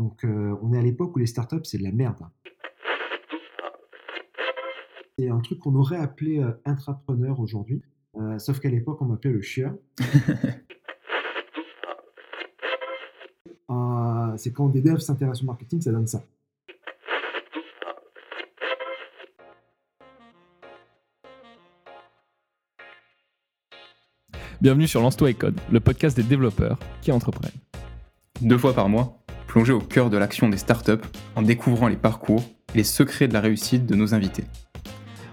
Donc, 0.00 0.24
on 0.24 0.72
est 0.72 0.78
à 0.78 0.82
l'époque 0.82 1.14
où 1.14 1.18
les 1.18 1.26
startups, 1.26 1.60
c'est 1.64 1.76
de 1.76 1.82
la 1.82 1.92
merde. 1.92 2.16
C'est 5.18 5.28
un 5.28 5.40
truc 5.40 5.58
qu'on 5.58 5.74
aurait 5.74 5.98
appelé 5.98 6.42
intrapreneur 6.64 7.38
aujourd'hui, 7.38 7.82
sauf 8.38 8.60
qu'à 8.60 8.70
l'époque, 8.70 9.02
on 9.02 9.04
m'appelait 9.04 9.30
le 9.30 9.42
chieur. 9.42 9.74
c'est 14.38 14.54
quand 14.54 14.70
des 14.70 14.80
devs 14.80 15.00
s'intéressent 15.00 15.42
au 15.42 15.46
marketing, 15.46 15.82
ça 15.82 15.92
donne 15.92 16.06
ça. 16.06 16.24
Bienvenue 24.62 24.88
sur 24.88 25.02
Lance-toi 25.02 25.28
et 25.28 25.34
Code, 25.34 25.60
le 25.70 25.80
podcast 25.80 26.16
des 26.16 26.22
développeurs 26.22 26.78
qui 27.02 27.12
entreprennent. 27.12 27.52
Deux 28.40 28.56
fois 28.56 28.72
par 28.72 28.88
mois, 28.88 29.19
plongez 29.50 29.72
au 29.72 29.80
cœur 29.80 30.10
de 30.10 30.16
l'action 30.16 30.48
des 30.48 30.56
startups 30.56 31.02
en 31.34 31.42
découvrant 31.42 31.88
les 31.88 31.96
parcours 31.96 32.44
et 32.72 32.78
les 32.78 32.84
secrets 32.84 33.26
de 33.26 33.32
la 33.32 33.40
réussite 33.40 33.84
de 33.84 33.96
nos 33.96 34.14
invités. 34.14 34.44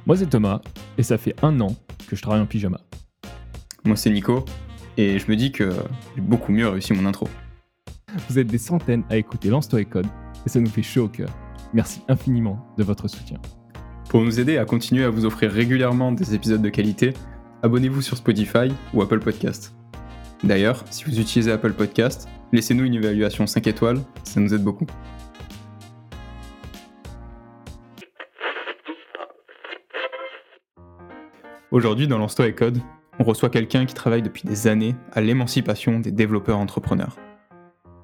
Moi 0.08 0.18
c'est 0.18 0.26
Thomas 0.26 0.60
et 0.98 1.04
ça 1.04 1.20
fait 1.20 1.36
un 1.44 1.62
an 1.62 1.76
que 2.08 2.16
je 2.16 2.22
travaille 2.24 2.42
en 2.42 2.48
pyjama. 2.48 2.80
Moi 3.86 3.96
c'est 3.96 4.10
Nico 4.10 4.44
et 4.98 5.20
je 5.20 5.30
me 5.30 5.36
dis 5.36 5.52
que 5.52 5.70
j'ai 6.16 6.22
beaucoup 6.24 6.52
mieux 6.52 6.68
réussi 6.68 6.94
mon 6.94 7.06
intro. 7.06 7.28
Vous 8.28 8.40
êtes 8.40 8.48
des 8.48 8.58
centaines 8.58 9.04
à 9.12 9.18
écouter 9.18 9.50
Lance-toi 9.50 9.82
et 9.82 9.86
Code 9.86 10.08
et 10.48 10.50
ça 10.50 10.60
nous 10.60 10.70
fait 10.70 10.82
chaud 10.82 11.04
au 11.04 11.10
cœur. 11.10 11.30
Merci 11.76 12.02
infiniment 12.08 12.74
de 12.76 12.84
votre 12.84 13.08
soutien. 13.08 13.38
Pour 14.10 14.24
nous 14.24 14.40
aider 14.40 14.58
à 14.58 14.66
continuer 14.66 15.04
à 15.04 15.12
vous 15.12 15.26
offrir 15.26 15.52
régulièrement 15.52 16.12
des 16.12 16.34
épisodes 16.34 16.64
de 16.64 16.70
qualité, 16.70 17.14
abonnez-vous 17.62 18.02
sur 18.02 18.18
Spotify 18.18 18.72
ou 18.96 19.04
Apple 19.04 19.20
Podcast. 19.20 19.76
D'ailleurs, 20.44 20.86
si 20.90 21.04
vous 21.04 21.20
utilisez 21.20 21.52
Apple 21.52 21.74
Podcast, 21.74 22.28
laissez-nous 22.54 22.86
une 22.86 22.96
évaluation 22.96 23.48
5 23.48 23.68
étoiles, 23.68 24.00
ça 24.24 24.40
nous 24.40 24.54
aide 24.54 24.64
beaucoup. 24.64 24.88
Aujourd'hui, 31.72 32.08
dans 32.08 32.18
Lance-toi 32.18 32.48
et 32.48 32.56
Code, 32.56 32.80
on 33.20 33.24
reçoit 33.24 33.50
quelqu'un 33.50 33.86
qui 33.86 33.94
travaille 33.94 34.22
depuis 34.22 34.48
des 34.48 34.68
années 34.68 34.96
à 35.12 35.22
l'émancipation 35.22 36.00
des 36.00 36.12
développeurs 36.12 36.58
entrepreneurs. 36.58 37.18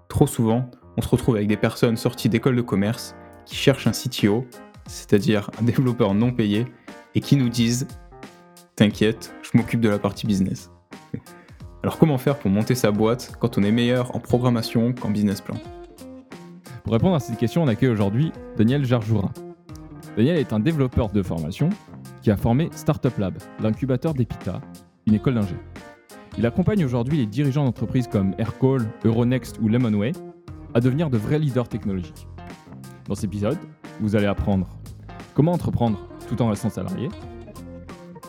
Trop 0.09 0.27
souvent, 0.27 0.69
on 0.97 1.02
se 1.02 1.08
retrouve 1.08 1.38
avec 1.38 1.47
des 1.47 1.58
personnes 1.58 1.97
sorties 1.97 2.30
d'écoles 2.30 2.55
de 2.55 2.61
commerce 2.61 3.16
qui 3.45 3.55
cherchent 3.55 3.88
un 3.88 3.91
CTO, 3.91 4.45
c'est-à-dire 4.86 5.49
un 5.61 5.64
développeur 5.64 6.14
non 6.14 6.31
payé, 6.31 6.66
et 7.16 7.21
qui 7.21 7.38
nous 7.38 7.49
disent 7.49 7.88
T'inquiète, 8.75 9.33
je 9.44 9.58
m'occupe 9.58 9.80
de 9.80 9.89
la 9.89 9.99
partie 9.99 10.27
business. 10.27 10.72
Alors 11.84 11.98
comment 11.98 12.17
faire 12.17 12.39
pour 12.39 12.50
monter 12.50 12.76
sa 12.76 12.92
boîte 12.92 13.36
quand 13.42 13.58
on 13.58 13.64
est 13.64 13.72
meilleur 13.72 14.16
en 14.16 14.20
programmation 14.20 14.94
qu'en 14.94 15.09
business 15.09 15.42
plan? 15.42 15.58
Pour 16.86 16.94
répondre 16.94 17.14
à 17.14 17.20
cette 17.20 17.38
question, 17.38 17.62
on 17.62 17.67
accueille 17.67 17.89
aujourd'hui 17.89 18.31
Daniel 18.56 18.86
Jarjoura. 18.86 19.34
Daniel 20.16 20.38
est 20.38 20.54
un 20.54 20.61
développeur 20.61 21.09
de 21.09 21.22
formation 21.22 21.67
qui 22.22 22.31
a 22.31 22.38
formé 22.38 22.70
Startup 22.72 23.17
Lab, 23.17 23.34
l'incubateur 23.59 24.14
d'Epita, 24.14 24.61
une 25.08 25.16
école 25.16 25.34
d'ingé. 25.34 25.58
Il 26.38 26.45
accompagne 26.45 26.86
aujourd'hui 26.86 27.17
les 27.17 27.26
dirigeants 27.26 27.66
d'entreprises 27.66 28.08
comme 28.08 28.34
Aircall, 28.38 28.88
Euronext 29.04 29.59
ou 29.61 29.67
Lemonway 29.67 30.14
à 30.73 30.80
devenir 30.80 31.09
de 31.09 31.17
vrais 31.17 31.38
leaders 31.38 31.67
technologiques. 31.67 32.30
Dans 33.09 33.16
cet 33.16 33.26
épisode, 33.26 33.58
vous 34.00 34.16
allez 34.16 34.28
apprendre 34.28 34.70
comment 35.34 35.52
entreprendre 35.52 36.00
tout 36.30 36.42
en 36.42 36.48
restant 36.48 36.70
salarié, 36.70 37.09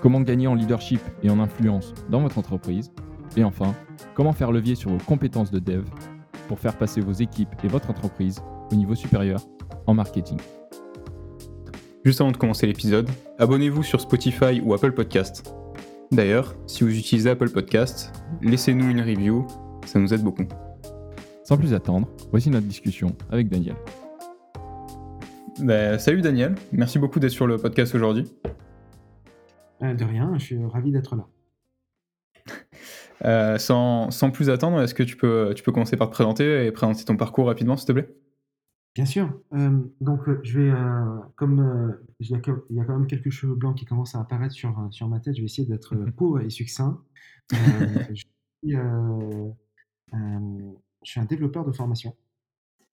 comment 0.03 0.23
gagner 0.23 0.49
en 0.49 0.57
leadership 0.57 1.01
et 1.23 1.31
en 1.31 1.39
influence 1.39 1.95
dans 2.11 2.21
votre 2.21 2.39
entreprise, 2.39 2.91
et 3.37 3.45
enfin, 3.45 3.75
comment 4.15 4.33
faire 4.33 4.53
levier 4.53 4.75
sur 4.75 4.91
vos 4.91 4.99
compétences 4.99 5.51
de 5.51 5.59
dev 5.59 5.85
pour 6.49 6.59
faire 6.59 6.77
passer 6.77 7.01
vos 7.01 7.13
équipes 7.13 7.55
et 7.65 7.69
votre 7.69 7.91
entreprise 7.91 8.43
au 8.71 8.75
niveau 8.75 8.95
supérieur 8.95 9.41
en 9.87 9.95
marketing? 9.95 10.39
Juste 12.05 12.21
avant 12.21 12.33
de 12.33 12.37
commencer 12.37 12.67
l'épisode, 12.67 13.09
abonnez-vous 13.39 13.83
sur 13.83 14.01
Spotify 14.01 14.61
ou 14.63 14.75
Apple 14.75 14.93
Podcast. 14.93 15.55
D'ailleurs, 16.13 16.55
si 16.67 16.85
vous 16.85 16.97
utilisez 16.97 17.31
Apple 17.31 17.51
Podcast, 17.51 18.13
laissez-nous 18.43 18.91
une 18.91 19.01
review, 19.01 19.47
ça 19.87 19.99
nous 19.99 20.13
aide 20.13 20.23
beaucoup. 20.23 20.45
Sans 21.45 21.57
plus 21.57 21.75
attendre, 21.75 22.09
voici 22.31 22.51
notre 22.51 22.67
discussion 22.67 23.17
avec 23.31 23.49
Daniel. 23.49 23.77
Bah, 25.61 25.99
salut 25.99 26.21
Daniel, 26.21 26.55
merci 26.73 26.99
beaucoup 26.99 27.21
d'être 27.21 27.33
sur 27.33 27.47
le 27.47 27.57
podcast 27.57 27.95
aujourd'hui. 27.95 28.31
Euh, 29.83 29.95
de 29.95 30.05
rien, 30.05 30.33
je 30.39 30.45
suis 30.45 30.65
ravi 30.65 30.93
d'être 30.93 31.17
là. 31.17 31.27
Euh, 33.25 33.59
sans, 33.59 34.31
plus 34.33 34.51
attendre, 34.51 34.81
est-ce 34.81 34.95
que 34.95 35.03
tu 35.03 35.17
peux, 35.17 35.53
tu 35.55 35.63
peux 35.63 35.73
commencer 35.73 35.97
par 35.97 36.09
te 36.09 36.13
présenter 36.13 36.67
et 36.67 36.73
présenter 36.73 37.05
ton 37.05 37.17
parcours 37.17 37.47
rapidement, 37.47 37.77
s'il 37.77 37.87
te 37.87 37.93
plaît? 37.93 38.15
Bien 38.95 39.07
sûr. 39.07 39.41
Euh, 39.55 39.81
donc, 40.01 40.21
je 40.43 40.61
vais, 40.61 40.73
comme 41.37 41.97
il 42.21 42.31
y, 42.31 42.35
a, 42.35 42.39
quand 42.39 42.99
même 42.99 43.07
quelques 43.07 43.31
cheveux 43.31 43.55
blancs 43.55 43.77
qui 43.77 43.85
commencent 43.85 44.15
à 44.15 44.21
apparaître 44.21 44.55
sur, 44.55 44.89
sur 44.91 45.09
ma 45.09 45.21
tête, 45.21 45.35
je 45.35 45.41
vais 45.41 45.47
essayer 45.47 45.67
d'être 45.67 45.95
court 46.17 46.41
et 46.41 46.51
succinct. 46.51 47.01
je, 47.53 48.15
suis, 48.15 48.77
je 50.13 51.11
suis 51.11 51.21
un 51.21 51.25
développeur 51.25 51.65
de 51.65 51.73
formation. 51.73 52.15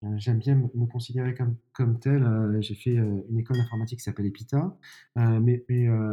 Euh, 0.03 0.07
j'aime 0.17 0.39
bien 0.39 0.55
me 0.55 0.85
considérer 0.87 1.35
comme, 1.35 1.55
comme 1.73 1.99
tel. 1.99 2.23
Euh, 2.23 2.59
j'ai 2.61 2.75
fait 2.75 2.97
euh, 2.97 3.23
une 3.29 3.39
école 3.39 3.57
d'informatique 3.57 3.99
qui 3.99 4.03
s'appelle 4.03 4.25
EPITA, 4.25 4.75
mais, 5.15 5.63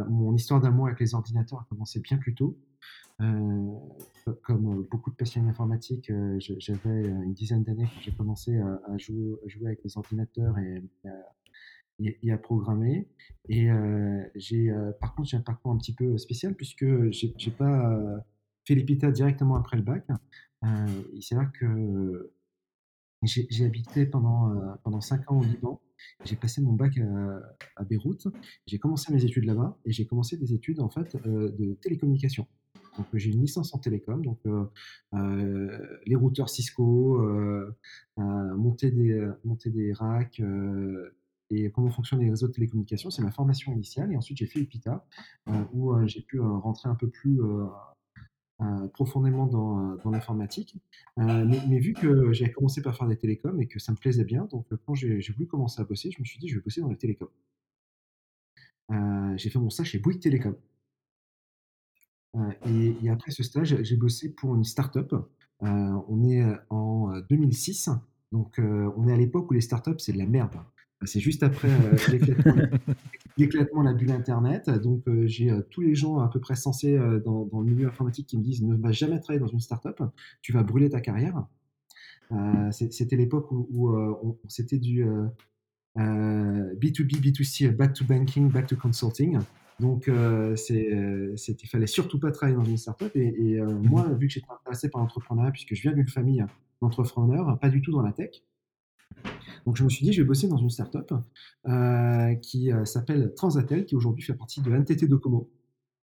mon 0.09 0.35
histoire 0.35 0.61
d'amour 0.61 0.87
avec 0.87 0.99
les 0.99 1.13
ordinateurs 1.15 1.59
a 1.59 1.65
commencé 1.69 1.99
bien 1.99 2.17
plus 2.17 2.35
tôt. 2.35 2.57
Comme 4.43 4.83
beaucoup 4.89 5.09
de 5.11 5.15
passionnés 5.15 5.47
d'informatique, 5.47 6.11
j'avais 6.39 7.03
une 7.03 7.33
dizaine 7.33 7.63
d'années 7.63 7.87
quand 7.93 8.01
j'ai 8.01 8.11
commencé 8.11 8.57
à, 8.57 8.97
jouer, 8.97 9.37
avec 9.65 9.83
les 9.83 9.97
ordinateurs 9.97 10.55
et, 11.99 12.31
à 12.31 12.37
programmer. 12.37 13.07
Et 13.49 13.69
j'ai, 14.35 14.73
par 15.01 15.15
contre, 15.15 15.29
j'ai 15.29 15.37
un 15.37 15.41
parcours 15.41 15.71
un 15.71 15.77
petit 15.77 15.93
peu 15.93 16.17
spécial 16.17 16.55
puisque 16.55 16.85
j'ai, 17.11 17.35
n'ai 17.45 17.51
pas 17.51 18.23
fait 18.65 18.75
l'EPITA 18.75 19.11
directement 19.11 19.55
après 19.55 19.77
le 19.77 19.83
bac. 19.83 20.07
il 21.13 21.21
s'avère 21.21 21.51
que 21.51 22.31
j'ai 23.23 23.65
habité 23.65 24.05
pendant, 24.05 24.51
euh, 24.51 24.73
pendant 24.83 25.01
5 25.01 25.31
ans 25.31 25.39
au 25.39 25.43
Liban. 25.43 25.81
J'ai 26.23 26.37
passé 26.37 26.61
mon 26.61 26.73
bac 26.73 26.97
à, 27.75 27.83
Beyrouth. 27.83 28.27
J'ai 28.65 28.79
commencé 28.79 29.11
mes 29.11 29.25
études 29.25 29.45
là-bas 29.45 29.77
et 29.85 29.91
j'ai 29.91 30.05
commencé 30.05 30.37
des 30.37 30.53
études 30.53 30.79
en 30.79 30.89
fait 30.89 31.15
euh, 31.25 31.51
de 31.51 31.73
télécommunication. 31.81 32.47
Donc 32.97 33.07
j'ai 33.13 33.31
une 33.31 33.41
licence 33.41 33.73
en 33.73 33.79
télécom, 33.79 34.23
donc 34.23 34.39
euh, 34.45 35.99
les 36.05 36.15
routeurs 36.15 36.49
Cisco, 36.49 37.21
monter 38.17 38.91
des 38.91 39.29
monter 39.43 39.69
des 39.69 39.93
racks 39.93 40.41
et 41.51 41.71
comment 41.71 41.89
fonctionnent 41.89 42.21
les 42.21 42.29
réseaux 42.29 42.47
de 42.47 42.53
télécommunication. 42.53 43.09
C'est 43.09 43.21
ma 43.21 43.31
formation 43.31 43.71
initiale 43.73 44.11
et 44.11 44.17
ensuite 44.17 44.37
j'ai 44.37 44.45
fait 44.45 44.59
EPITA 44.59 45.05
où 45.73 45.93
j'ai 46.05 46.21
pu 46.21 46.39
rentrer 46.39 46.89
un 46.89 46.95
peu 46.95 47.09
plus 47.09 47.39
euh, 48.61 48.87
profondément 48.89 49.47
dans, 49.47 49.93
euh, 49.93 50.11
l'informatique. 50.11 50.75
Euh, 51.17 51.45
mais, 51.69 51.79
vu 51.79 51.93
que 51.93 52.33
j'ai 52.33 52.51
commencé 52.51 52.81
par 52.81 52.93
faire 52.97 53.07
des 53.07 53.15
télécoms 53.15 53.57
et 53.61 53.67
que 53.67 53.79
ça 53.79 53.93
me 53.93 53.97
plaisait 53.97 54.25
bien, 54.25 54.45
donc 54.51 54.67
quand 54.85 54.95
j'ai 54.95 55.21
voulu 55.31 55.47
commencer 55.47 55.79
à 55.79 55.85
bosser, 55.85 56.11
je 56.11 56.19
me 56.19 56.25
suis 56.25 56.39
dit, 56.39 56.49
je 56.49 56.55
vais 56.55 56.61
bosser 56.61 56.81
dans 56.81 56.89
les 56.89 56.97
télécoms. 56.97 57.29
j'ai 59.37 59.49
fait 59.49 59.59
mon 59.59 59.69
stage 59.69 59.87
chez 59.91 59.99
Bouygues 59.99 60.19
Télécom. 60.19 60.55
Et, 62.65 63.09
après 63.09 63.31
ce 63.31 63.43
stage, 63.43 63.77
j'ai 63.81 63.97
bossé 63.97 64.29
pour 64.29 64.55
une 64.55 64.63
start-up. 64.63 65.13
on 65.61 66.23
est 66.23 66.45
en 66.69 67.19
2006, 67.29 67.89
donc 68.31 68.59
on 68.59 69.07
est 69.07 69.13
à 69.13 69.17
l'époque 69.17 69.49
où 69.49 69.53
les 69.53 69.61
startups, 69.61 69.99
c'est 69.99 70.13
de 70.13 70.17
la 70.17 70.25
merde. 70.25 70.57
C'est 71.05 71.21
juste 71.21 71.43
après 71.43 71.69
l'éclatement 73.37 73.83
de 73.83 73.87
la 73.87 73.93
bulle 73.93 74.11
Internet. 74.11 74.69
Donc, 74.69 75.07
euh, 75.07 75.25
j'ai 75.27 75.49
euh, 75.49 75.61
tous 75.69 75.81
les 75.81 75.95
gens 75.95 76.19
à 76.19 76.27
peu 76.27 76.39
près 76.39 76.55
sensés 76.55 76.97
euh, 76.97 77.19
dans, 77.19 77.47
le 77.53 77.63
milieu 77.63 77.87
informatique 77.87 78.27
qui 78.27 78.37
me 78.37 78.43
disent 78.43 78.61
ne 78.61 78.75
va 78.75 78.91
jamais 78.91 79.19
travailler 79.19 79.39
dans 79.39 79.47
une 79.47 79.61
startup, 79.61 80.03
tu 80.41 80.51
vas 80.51 80.63
brûler 80.63 80.89
ta 80.89 80.99
carrière. 80.99 81.45
c'était 82.71 83.15
l'époque 83.15 83.49
où, 83.51 84.37
c'était 84.47 84.77
du 84.77 85.05
B2B, 85.95 87.21
B2C, 87.21 87.75
back 87.75 87.93
to 87.93 88.05
banking, 88.05 88.49
back 88.49 88.67
to 88.67 88.75
consulting. 88.75 89.39
Donc, 89.79 90.09
il 90.09 91.67
fallait 91.69 91.87
surtout 91.87 92.19
pas 92.19 92.31
travailler 92.31 92.57
dans 92.57 92.65
une 92.65 92.77
startup. 92.77 93.15
Et, 93.15 93.27
et 93.27 93.61
moi, 93.61 94.07
vu 94.13 94.27
que 94.27 94.33
j'étais 94.33 94.47
intéressé 94.51 94.89
par 94.89 95.01
l'entrepreneuriat, 95.01 95.51
puisque 95.51 95.73
je 95.73 95.81
viens 95.81 95.93
d'une 95.93 96.07
famille 96.07 96.43
d'entrepreneurs, 96.81 97.57
pas 97.59 97.69
du 97.69 97.81
tout 97.81 97.91
dans 97.91 98.01
la 98.01 98.11
tech, 98.11 98.43
donc 99.65 99.75
je 99.75 99.83
me 99.83 99.89
suis 99.89 100.05
dit, 100.05 100.13
je 100.13 100.21
vais 100.21 100.27
bosser 100.27 100.47
dans 100.47 100.57
une 100.57 100.69
startup 100.69 101.13
euh, 101.67 102.35
qui 102.35 102.71
euh, 102.71 102.85
s'appelle 102.85 103.33
Transatel, 103.35 103.85
qui 103.85 103.95
aujourd'hui 103.95 104.23
fait 104.23 104.33
partie 104.33 104.61
de 104.61 104.71
NTT 104.71 105.07
Docomo, 105.07 105.49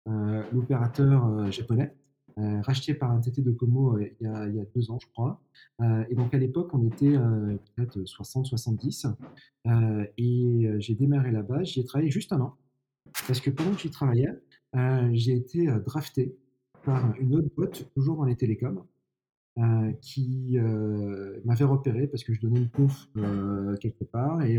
euh, 0.07 0.43
l'opérateur 0.51 1.25
euh, 1.25 1.51
japonais, 1.51 1.93
racheté 2.61 2.93
par 2.93 3.11
NTT 3.17 3.41
Docomo 3.41 3.97
il 3.97 4.13
y, 4.21 4.27
a, 4.27 4.47
il 4.47 4.55
y, 4.55 4.59
a, 4.59 4.65
deux 4.75 4.91
ans, 4.91 4.99
je 5.01 5.07
crois. 5.07 5.41
et 6.07 6.13
donc 6.13 6.35
à 6.35 6.37
l'époque, 6.37 6.69
on 6.71 6.85
était 6.85 7.17
peut-être 7.75 7.97
60-70. 7.97 9.11
et 10.19 10.69
j'ai 10.77 10.93
démarré 10.93 11.31
là-bas, 11.31 11.63
j'y 11.63 11.79
ai 11.79 11.83
travaillé 11.83 12.11
juste 12.11 12.31
un 12.33 12.41
an. 12.41 12.55
Parce 13.25 13.39
que 13.39 13.49
pendant 13.49 13.71
que 13.71 13.79
j'y 13.79 13.89
travaillais, 13.89 14.29
j'ai 15.13 15.35
été 15.35 15.67
drafté 15.85 16.37
par 16.83 17.15
une 17.19 17.35
autre 17.35 17.49
boîte, 17.55 17.89
toujours 17.93 18.17
dans 18.17 18.25
les 18.25 18.35
télécoms, 18.35 18.85
qui 20.01 20.57
m'avait 21.45 21.65
repéré 21.65 22.07
parce 22.07 22.23
que 22.23 22.33
je 22.33 22.41
donnais 22.41 22.59
une 22.59 22.69
conf 22.69 23.09
quelque 23.81 24.03
part 24.03 24.43
et 24.43 24.57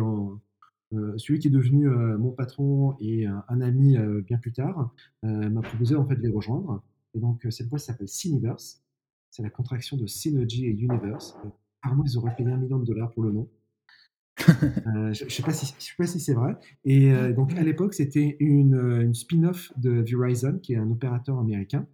celui 1.17 1.39
qui 1.39 1.49
est 1.49 1.53
devenu 1.53 1.89
mon 1.89 2.33
patron 2.33 2.97
et 3.01 3.27
un, 3.27 3.61
ami 3.61 3.97
bien 4.27 4.39
plus 4.39 4.53
tard 4.53 4.93
m'a 5.23 5.61
proposé 5.63 5.95
en 5.95 6.07
fait 6.07 6.17
de 6.17 6.23
les 6.23 6.31
rejoindre. 6.31 6.83
Et 7.15 7.21
donc 7.21 7.47
cette 7.51 7.69
boîte 7.69 7.83
s'appelle 7.83 8.09
Cineverse. 8.09 8.83
C'est 9.31 9.43
la 9.43 9.51
contraction 9.51 9.97
de 9.97 10.07
Synergy 10.07 10.67
et 10.67 10.71
Universe. 10.71 11.37
Apparemment, 11.83 12.05
ils 12.05 12.19
auraient 12.19 12.35
payé 12.35 12.51
un 12.51 12.57
million 12.57 12.79
de 12.79 12.85
dollars 12.85 13.13
pour 13.13 13.23
le 13.23 13.31
nom. 13.33 13.49
Euh, 14.49 15.13
je 15.13 15.25
ne 15.25 15.31
sais 15.31 15.43
pas 15.43 15.53
si, 15.53 16.21
c'est 16.21 16.35
vrai. 16.35 16.57
Et 16.85 17.13
euh, 17.13 17.33
donc 17.33 17.53
à 17.55 17.63
l'époque, 17.63 17.95
c'était 17.95 18.37
une, 18.41 18.75
une 18.75 19.15
spin-off 19.15 19.73
de 19.77 20.03
Verizon, 20.03 20.59
qui 20.59 20.75
est 20.75 20.77
un 20.77 20.91
opérateur 20.91 21.39
américain, 21.39 21.87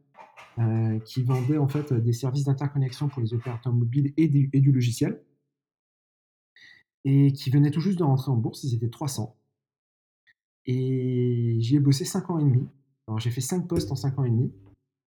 euh, 0.58 0.98
qui 1.00 1.22
vendait 1.22 1.58
en 1.58 1.68
fait 1.68 1.92
des 1.92 2.12
services 2.12 2.44
d'interconnexion 2.44 3.08
pour 3.08 3.22
les 3.22 3.34
opérateurs 3.34 3.72
mobiles 3.72 4.12
et 4.16 4.28
du, 4.28 4.72
logiciel, 4.72 5.20
et 7.04 7.32
qui 7.32 7.50
venait 7.50 7.70
tout 7.70 7.80
juste 7.80 7.98
de 7.98 8.04
rentrer 8.04 8.30
en 8.30 8.36
bourse. 8.36 8.64
Ils 8.64 8.74
étaient 8.74 8.88
300. 8.88 9.36
Et 10.66 11.56
j'y 11.60 11.76
ai 11.76 11.80
bossé 11.80 12.04
5 12.04 12.30
ans 12.30 12.38
et 12.38 12.44
demi. 12.44 12.66
Alors 13.06 13.20
j'ai 13.20 13.30
fait 13.30 13.42
5 13.42 13.68
postes 13.68 13.92
en 13.92 13.96
5 13.96 14.18
ans 14.18 14.24
et 14.24 14.30
demi. 14.30 14.50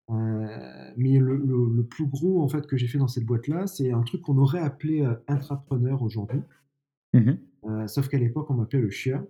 mais 0.09 1.17
le, 1.19 1.83
plus 1.83 2.05
gros 2.05 2.43
en 2.43 2.47
fait 2.47 2.67
que 2.67 2.77
j'ai 2.77 2.87
fait 2.87 2.99
dans 2.99 3.07
cette 3.07 3.25
boîte-là, 3.25 3.65
c'est 3.67 3.91
un 3.91 4.01
truc 4.03 4.21
qu'on 4.21 4.37
aurait 4.37 4.59
appelé 4.59 5.03
intrapreneur 5.27 6.03
aujourd'hui. 6.03 6.41
Mmh 7.17 7.37
euh, 7.63 7.85
sauf 7.87 8.07
qu'à 8.07 8.17
l'époque, 8.17 8.49
on 8.49 8.53
m'appelait 8.53 8.81
le 8.81 8.89
chien. 8.89 9.25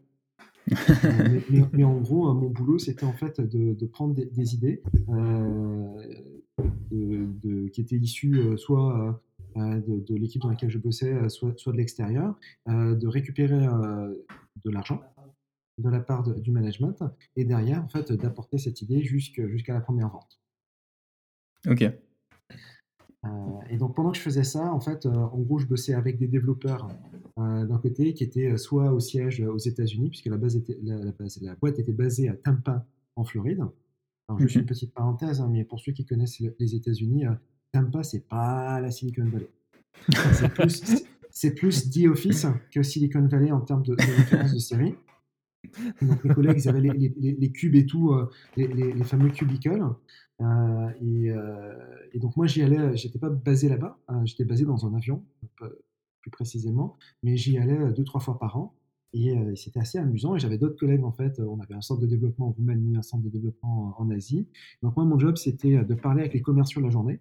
Euh, 1.05 1.39
mais, 1.71 1.85
en 1.85 1.97
gros, 2.01 2.29
euh, 2.29 2.33
mon 2.33 2.49
boulot, 2.49 2.77
c'était 2.77 3.05
en 3.05 3.13
fait 3.13 3.39
de, 3.39 3.85
prendre 3.85 4.13
des, 4.13 4.53
idées 4.53 4.83
qui 7.71 7.81
étaient 7.81 7.95
issues 7.95 8.57
soit 8.57 9.21
de, 9.55 10.15
l'équipe 10.15 10.41
dans 10.41 10.49
laquelle 10.49 10.69
je 10.69 10.77
bossais, 10.77 11.29
soit, 11.29 11.53
de 11.67 11.77
l'extérieur, 11.77 12.37
de 12.67 13.07
récupérer 13.07 13.65
de 14.65 14.69
l'argent 14.69 15.01
de 15.77 15.89
la 15.89 16.01
part 16.01 16.23
du 16.23 16.51
management 16.51 17.01
et 17.37 17.45
derrière, 17.45 17.81
en 17.83 17.87
fait, 17.87 18.11
d'apporter 18.11 18.57
cette 18.57 18.81
idée 18.81 19.01
jusqu'à 19.03 19.73
la 19.73 19.81
première 19.81 20.09
vente. 20.09 20.41
Ok. 21.65 21.85
Euh, 23.25 23.29
et 23.69 23.77
donc 23.77 23.95
pendant 23.95 24.11
que 24.11 24.17
je 24.17 24.21
faisais 24.21 24.43
ça, 24.43 24.71
en 24.71 24.79
fait, 24.79 25.05
euh, 25.05 25.09
en 25.09 25.39
gros, 25.39 25.59
je 25.59 25.65
bossais 25.65 25.93
avec 25.93 26.17
des 26.17 26.27
développeurs 26.27 26.89
euh, 27.39 27.65
d'un 27.65 27.77
côté 27.77 28.13
qui 28.13 28.23
étaient 28.23 28.57
soit 28.57 28.91
au 28.91 28.99
siège 28.99 29.41
aux 29.41 29.57
États-Unis, 29.57 30.09
puisque 30.09 30.27
la, 30.27 30.37
base 30.37 30.55
était, 30.55 30.77
la, 30.83 31.55
boîte 31.55 31.79
était 31.79 31.93
basée 31.93 32.29
à 32.29 32.33
Tampa, 32.33 32.85
en 33.15 33.23
Floride. 33.23 33.63
Alors, 34.29 34.39
juste 34.39 34.55
une 34.55 34.61
mhm. 34.61 34.67
petite 34.67 34.93
parenthèse, 34.93 35.41
hein, 35.41 35.49
mais 35.51 35.63
pour 35.63 35.79
ceux 35.79 35.93
qui 35.93 36.05
connaissent 36.05 36.41
les 36.59 36.75
États-Unis, 36.75 37.25
Tampa, 37.71 38.03
c'est 38.03 38.27
pas 38.27 38.79
la 38.81 38.91
Silicon 38.91 39.29
Valley. 39.29 39.49
C'est 41.29 41.53
plus, 41.53 41.91
The 41.91 42.07
Office 42.07 42.47
que 42.71 42.81
Silicon 42.81 43.27
Valley 43.27 43.51
en 43.51 43.61
termes 43.61 43.83
de, 43.83 43.93
de 43.93 44.01
référence 44.01 44.53
de 44.53 44.59
série. 44.59 44.95
Donc 46.01 46.23
mes 46.23 46.33
collègues, 46.33 46.57
ils 46.57 46.69
avaient 46.69 46.81
les, 46.81 47.51
cubes 47.51 47.75
et 47.75 47.85
tout, 47.85 48.11
les, 48.55 49.03
fameux 49.03 49.29
cubicles. 49.29 49.83
Euh, 50.41 50.89
euh, 51.01 52.07
et, 52.13 52.19
donc 52.19 52.37
moi 52.37 52.45
j'y 52.47 52.61
allais, 52.61 52.95
j'étais 52.95 53.19
pas 53.19 53.29
basé 53.29 53.69
là-bas, 53.69 53.97
hein, 54.07 54.23
j'étais 54.25 54.45
basé 54.45 54.65
dans 54.65 54.85
un 54.85 54.93
avion, 54.93 55.23
plus 56.21 56.31
précisément, 56.31 56.97
mais 57.23 57.37
j'y 57.37 57.57
allais 57.57 57.91
deux 57.93 58.03
trois 58.03 58.21
fois 58.21 58.37
par 58.39 58.57
an. 58.57 58.73
Et 59.13 59.33
c'était 59.55 59.79
assez 59.79 59.97
amusant. 59.97 60.35
Et 60.35 60.39
j'avais 60.39 60.57
d'autres 60.57 60.77
collègues, 60.77 61.03
en 61.03 61.13
fait. 61.13 61.39
On 61.39 61.59
avait 61.59 61.73
un 61.73 61.81
centre 61.81 62.01
de 62.01 62.05
développement 62.05 62.49
en 62.49 62.51
Roumanie, 62.51 62.97
un 62.97 63.01
centre 63.01 63.23
de 63.23 63.29
développement 63.29 63.95
en, 63.97 64.09
Asie. 64.11 64.47
Donc, 64.83 64.95
moi, 64.95 65.05
mon 65.05 65.17
job, 65.17 65.37
c'était 65.37 65.83
de 65.83 65.93
parler 65.95 66.21
avec 66.21 66.33
les 66.33 66.41
commerciaux 66.41 66.81
la 66.81 66.89
journée 66.89 67.19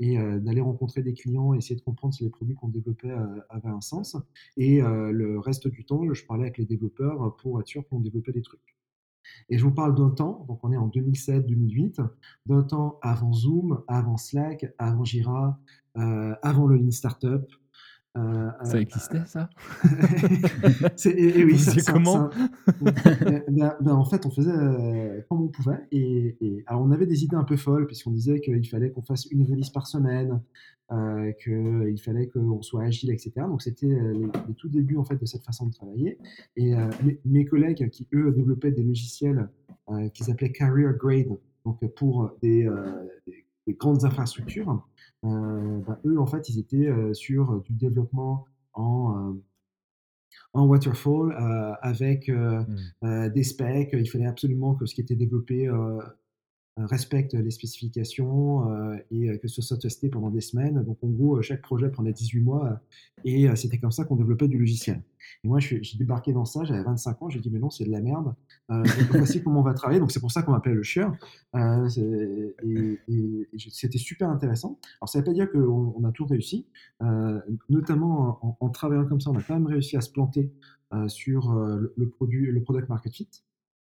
et 0.00 0.18
d'aller 0.18 0.60
rencontrer 0.60 1.02
des 1.02 1.14
clients, 1.14 1.54
essayer 1.54 1.76
de 1.76 1.80
comprendre 1.80 2.12
si 2.12 2.24
les 2.24 2.30
produits 2.30 2.56
qu'on 2.56 2.68
développait 2.68 3.14
avaient 3.48 3.68
un 3.70 3.80
sens. 3.80 4.16
Et 4.56 4.80
le 4.80 5.38
reste 5.38 5.68
du 5.68 5.84
temps, 5.84 6.12
je 6.12 6.26
parlais 6.26 6.42
avec 6.42 6.58
les 6.58 6.66
développeurs 6.66 7.36
pour 7.36 7.60
être 7.60 7.68
sûr 7.68 7.88
qu'on 7.88 8.00
développait 8.00 8.32
des 8.32 8.42
trucs. 8.42 8.77
Et 9.50 9.58
je 9.58 9.64
vous 9.64 9.72
parle 9.72 9.94
d'un 9.94 10.10
temps, 10.10 10.44
donc 10.48 10.60
on 10.62 10.72
est 10.72 10.76
en 10.76 10.88
2007-2008, 10.88 12.06
d'un 12.46 12.62
temps 12.62 12.98
avant 13.02 13.32
Zoom, 13.32 13.82
avant 13.88 14.16
Slack, 14.16 14.66
avant 14.78 15.04
Jira, 15.04 15.58
euh, 15.96 16.34
avant 16.42 16.66
le 16.66 16.76
Lean 16.76 16.90
Startup. 16.90 17.44
Euh, 18.18 18.50
ça 18.64 18.76
euh, 18.76 18.80
existait, 18.80 19.22
ça 19.26 19.48
et, 21.06 21.44
oui, 21.44 21.58
c'est 21.58 21.86
comment 21.86 22.30
ben, 22.80 22.92
ben, 23.48 23.76
ben, 23.80 23.92
En 23.94 24.04
fait, 24.04 24.26
on 24.26 24.30
faisait 24.30 25.24
comme 25.28 25.42
on 25.42 25.48
pouvait. 25.48 25.86
Et, 25.92 26.64
alors, 26.66 26.82
on 26.82 26.90
avait 26.90 27.06
des 27.06 27.24
idées 27.24 27.36
un 27.36 27.44
peu 27.44 27.56
folles, 27.56 27.86
puisqu'on 27.86 28.10
disait 28.10 28.40
qu'il 28.40 28.68
fallait 28.68 28.90
qu'on 28.90 29.02
fasse 29.02 29.26
une 29.26 29.44
release 29.44 29.70
par 29.70 29.86
semaine, 29.86 30.40
euh, 30.90 31.32
qu'il 31.32 32.00
fallait 32.00 32.28
qu'on 32.28 32.62
soit 32.62 32.84
agile, 32.84 33.10
etc. 33.10 33.32
Donc 33.46 33.60
c'était 33.60 33.92
euh, 33.92 34.30
les, 34.48 34.54
tout 34.54 34.70
débuts 34.70 34.96
en 34.96 35.04
fait 35.04 35.16
de 35.16 35.26
cette 35.26 35.44
façon 35.44 35.66
de 35.66 35.72
travailler. 35.74 36.16
Et 36.56 36.74
euh, 36.74 36.88
mes, 37.26 37.44
collègues 37.44 37.90
qui 37.90 38.08
eux 38.14 38.32
développaient 38.32 38.70
des 38.70 38.82
logiciels 38.82 39.50
qu'ils 40.14 40.30
appelaient 40.30 40.50
career 40.50 40.94
grade, 40.94 41.28
donc 41.66 41.86
pour 41.94 42.30
des, 42.40 42.66
grandes 43.68 44.06
infrastructures, 44.06 44.82
ben, 45.22 45.98
eux 46.04 46.18
en 46.18 46.26
fait 46.26 46.48
ils 46.48 46.58
étaient 46.58 46.88
sur 47.12 47.60
du 47.62 47.72
développement 47.72 48.46
en 48.74 49.34
en 50.54 50.66
waterfall 50.66 51.34
avec 51.82 52.28
mmh. 52.28 53.28
des 53.30 53.42
specs. 53.42 53.90
Il 53.92 54.08
fallait 54.08 54.26
absolument 54.26 54.74
que 54.74 54.86
ce 54.86 54.94
qui 54.94 55.00
était 55.00 55.16
développé 55.16 55.68
euh, 55.68 56.00
respecte 56.86 57.34
les 57.34 57.50
spécifications 57.50 58.70
euh, 58.70 58.96
et 59.10 59.30
euh, 59.30 59.38
que 59.38 59.48
ce 59.48 59.62
soit 59.62 59.78
testé 59.78 60.08
pendant 60.08 60.30
des 60.30 60.40
semaines. 60.40 60.82
Donc 60.84 60.98
en 61.02 61.08
gros, 61.08 61.40
chaque 61.42 61.62
projet 61.62 61.90
prenait 61.90 62.12
18 62.12 62.40
mois 62.40 62.80
et 63.24 63.54
c'était 63.56 63.78
comme 63.78 63.90
ça 63.90 64.04
qu'on 64.04 64.16
développait 64.16 64.48
du 64.48 64.58
logiciel. 64.58 65.02
Et 65.44 65.48
moi, 65.48 65.58
j'ai 65.58 65.80
débarqué 65.98 66.32
dans 66.32 66.44
ça, 66.44 66.64
j'avais 66.64 66.82
25 66.82 67.22
ans, 67.22 67.28
j'ai 67.28 67.40
dit 67.40 67.50
mais 67.50 67.58
non, 67.58 67.70
c'est 67.70 67.84
de 67.84 67.90
la 67.90 68.00
merde. 68.00 68.34
Euh, 68.70 68.82
voici 69.10 69.42
comment 69.42 69.60
on 69.60 69.64
va 69.64 69.74
travailler. 69.74 70.00
Donc 70.00 70.12
c'est 70.12 70.20
pour 70.20 70.30
ça 70.30 70.42
qu'on 70.42 70.52
m'appelle 70.52 70.74
le 70.74 70.82
chien. 70.82 71.12
et, 71.54 73.48
c'était 73.58 73.98
super 73.98 74.30
intéressant. 74.30 74.78
Alors 75.00 75.08
ça 75.08 75.18
ne 75.18 75.22
veut 75.24 75.26
pas 75.26 75.34
dire 75.34 75.50
qu'on 75.50 76.04
a 76.04 76.12
tout 76.12 76.26
réussi. 76.26 76.66
notamment 77.68 78.56
en, 78.60 78.68
travaillant 78.70 79.06
comme 79.06 79.20
ça, 79.20 79.30
on 79.30 79.36
a 79.36 79.42
quand 79.42 79.54
même 79.54 79.66
réussi 79.66 79.96
à 79.96 80.00
se 80.00 80.10
planter 80.10 80.52
sur 81.08 81.52
le, 81.52 82.08
produit, 82.08 82.46
le 82.46 82.62
product 82.62 82.88
market 82.88 83.12
fit. 83.12 83.28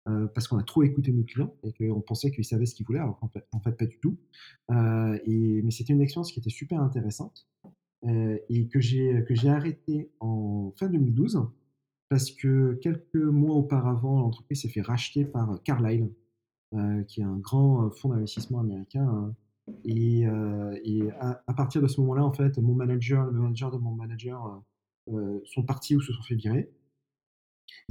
Euh, 0.10 0.28
parce 0.34 0.48
qu'on 0.48 0.58
a 0.58 0.64
trop 0.64 0.82
écouté 0.82 1.12
nos 1.12 1.24
clients 1.24 1.54
et 1.64 1.74
qu'on 1.74 2.02
pensait 2.02 2.32
qu'ils 2.32 2.44
savaient 2.44 2.66
ce 2.66 2.74
qu'ils 2.74 2.88
voulaient, 2.88 3.00
alors 3.00 3.20
qu'en 3.20 3.30
fait, 3.30 3.72
pas 3.78 3.86
du 3.86 4.00
tout. 4.00 4.18
Euh, 4.72 5.20
mais 5.28 5.70
c'était 5.70 5.94
une 5.94 6.02
expérience 6.02 6.32
qui 6.32 6.40
était 6.40 6.50
super 6.50 6.82
intéressante 6.82 7.48
euh, 8.06 8.40
et 8.50 8.68
que 8.68 8.80
j'ai 8.80 9.24
arrêté 9.46 10.12
en 10.20 10.74
fin 10.76 10.88
2012 10.88 11.48
parce 12.10 12.32
que 12.32 12.74
quelques 12.82 13.16
mois 13.16 13.56
auparavant, 13.56 14.22
l'entreprise 14.22 14.64
s'est 14.64 14.70
fait 14.70 14.82
racheter 14.82 15.24
par 15.24 15.62
Carlyle, 15.64 16.12
qui 17.08 17.22
est 17.22 17.24
un 17.24 17.38
grand 17.38 17.90
fonds 17.92 18.10
d'investissement 18.10 18.60
américain. 18.60 19.08
Hein. 19.08 19.36
et, 19.86 20.26
à, 20.26 21.54
partir 21.56 21.82
de 21.82 21.88
ce 21.88 22.02
moment-là, 22.02 22.26
en 22.26 22.34
fait, 22.34 22.58
mon 22.58 22.74
manager, 22.74 23.26
le 23.26 23.40
manager 23.40 23.72
de 23.72 23.78
mon 23.78 23.92
manager 23.92 24.62
sont 25.46 25.64
partis 25.64 25.96
ou 25.96 26.02
se 26.02 26.12
sont 26.12 26.24
fait 26.24 26.36
virer 26.36 26.70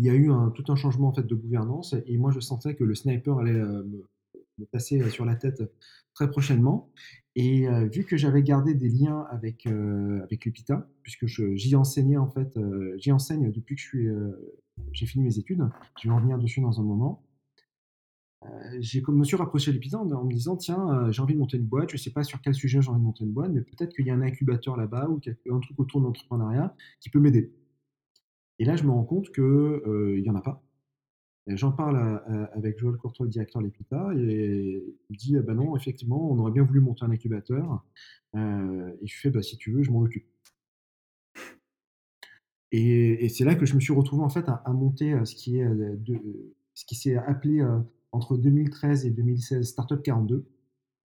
il 0.00 0.04
y 0.04 0.10
a 0.10 0.14
eu 0.14 0.30
un, 0.30 0.50
tout 0.50 0.64
un 0.72 0.76
changement 0.76 1.08
en 1.08 1.12
fait 1.12 1.26
de 1.26 1.34
gouvernance 1.34 1.94
et 2.06 2.16
moi 2.16 2.30
je 2.30 2.40
sentais 2.40 2.74
que 2.74 2.84
le 2.84 2.94
sniper 2.94 3.38
allait 3.38 3.52
euh, 3.52 3.84
me, 3.84 4.66
passer 4.72 5.00
euh, 5.00 5.08
sur 5.08 5.24
la 5.24 5.36
tête 5.36 5.62
très 6.14 6.30
prochainement. 6.30 6.90
Et 7.34 7.68
euh, 7.68 7.86
vu 7.86 8.04
que 8.04 8.16
j'avais 8.16 8.42
gardé 8.42 8.74
des 8.74 8.88
liens 8.88 9.26
avec, 9.30 9.66
avec 9.66 10.44
l'UPITA, 10.44 10.88
puisque 11.02 11.26
j'y 11.26 11.76
enseignais 11.76 12.16
en 12.16 12.28
fait, 12.28 12.58
j'y 12.96 13.12
enseigne 13.12 13.52
depuis 13.52 13.76
que 13.76 13.80
je 13.80 13.86
suis, 13.86 14.08
j'ai 14.92 15.06
fini 15.06 15.24
mes 15.24 15.38
études, 15.38 15.62
je 16.00 16.08
vais 16.08 16.12
en 16.12 16.16
revenir 16.16 16.38
dessus 16.38 16.60
dans 16.60 16.80
un 16.80 16.82
moment. 16.82 17.22
j'ai 18.80 19.02
me 19.06 19.24
suis 19.24 19.36
rapproché 19.36 19.70
de 19.70 19.76
l'UPITA 19.76 19.98
en, 19.98 20.24
me 20.24 20.32
disant 20.32 20.56
tiens, 20.56 21.10
j'ai 21.10 21.22
envie 21.22 21.34
de 21.34 21.38
monter 21.38 21.56
une 21.56 21.66
boîte, 21.66 21.90
je 21.90 21.96
sais 21.96 22.10
pas 22.10 22.24
sur 22.24 22.40
quel 22.40 22.54
sujet 22.54 22.82
j'ai 22.82 22.88
envie 22.90 23.00
de 23.00 23.04
monter 23.04 23.24
une 23.24 23.32
boîte, 23.32 23.52
mais 23.52 23.62
peut-être 23.62 23.94
qu'il 23.94 24.06
y 24.06 24.10
a 24.10 24.14
un 24.14 24.22
incubateur 24.22 24.76
là-bas 24.76 25.08
ou 25.08 25.20
un 25.54 25.60
truc 25.60 25.78
autour 25.78 26.00
de 26.00 26.06
l'entrepreneuriat 26.06 26.74
qui 27.00 27.10
peut 27.10 27.20
m'aider. 27.20 27.52
Et 28.60 28.66
là, 28.66 28.76
je 28.76 28.84
me 28.84 28.90
rends 28.90 29.04
compte 29.04 29.32
qu'il 29.32 29.42
euh, 29.42 30.20
n'y 30.20 30.28
en 30.28 30.36
a 30.36 30.42
pas. 30.42 30.62
J'en 31.46 31.72
parle 31.72 32.20
avec 32.52 32.78
Joël 32.78 32.96
Courtois, 32.96 33.24
le 33.24 33.32
directeur 33.32 33.60
de 33.60 33.66
l'EPITA, 33.66 34.12
et 34.14 34.84
il 35.08 35.12
me 35.12 35.16
dit 35.16 35.36
ben 35.38 35.54
non, 35.54 35.74
effectivement, 35.74 36.30
on 36.30 36.38
aurait 36.38 36.52
bien 36.52 36.62
voulu 36.62 36.80
monter 36.80 37.04
un 37.04 37.10
incubateur. 37.10 37.82
Euh, 38.36 38.92
et 39.00 39.06
je 39.06 39.18
fais 39.18 39.30
bah, 39.30 39.42
si 39.42 39.56
tu 39.56 39.72
veux, 39.72 39.82
je 39.82 39.90
m'en 39.90 40.00
occupe. 40.00 40.26
Et, 42.70 43.28
c'est 43.30 43.44
là 43.44 43.56
que 43.56 43.66
je 43.66 43.74
me 43.74 43.80
suis 43.80 43.94
retrouvé 43.94 44.22
en 44.22 44.28
fait 44.28 44.48
à, 44.48 44.62
monter 44.72 45.14
euh, 45.14 45.24
ce 45.24 45.34
qui 45.34 45.58
est 45.58 45.68
ce 46.74 46.84
qui 46.84 46.94
s'est 46.94 47.16
appelé 47.16 47.66
entre 48.12 48.36
2013 48.36 49.06
et 49.06 49.10
2016 49.10 49.66
Startup 49.66 50.00
42, 50.00 50.46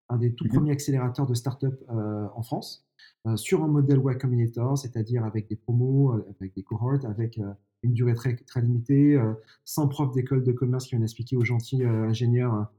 un 0.09 0.17
des 0.17 0.35
tout 0.35 0.45
mmh 0.45 0.50
premiers 0.50 0.71
accélérateurs 0.71 1.25
de 1.25 1.33
startup 1.33 1.74
en 1.89 2.43
France. 2.43 2.84
Euh, 3.27 3.36
sur 3.38 3.63
un 3.63 3.67
modèle 3.67 4.01
Y 4.05 4.17
Combinator, 4.20 4.77
c'est-à-dire 4.77 5.25
avec 5.25 5.48
des 5.48 5.55
promos, 5.55 6.13
euh, 6.13 6.27
avec 6.39 6.53
des 6.53 6.62
cohorts, 6.62 7.05
avec 7.05 7.39
euh, 7.39 7.53
une 7.82 7.94
durée 7.94 8.13
très, 8.13 8.36
très 8.36 8.62
limitée, 8.62 9.20
sans 9.63 9.88
prof 9.88 10.12
d'école 10.12 10.44
de 10.44 10.51
commerce 10.51 10.86
qui 10.86 10.91
viennent 10.91 11.03
expliquer 11.03 11.38
aux 11.38 11.46
gentils 11.46 11.84
ingénieurs 11.86 12.72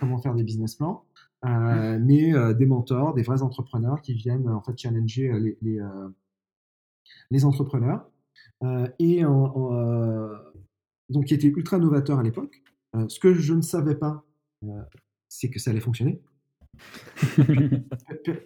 comment 0.00 0.16
faire 0.16 0.34
des 0.34 0.44
business 0.44 0.76
plans. 0.76 1.04
mais 1.42 2.32
des 2.54 2.64
mentors, 2.64 3.12
des 3.12 3.20
vrais 3.20 3.42
entrepreneurs 3.42 4.00
qui 4.00 4.14
viennent 4.14 4.48
en 4.48 4.62
fait 4.62 4.78
challenger 4.78 5.30
les, 5.38 5.58
les, 5.60 5.78
les 7.30 7.44
entrepreneurs. 7.44 8.08
et 8.98 9.20
donc 11.10 11.26
qui 11.26 11.34
était 11.34 11.48
ultra 11.48 11.78
novateur 11.78 12.18
à 12.18 12.22
l'époque. 12.22 12.62
ce 13.08 13.20
que 13.20 13.34
je 13.34 13.52
ne 13.52 13.60
savais 13.60 13.96
pas, 13.96 14.24
c'est 15.28 15.50
que 15.50 15.58
ça 15.58 15.70
allait 15.70 15.80
fonctionner. 15.80 16.22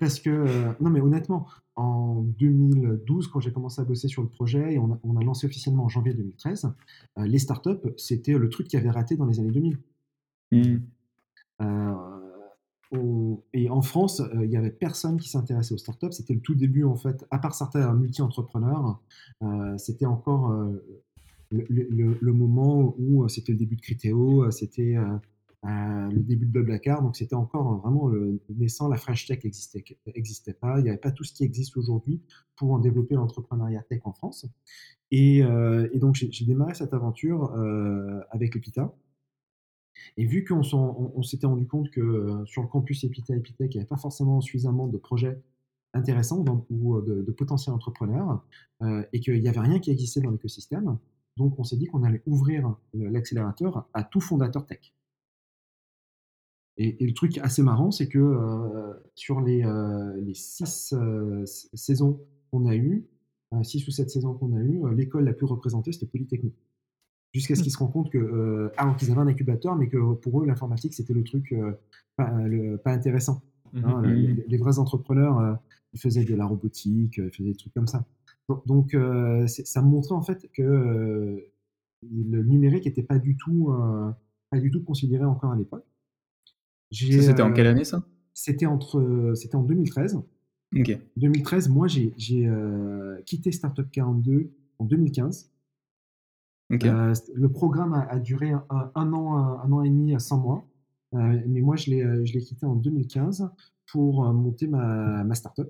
Parce 0.00 0.20
que, 0.20 0.30
euh, 0.30 0.72
non 0.80 0.90
mais 0.90 1.00
honnêtement, 1.00 1.46
en 1.76 2.22
2012, 2.38 3.28
quand 3.28 3.40
j'ai 3.40 3.52
commencé 3.52 3.80
à 3.80 3.84
bosser 3.84 4.08
sur 4.08 4.22
le 4.22 4.28
projet 4.28 4.74
et 4.74 4.78
on 4.78 5.16
a, 5.16 5.22
lancé 5.22 5.46
officiellement 5.46 5.84
en 5.84 5.88
janvier 5.88 6.14
2013, 6.14 6.72
euh, 7.18 7.26
les 7.26 7.38
startups, 7.38 7.88
c'était 7.96 8.36
le 8.36 8.48
truc 8.48 8.68
qui 8.68 8.76
avait 8.76 8.90
raté 8.90 9.16
dans 9.16 9.26
les 9.26 9.40
années 9.40 9.50
2000. 9.50 9.78
Mmh. 10.52 10.76
Euh, 11.62 11.94
et 13.52 13.70
en 13.70 13.82
France, 13.82 14.20
il 14.34 14.48
n'y 14.48 14.56
avait 14.56 14.70
personne 14.70 15.16
qui 15.18 15.28
s'intéressait 15.28 15.74
aux 15.74 15.78
startups. 15.78 16.10
C'était 16.10 16.34
le 16.34 16.40
tout 16.40 16.56
début, 16.56 16.82
en 16.82 16.96
fait, 16.96 17.24
à 17.30 17.38
part 17.38 17.54
certains 17.54 17.94
multi-entrepreneurs, 17.94 19.00
c'était 19.76 20.06
encore 20.06 20.52
le, 21.52 22.18
le, 22.20 22.32
moment 22.32 22.96
où 22.98 23.28
c'était 23.28 23.52
le 23.52 23.58
début 23.58 23.76
de 23.76 23.80
Criteo, 23.80 24.50
c'était 24.50 24.96
le 25.62 26.20
début 26.20 26.46
de 26.46 26.52
Blablacar. 26.52 27.02
Donc, 27.02 27.16
c'était 27.16 27.34
encore 27.34 27.78
vraiment 27.78 28.08
le 28.08 28.40
naissant. 28.48 28.88
La 28.88 28.96
French 28.96 29.26
Tech 29.26 29.44
n'existait 29.44 29.84
existait 30.06 30.54
pas. 30.54 30.78
Il 30.78 30.84
n'y 30.84 30.88
avait 30.88 30.98
pas 30.98 31.12
tout 31.12 31.24
ce 31.24 31.32
qui 31.32 31.44
existe 31.44 31.76
aujourd'hui 31.76 32.22
pour 32.56 32.72
en 32.72 32.78
développer 32.78 33.14
l'entrepreneuriat 33.14 33.82
tech 33.82 34.00
en 34.04 34.12
France. 34.12 34.46
Et, 35.10 35.42
euh, 35.42 35.88
donc, 35.94 36.14
j'ai 36.14 36.44
démarré 36.44 36.74
cette 36.74 36.94
aventure 36.94 37.52
euh, 37.54 38.20
avec 38.30 38.56
Epita. 38.56 38.94
Et 40.16 40.24
vu 40.24 40.44
qu'on 40.44 40.62
on, 40.72 41.22
s'était 41.22 41.46
rendu 41.46 41.66
compte 41.66 41.90
que 41.90 42.00
euh, 42.00 42.46
sur 42.46 42.62
le 42.62 42.68
campus 42.68 43.04
Epita 43.04 43.34
Epitech, 43.34 43.74
il 43.74 43.78
n'y 43.78 43.80
avait 43.80 43.88
pas 43.88 43.96
forcément 43.96 44.40
suffisamment 44.40 44.86
de 44.86 44.96
projets 44.96 45.40
intéressants 45.92 46.44
ou 46.70 47.00
de, 47.00 47.32
potentiels 47.32 47.74
entrepreneurs 47.74 48.44
et 49.12 49.18
qu'il 49.18 49.40
n'y 49.40 49.48
avait 49.48 49.60
rien 49.60 49.80
qui 49.80 49.90
existait 49.90 50.20
dans 50.20 50.30
l'écosystème, 50.30 50.98
donc 51.36 51.58
on 51.58 51.64
s'est 51.64 51.76
dit 51.76 51.86
qu'on 51.86 52.04
allait 52.04 52.22
ouvrir 52.26 52.76
l'accélérateur 52.94 53.88
à 53.92 54.04
tout 54.04 54.20
fondateur 54.20 54.66
tech. 54.66 54.94
Et, 56.76 57.04
le 57.04 57.12
truc 57.12 57.38
assez 57.38 57.62
marrant, 57.62 57.90
c'est 57.90 58.08
que 58.08 58.18
euh, 58.18 58.92
sur 59.14 59.40
les, 59.40 59.64
euh, 59.64 60.16
les 60.20 60.34
six 60.34 60.94
euh, 60.94 61.44
saisons 61.44 62.20
qu'on 62.50 62.66
a 62.66 62.74
eues, 62.74 63.06
six 63.62 63.86
ou 63.86 63.90
sept 63.90 64.10
saisons 64.10 64.34
qu'on 64.34 64.56
a 64.56 64.60
eues, 64.60 64.80
l'école 64.94 65.24
la 65.24 65.32
plus 65.32 65.46
représentée, 65.46 65.92
c'était 65.92 66.06
Polytechnique. 66.06 66.56
Jusqu'à 67.32 67.54
ce 67.54 67.62
qu'ils 67.62 67.72
se 67.72 67.78
rendent 67.78 67.92
compte 67.92 68.10
que, 68.10 68.70
alors 68.76 68.96
qu'ils 68.96 69.10
avaient 69.10 69.20
un 69.20 69.26
incubateur, 69.26 69.76
mais 69.76 69.88
que 69.88 70.14
pour 70.14 70.40
eux, 70.40 70.46
l'informatique, 70.46 70.94
c'était 70.94 71.14
le 71.14 71.22
truc 71.22 71.54
pas, 72.16 72.32
pas, 72.84 72.92
intéressant. 72.92 73.42
Mmh 73.72 73.84
hein, 73.84 74.02
mmh 74.02 74.36
les, 74.48 74.56
vrais 74.56 74.78
entrepreneurs, 74.78 75.58
ils 75.92 76.00
faisaient 76.00 76.24
de 76.24 76.34
la 76.34 76.46
robotique, 76.46 77.18
ils 77.18 77.30
faisaient 77.30 77.50
des 77.50 77.56
trucs 77.56 77.74
comme 77.74 77.88
ça. 77.88 78.04
Donc, 78.66 78.96
ça 79.46 79.82
montrait 79.82 80.14
en 80.14 80.22
fait 80.22 80.48
que 80.52 81.44
le 82.02 82.42
numérique 82.42 82.86
n'était 82.86 83.02
pas 83.02 83.18
du 83.18 83.36
tout, 83.36 83.72
pas 84.50 84.58
du 84.58 84.70
tout 84.70 84.82
considéré 84.82 85.24
encore 85.24 85.52
à 85.52 85.56
l'époque. 85.56 85.84
C'était 86.90 87.42
en 87.42 87.52
quelle 87.52 87.66
année 87.66 87.84
ça? 87.84 88.02
C'était 88.34 88.66
entre, 88.66 89.32
c'était 89.34 89.56
en 89.56 89.62
2013. 89.62 90.20
Ok. 90.76 90.98
2013, 91.16 91.68
moi 91.68 91.88
j'ai 91.88 92.14
euh, 92.46 93.20
quitté 93.26 93.50
Startup 93.52 93.88
42 93.90 94.50
en 94.78 94.84
2015. 94.84 95.50
Euh, 96.72 97.14
le 97.34 97.48
programme 97.48 97.94
a, 97.94 98.18
duré 98.20 98.52
un, 98.52 99.12
an, 99.12 99.36
un, 99.36 99.72
an 99.72 99.82
et 99.82 99.90
demi, 99.90 100.14
100 100.18 100.38
mois. 100.38 100.64
Euh, 101.14 101.40
mais 101.48 101.60
moi, 101.60 101.74
je 101.74 101.90
l'ai 101.90 102.40
quitté 102.40 102.64
en 102.64 102.76
2015 102.76 103.50
pour 103.90 104.22
monter 104.32 104.68
ma, 104.68 105.24
ma 105.24 105.34
startup. 105.34 105.68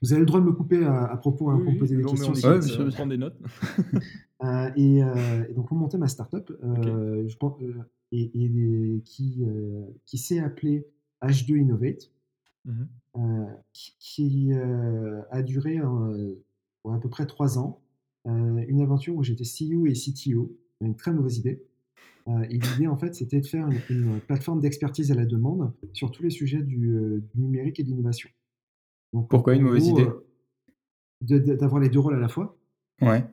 Vous 0.00 0.14
avez 0.14 0.20
le 0.20 0.26
droit 0.26 0.40
de 0.40 0.46
me 0.46 0.52
couper 0.52 0.82
à, 0.86 1.14
propos 1.18 1.50
hein, 1.50 1.60
pour 1.62 1.76
poser 1.76 1.96
des 1.96 2.02
questions. 2.02 2.32
Ouais, 2.32 2.62
je 2.62 2.94
prendre 2.94 3.10
des 3.10 3.18
notes. 3.18 3.38
et, 4.76 5.02
donc, 5.54 5.68
pour 5.68 5.76
monter 5.76 5.98
ma 5.98 6.08
startup, 6.08 6.50
je 6.50 7.36
et, 8.12 9.02
qui, 9.04 9.44
euh, 9.44 9.84
qui 10.06 10.18
s'est 10.18 10.38
appelé 10.38 10.86
H2 11.22 11.56
Innovate, 11.56 12.10
mmh 12.64 12.84
euh, 13.14 13.44
qui, 13.74 14.54
euh, 14.54 15.20
a 15.30 15.42
duré 15.42 15.76
à 15.76 16.98
peu 16.98 17.10
près 17.10 17.26
trois 17.26 17.58
ans. 17.58 17.82
une 18.24 18.80
aventure 18.80 19.14
où 19.14 19.22
j'étais 19.22 19.44
CEO 19.44 19.84
et 19.84 19.92
CTO, 19.92 20.56
une 20.80 20.96
très 20.96 21.12
mauvaise 21.12 21.36
idée. 21.36 21.62
et 22.48 22.58
l'idée, 22.58 22.86
en 22.86 22.96
fait, 22.96 23.14
c'était 23.14 23.42
de 23.42 23.46
faire 23.46 23.68
une, 23.90 24.18
plateforme 24.20 24.60
d'expertise 24.60 25.12
à 25.12 25.14
la 25.14 25.26
demande 25.26 25.74
sur 25.92 26.10
tous 26.10 26.22
les 26.22 26.30
sujets 26.30 26.62
du, 26.62 27.22
numérique 27.34 27.80
et 27.80 27.82
de 27.82 27.88
l'innovation. 27.88 28.30
Pourquoi 29.28 29.56
une 29.56 29.62
mauvaise 29.62 29.88
idée? 29.88 30.08
D'avoir 31.20 31.82
les 31.82 31.90
deux 31.90 32.00
rôles 32.00 32.14
à 32.14 32.20
la 32.20 32.28
fois. 32.28 32.56
Ouais. 33.02 33.26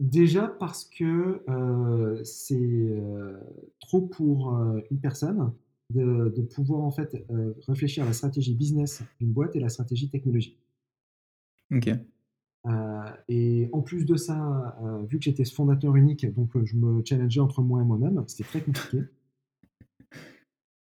Déjà 0.00 0.48
parce 0.48 0.84
que 0.84 1.44
euh, 1.48 2.24
c'est 2.24 2.56
euh, 2.58 3.38
trop 3.80 4.02
pour 4.02 4.56
euh, 4.56 4.80
une 4.90 4.98
personne 4.98 5.52
de, 5.90 6.42
pouvoir 6.54 6.82
en 6.82 6.90
fait 6.90 7.24
réfléchir 7.68 8.02
à 8.02 8.06
la 8.06 8.12
stratégie 8.12 8.54
business 8.54 9.02
d'une 9.20 9.32
boîte 9.32 9.54
et 9.54 9.60
la 9.60 9.68
stratégie 9.68 10.10
technologique. 10.10 10.58
Ok. 11.70 11.88
et 13.28 13.68
en 13.72 13.82
plus 13.82 14.04
de 14.04 14.16
ça, 14.16 14.76
vu 15.08 15.18
que 15.18 15.24
j'étais 15.24 15.44
fondateur 15.44 15.94
unique, 15.94 16.26
donc 16.34 16.50
je 16.64 16.76
me 16.76 17.02
challengeais 17.04 17.40
entre 17.40 17.62
moi 17.62 17.82
et 17.82 17.84
moi-même, 17.84 18.24
c'était 18.26 18.44
très 18.44 18.62
compliqué. 18.62 19.02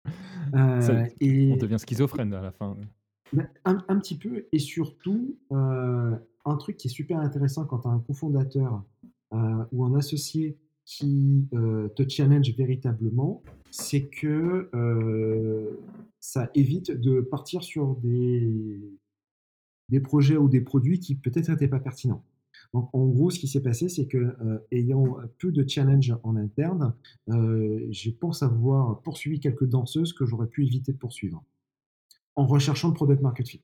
et... 1.20 1.52
On 1.52 1.56
devient 1.56 1.78
schizophrène 1.78 2.32
à 2.34 2.42
la 2.42 2.52
fin. 2.52 2.76
Un, 3.64 3.98
petit 3.98 4.18
peu, 4.18 4.46
et 4.52 4.58
surtout, 4.58 5.36
un 6.44 6.56
truc 6.56 6.76
qui 6.76 6.88
est 6.88 6.90
super 6.90 7.18
intéressant 7.18 7.64
quand 7.64 7.80
tu 7.80 7.88
as 7.88 7.90
un 7.90 8.00
cofondateur 8.00 8.82
euh, 9.32 9.64
ou 9.72 9.84
un 9.84 9.94
associé 9.94 10.58
qui 10.84 11.48
euh, 11.54 11.88
te 11.88 12.06
challenge 12.08 12.54
véritablement, 12.56 13.42
c'est 13.70 14.06
que 14.06 14.68
euh, 14.74 15.80
ça 16.18 16.50
évite 16.54 16.90
de 16.90 17.20
partir 17.20 17.62
sur 17.62 17.96
des, 17.96 18.80
des 19.88 20.00
projets 20.00 20.36
ou 20.36 20.48
des 20.48 20.60
produits 20.60 20.98
qui 20.98 21.14
peut-être 21.14 21.48
n'étaient 21.48 21.68
pas 21.68 21.80
pertinents. 21.80 22.24
Donc, 22.74 22.90
en 22.94 23.06
gros, 23.06 23.30
ce 23.30 23.38
qui 23.38 23.48
s'est 23.48 23.62
passé, 23.62 23.88
c'est 23.88 24.06
que, 24.06 24.34
ayant 24.70 25.16
peu 25.38 25.52
de 25.52 25.66
challenge 25.66 26.14
en 26.22 26.36
interne, 26.36 26.94
je 27.28 28.10
pense 28.10 28.42
avoir 28.42 29.02
poursuivi 29.02 29.40
quelques 29.40 29.66
danseuses 29.66 30.14
que 30.14 30.24
j'aurais 30.24 30.46
pu 30.46 30.64
éviter 30.64 30.92
de 30.92 30.96
poursuivre 30.96 31.44
en 32.36 32.46
recherchant 32.46 32.88
le 32.88 32.94
product 32.94 33.22
market 33.22 33.48
fit. 33.48 33.62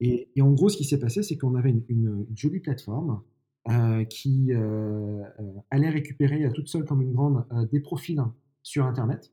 Et, 0.00 0.28
en 0.40 0.52
gros, 0.52 0.68
ce 0.68 0.76
qui 0.76 0.84
s'est 0.84 0.98
passé, 0.98 1.22
c'est 1.22 1.36
qu'on 1.36 1.54
avait 1.54 1.74
une, 1.88 2.26
jolie 2.34 2.60
plateforme 2.60 3.22
euh, 3.68 4.04
qui 4.04 4.52
euh, 4.52 5.22
euh, 5.40 5.52
allait 5.70 5.90
récupérer 5.90 6.50
toute 6.52 6.68
seule 6.68 6.84
comme 6.84 7.02
une 7.02 7.12
grande 7.12 7.44
des 7.70 7.80
profils 7.80 8.22
sur 8.62 8.86
Internet, 8.86 9.32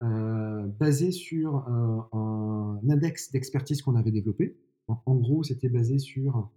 basés 0.00 1.10
sur 1.10 1.66
un 1.66 2.80
index 2.88 3.32
d'expertise 3.32 3.82
qu'on 3.82 3.96
avait 3.96 4.10
développé. 4.10 4.56
En, 4.88 5.16
gros, 5.16 5.42
c'était 5.42 5.68
basé 5.68 5.98
sur 5.98 6.50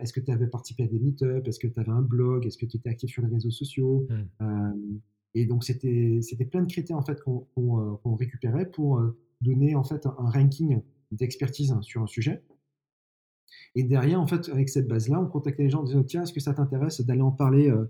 est-ce 0.00 0.12
que 0.12 0.20
tu 0.20 0.30
avais 0.30 0.48
participé 0.48 0.84
à 0.84 0.86
des 0.86 0.98
meet-ups, 0.98 1.48
est-ce 1.48 1.58
que 1.58 1.68
tu 1.68 1.80
avais 1.80 1.90
un 1.90 2.02
blog, 2.02 2.44
est-ce 2.44 2.58
que 2.58 2.66
tu 2.66 2.76
étais 2.76 2.90
actif 2.90 3.10
sur 3.10 3.22
les 3.22 3.28
réseaux 3.28 3.50
sociaux. 3.50 4.06
Mmh. 4.40 4.98
Et 5.36 5.44
donc, 5.44 5.64
c'était 5.64 6.20
plein 6.50 6.62
de 6.62 6.72
critères 6.72 6.96
en 6.96 7.02
fait, 7.02 7.20
qu'on 7.22 8.16
récupérait 8.16 8.70
pour 8.70 9.02
donner 9.42 9.74
en 9.74 9.84
fait 9.84 10.06
un 10.06 10.30
ranking 10.30 10.80
d'expertise 11.12 11.74
sur 11.82 12.02
un 12.02 12.06
sujet. 12.06 12.42
Et 13.74 13.82
derrière, 13.82 14.20
en 14.20 14.26
fait, 14.26 14.48
avec 14.48 14.70
cette 14.70 14.88
base-là, 14.88 15.20
on 15.20 15.26
contactait 15.26 15.62
les 15.62 15.70
gens 15.70 15.80
en 15.80 15.84
disant 15.84 16.02
Tiens, 16.02 16.22
est-ce 16.22 16.32
que 16.32 16.40
ça 16.40 16.54
t'intéresse 16.54 17.02
d'aller 17.02 17.20
en 17.20 17.30
parler 17.30 17.70
euh, 17.70 17.84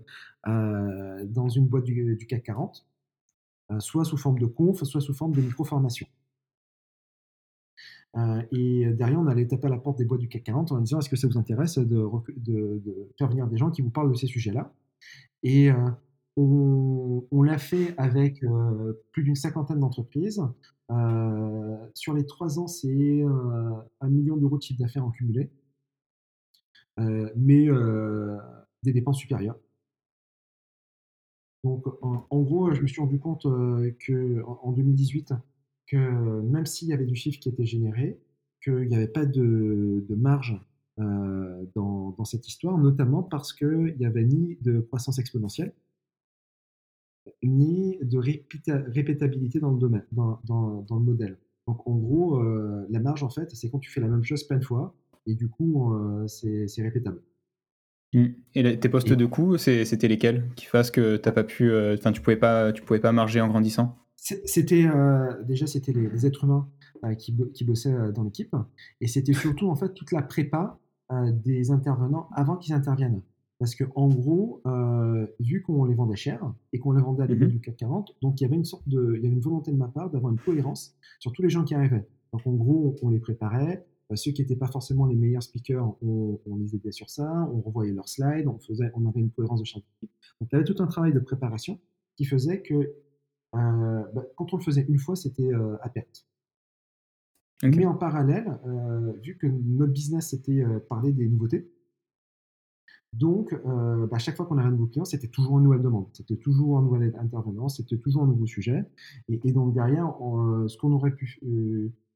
euh, 0.47 1.25
dans 1.25 1.47
une 1.47 1.67
boîte 1.67 1.85
du, 1.85 2.17
CAC 2.27 2.43
40 2.43 2.85
euh, 3.71 3.79
Soit 3.79 4.03
sous 4.03 4.17
forme 4.17 4.37
de 4.37 4.45
conf, 4.45 4.83
soit 4.83 4.99
sous 4.99 5.13
forme 5.13 5.33
de 5.33 5.41
micro-formation. 5.41 6.07
et 8.51 8.85
derrière, 8.93 9.19
on 9.19 9.27
allait 9.27 9.47
taper 9.47 9.67
à 9.67 9.69
la 9.69 9.77
porte 9.77 9.97
des 9.97 10.05
boîtes 10.05 10.19
du 10.19 10.27
CAC 10.27 10.43
40 10.43 10.71
en 10.73 10.81
disant 10.81 10.99
Est-ce 10.99 11.09
que 11.09 11.15
ça 11.15 11.27
vous 11.27 11.37
intéresse 11.37 11.77
de, 11.77 12.05
de, 12.35 13.09
faire 13.17 13.29
venir 13.29 13.47
des 13.47 13.57
gens 13.57 13.71
qui 13.71 13.81
vous 13.81 13.89
parlent 13.89 14.11
de 14.11 14.17
ces 14.17 14.27
sujets-là? 14.27 14.73
Et 15.43 15.69
on, 16.37 17.41
l'a 17.41 17.57
fait 17.57 17.95
avec 17.97 18.43
plus 19.11 19.23
d'une 19.23 19.35
cinquantaine 19.35 19.79
d'entreprises. 19.79 20.41
sur 21.93 22.13
les 22.13 22.25
trois 22.25 22.59
ans, 22.59 22.67
c'est 22.67 23.23
un 24.01 24.09
million 24.09 24.37
d'euros 24.37 24.57
de 24.57 24.61
chiffre 24.61 24.79
d'affaires 24.79 25.05
en 25.05 25.11
cumulé, 25.11 25.49
mais 26.97 27.67
des 28.83 28.93
dépenses 28.93 29.17
supérieures. 29.17 29.57
Donc, 31.63 31.85
en, 32.01 32.41
gros, 32.41 32.71
je 32.73 32.81
me 32.81 32.87
suis 32.87 33.01
rendu 33.01 33.19
compte 33.19 33.43
que 33.43 34.43
en, 34.45 34.71
2018, 34.71 35.33
que 35.87 36.41
même 36.41 36.65
s'il 36.65 36.87
y 36.89 36.93
avait 36.93 37.05
du 37.05 37.15
chiffre 37.15 37.39
qui 37.39 37.49
était 37.49 37.65
généré, 37.65 38.19
qu'il 38.63 38.87
n'y 38.87 38.95
avait 38.95 39.07
pas 39.07 39.25
de, 39.25 40.05
marge 40.15 40.61
dans, 40.97 42.11
dans, 42.11 42.25
cette 42.25 42.47
histoire, 42.47 42.77
notamment 42.77 43.23
parce 43.23 43.53
qu'il 43.53 43.95
n'y 43.99 44.05
avait 44.05 44.23
ni 44.23 44.57
de 44.61 44.79
croissance 44.79 45.17
exponentielle, 45.17 45.73
ni 47.43 47.97
de 48.01 48.17
répétabilité 48.17 49.59
dans 49.59 49.71
le 49.71 49.79
domaine, 49.79 50.05
dans, 50.11 50.39
dans, 50.45 50.81
dans, 50.81 50.97
le 50.97 51.03
modèle. 51.03 51.37
Donc 51.67 51.87
en 51.87 51.95
gros, 51.95 52.41
la 52.89 52.99
marge, 52.99 53.23
en 53.23 53.29
fait, 53.29 53.49
c'est 53.53 53.69
quand 53.69 53.79
tu 53.79 53.91
fais 53.91 54.01
la 54.01 54.07
même 54.07 54.23
chose 54.23 54.43
plein 54.43 54.57
de 54.57 54.65
fois, 54.65 54.95
et 55.25 55.35
du 55.35 55.49
coup, 55.49 55.93
c'est 56.27 56.81
répétable. 56.81 57.21
Mmh. 58.13 58.25
Et 58.55 58.79
tes 58.79 58.89
postes 58.89 59.11
de 59.11 59.25
coût, 59.25 59.57
c'était 59.57 60.07
lesquels 60.07 60.45
qui 60.55 60.65
fassent 60.65 60.91
que 60.91 61.17
t'as 61.17 61.31
pas 61.31 61.43
pu, 61.43 61.71
enfin, 61.93 62.11
tu 62.11 62.21
pouvais 62.21 62.37
pas, 62.37 62.71
tu 62.71 62.81
pouvais 62.81 62.99
pas 62.99 63.11
marger 63.11 63.41
en 63.41 63.47
grandissant? 63.47 63.97
C'était 64.15 64.87
déjà 65.45 65.67
c'était 65.67 65.93
les, 65.93 66.25
êtres 66.25 66.45
humains 66.45 66.67
qui, 67.17 67.35
qui, 67.53 67.63
bossaient 67.63 68.11
dans 68.13 68.23
l'équipe, 68.23 68.55
et 69.01 69.07
c'était 69.07 69.33
surtout 69.33 69.69
en 69.69 69.75
fait 69.75 69.93
toute 69.93 70.11
la 70.11 70.21
prépa 70.21 70.79
des 71.43 71.71
intervenants 71.71 72.29
avant 72.33 72.57
qu'ils 72.57 72.73
interviennent. 72.73 73.21
Parce 73.59 73.73
que 73.73 73.83
en 73.95 74.07
gros, 74.07 74.61
vu 75.39 75.63
qu'on 75.63 75.85
les 75.85 75.95
vendait 75.95 76.15
cher 76.15 76.53
et 76.73 76.79
qu'on 76.79 76.91
les 76.91 77.01
vendait 77.01 77.23
à 77.23 77.25
l'époque 77.25 77.47
mmh 77.47 77.51
du 77.51 77.59
CAC 77.59 77.77
40, 77.77 78.15
donc 78.21 78.39
il 78.39 78.43
y 78.43 78.45
avait 78.45 78.55
une 78.55 78.65
sorte 78.65 78.87
de, 78.87 79.15
il 79.15 79.23
y 79.23 79.25
avait 79.25 79.35
une 79.35 79.41
volonté 79.41 79.71
de 79.71 79.77
ma 79.77 79.87
part 79.87 80.11
d'avoir 80.11 80.31
une 80.31 80.39
cohérence 80.39 80.95
sur 81.19 81.31
tous 81.31 81.41
les 81.41 81.49
gens 81.49 81.63
qui 81.63 81.73
arrivaient. 81.73 82.07
Donc 82.33 82.45
en 82.45 82.53
gros, 82.53 82.95
on 83.01 83.09
les 83.09 83.19
préparait, 83.19 83.85
euh, 84.11 84.15
ceux 84.15 84.31
qui 84.31 84.41
n'étaient 84.41 84.55
pas 84.55 84.67
forcément 84.67 85.05
les 85.05 85.15
meilleurs 85.15 85.43
speakers, 85.43 85.95
on, 86.01 86.39
les 86.57 86.75
aidait 86.75 86.91
sur 86.91 87.09
ça, 87.09 87.49
on 87.53 87.61
revoyait 87.61 87.93
leurs 87.93 88.07
slides, 88.07 88.47
on, 88.47 88.59
faisait, 88.59 88.91
on 88.95 89.05
avait 89.07 89.19
une 89.19 89.31
cohérence 89.31 89.59
de 89.59 89.65
chaque 89.65 89.83
équipe. 89.97 90.11
Donc, 90.39 90.49
il 90.51 90.55
y 90.55 90.55
avait 90.55 90.65
tout 90.65 90.81
un 90.81 90.87
travail 90.87 91.13
de 91.13 91.19
préparation 91.19 91.79
qui 92.15 92.25
faisait 92.25 92.61
que 92.61 92.73
euh, 92.73 94.03
bah, 94.13 94.23
quand 94.35 94.53
on 94.53 94.57
le 94.57 94.63
faisait 94.63 94.85
une 94.87 94.97
fois, 94.97 95.15
c'était 95.15 95.53
euh, 95.53 95.77
à 95.81 95.89
perte. 95.89 96.25
Mais 97.63 97.87
en 97.87 97.95
parallèle, 97.95 98.59
vu 99.23 99.35
que 99.35 99.47
notre 99.47 99.91
business 99.91 100.29
c'était 100.29 100.63
parler 100.89 101.11
des 101.11 101.27
nouveautés, 101.27 101.71
donc 103.13 103.55
bah, 104.11 104.17
chaque 104.17 104.35
fois 104.35 104.45
qu'on 104.45 104.57
avait 104.57 104.67
un 104.67 104.71
nouveau 104.71 104.87
client, 104.87 105.05
c'était 105.05 105.27
toujours 105.27 105.57
une 105.57 105.63
nouvelle 105.63 105.81
demande, 105.81 106.07
c'était 106.13 106.35
toujours 106.35 106.77
un 106.77 106.81
nouvel 106.81 107.15
intervenant, 107.19 107.69
c'était 107.69 107.97
toujours 107.97 108.23
un 108.23 108.27
nouveau 108.27 108.45
sujet. 108.45 108.85
Et, 109.29 109.51
donc 109.51 109.73
derrière, 109.73 110.13
ce 110.67 110.77
qu'on 110.77 110.91
aurait 110.91 111.15
pu 111.15 111.39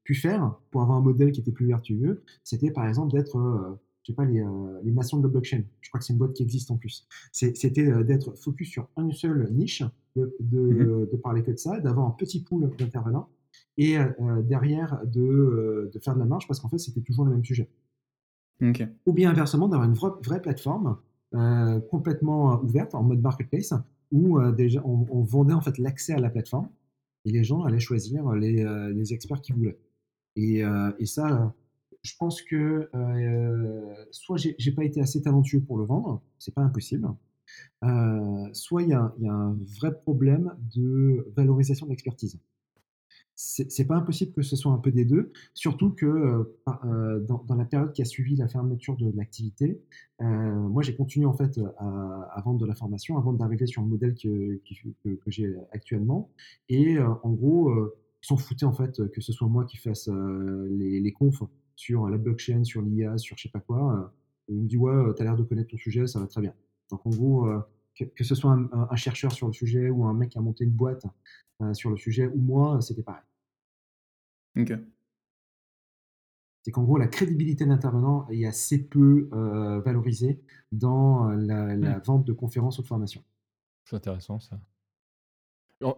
pu 0.04 0.14
faire 0.14 0.54
pour 0.70 0.82
avoir 0.82 0.98
un 0.98 1.02
modèle 1.02 1.32
qui 1.32 1.40
était 1.40 1.52
plus 1.52 1.66
vertueux, 1.66 2.22
c'était 2.44 2.70
par 2.70 2.86
exemple 2.86 3.12
d'être, 3.12 3.36
euh, 3.36 3.78
je 4.02 4.12
sais 4.12 4.16
pas, 4.16 4.24
les, 4.24 4.40
euh, 4.40 4.80
les, 4.82 4.90
maçons 4.90 5.18
de 5.18 5.22
la 5.22 5.28
blockchain. 5.28 5.62
Je 5.80 5.90
crois 5.90 6.00
que 6.00 6.04
c'est 6.04 6.12
une 6.12 6.18
boîte 6.18 6.34
qui 6.34 6.42
existe 6.42 6.70
en 6.70 6.76
plus. 6.76 7.06
C'était 7.32 7.88
euh, 7.88 8.02
d'être 8.02 8.36
focus 8.36 8.68
sur 8.68 8.88
une 8.96 9.12
seule 9.12 9.50
niche, 9.52 9.82
de, 10.16 10.34
de, 10.40 11.08
mmh 11.12 11.18
parler 11.22 11.42
que 11.42 11.52
de 11.52 11.56
ça, 11.56 11.78
d'avoir 11.80 12.06
un 12.06 12.10
petit 12.10 12.42
pool 12.42 12.68
d'intervenants 12.76 13.28
et 13.78 13.96
derrière 14.42 15.00
de, 15.06 15.90
de, 15.92 15.98
faire 16.00 16.14
de 16.14 16.18
la 16.18 16.26
marge 16.26 16.46
parce 16.46 16.60
qu'en 16.60 16.68
fait 16.68 16.78
c'était 16.78 17.00
toujours 17.00 17.24
le 17.24 17.30
même 17.30 17.44
sujet. 17.44 17.68
Ou 19.06 19.12
bien 19.12 19.30
inversement 19.30 19.68
d'avoir 19.68 19.88
une 19.88 19.94
vraie, 19.94 20.40
plateforme 20.40 20.98
complètement 21.90 22.60
ouverte 22.62 22.94
en 22.94 23.02
mode 23.02 23.20
marketplace 23.20 23.72
où 24.10 24.38
déjà 24.52 24.82
on, 24.84 25.22
vendait 25.22 25.54
en 25.54 25.60
fait 25.60 25.78
l'accès 25.78 26.12
à 26.12 26.18
la 26.18 26.28
plateforme 26.28 26.68
et 27.24 27.32
les 27.32 27.44
gens 27.44 27.62
allaient 27.62 27.80
choisir 27.80 28.30
les, 28.32 29.12
experts 29.12 29.40
qu'ils 29.40 29.56
voulaient. 29.56 29.78
Et, 30.36 30.64
euh, 30.64 30.90
ça, 31.04 31.54
je 32.02 32.14
pense 32.18 32.42
que 32.42 32.88
euh, 32.94 34.04
soit 34.10 34.36
j'ai 34.36 34.72
pas 34.72 34.84
été 34.84 35.00
assez 35.00 35.22
talentueux 35.22 35.60
pour 35.60 35.78
le 35.78 35.84
vendre, 35.84 36.22
c'est 36.38 36.54
pas 36.54 36.62
impossible. 36.62 37.08
Euh, 37.84 38.48
soit 38.52 38.82
il 38.82 38.88
y, 38.88 38.94
a 38.94 39.12
un 39.28 39.58
vrai 39.80 39.94
problème 39.94 40.56
de 40.74 41.26
valorisation 41.36 41.86
de 41.86 41.90
l'expertise. 41.90 42.38
C'est 43.44 43.86
pas 43.86 43.96
impossible 43.96 44.32
que 44.32 44.42
ce 44.42 44.54
soit 44.56 44.72
un 44.72 44.78
peu 44.78 44.92
des 44.92 45.04
deux, 45.04 45.32
surtout 45.52 45.90
que 45.90 46.06
euh, 46.06 47.20
dans, 47.20 47.44
dans, 47.44 47.54
la 47.56 47.64
période 47.64 47.92
qui 47.92 48.00
a 48.00 48.04
suivi 48.04 48.36
la 48.36 48.46
fermeture 48.46 48.96
de, 48.96 49.10
l'activité, 49.16 49.82
euh, 50.20 50.24
moi 50.24 50.82
j'ai 50.82 50.94
continué 50.94 51.26
en 51.26 51.32
fait 51.32 51.58
à, 51.78 52.40
vendre 52.44 52.60
de 52.60 52.66
la 52.66 52.74
formation 52.74 53.18
avant 53.18 53.32
d'arriver 53.32 53.66
sur 53.66 53.82
le 53.82 53.88
modèle 53.88 54.14
que, 54.14 54.60
que, 55.04 55.30
j'ai 55.30 55.54
actuellement. 55.72 56.30
Et 56.68 56.98
en 57.00 57.30
gros, 57.32 57.72
ils 58.22 58.26
s'en 58.26 58.36
foutaient 58.36 58.64
en 58.64 58.72
fait 58.72 59.10
que 59.10 59.20
ce 59.20 59.32
soit 59.32 59.48
moi 59.48 59.64
qui 59.64 59.76
fasse 59.76 60.08
euh, 60.08 60.68
les, 60.70 61.00
les, 61.00 61.12
confs 61.12 61.42
sur 61.74 62.08
la 62.08 62.18
blockchain, 62.18 62.64
sur 62.64 62.82
l'IA, 62.82 63.18
sur 63.18 63.36
je 63.36 63.42
sais 63.42 63.48
pas 63.48 63.60
quoi. 63.60 63.96
Euh, 63.96 64.06
ils 64.48 64.62
me 64.62 64.68
dit 64.68 64.76
ouais, 64.76 65.14
tu 65.16 65.22
as 65.22 65.24
l'air 65.24 65.36
de 65.36 65.42
connaître 65.42 65.70
ton 65.70 65.76
sujet, 65.76 66.06
ça 66.06 66.20
va 66.20 66.26
très 66.26 66.40
bien. 66.40 66.54
Donc 66.90 67.04
en 67.04 67.10
gros, 67.10 67.46
euh, 67.46 67.60
que, 67.96 68.24
ce 68.24 68.34
soit 68.34 68.52
un, 68.52 68.96
chercheur 68.96 69.32
sur 69.32 69.46
le 69.48 69.52
sujet 69.52 69.90
ou 69.90 70.04
un 70.04 70.14
mec 70.14 70.30
qui 70.30 70.38
a 70.38 70.40
monté 70.40 70.64
une 70.64 70.70
boîte 70.70 71.04
sur 71.74 71.90
le 71.90 71.96
sujet 71.96 72.26
ou 72.26 72.40
moi, 72.40 72.80
c'était 72.80 73.02
pareil. 73.02 73.22
Ok. 74.56 74.72
C'est 76.62 76.70
qu'en 76.70 76.84
gros, 76.84 76.96
la 76.96 77.08
crédibilité 77.08 77.66
d'intervenant 77.66 78.28
est 78.28 78.46
assez 78.46 78.86
peu 78.86 79.28
valorisée 79.84 80.40
dans 80.70 81.28
la, 81.30 81.74
la 81.74 81.96
mmh. 81.96 82.02
vente 82.04 82.24
de 82.24 82.32
conférences 82.32 82.78
ou 82.78 82.82
de 82.82 82.86
formations. 82.86 83.24
C'est 83.84 83.96
intéressant 83.96 84.38
ça. 84.38 84.60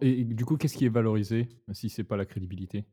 Et, 0.01 0.23
du 0.23 0.45
coup, 0.45 0.57
qu'est-ce 0.57 0.77
qui 0.77 0.85
est 0.85 0.89
valorisé 0.89 1.47
si 1.71 1.89
c'est 1.89 2.03
pas 2.03 2.17
la 2.17 2.25
crédibilité? 2.25 2.85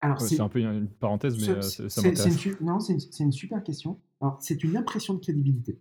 Alors 0.00 0.20
c'est 0.20 0.40
un 0.40 0.48
peu 0.48 0.60
une 0.60 0.88
parenthèse, 0.88 1.36
mais 1.36 1.60
ça 1.62 1.82
m'intéresse. 2.02 2.60
non, 2.60 2.78
c'est 2.78 2.92
une, 2.94 3.26
une, 3.26 3.32
super 3.32 3.62
question. 3.62 4.00
c'est 4.38 4.62
une 4.62 4.76
impression 4.76 5.14
de 5.14 5.18
crédibilité. 5.18 5.80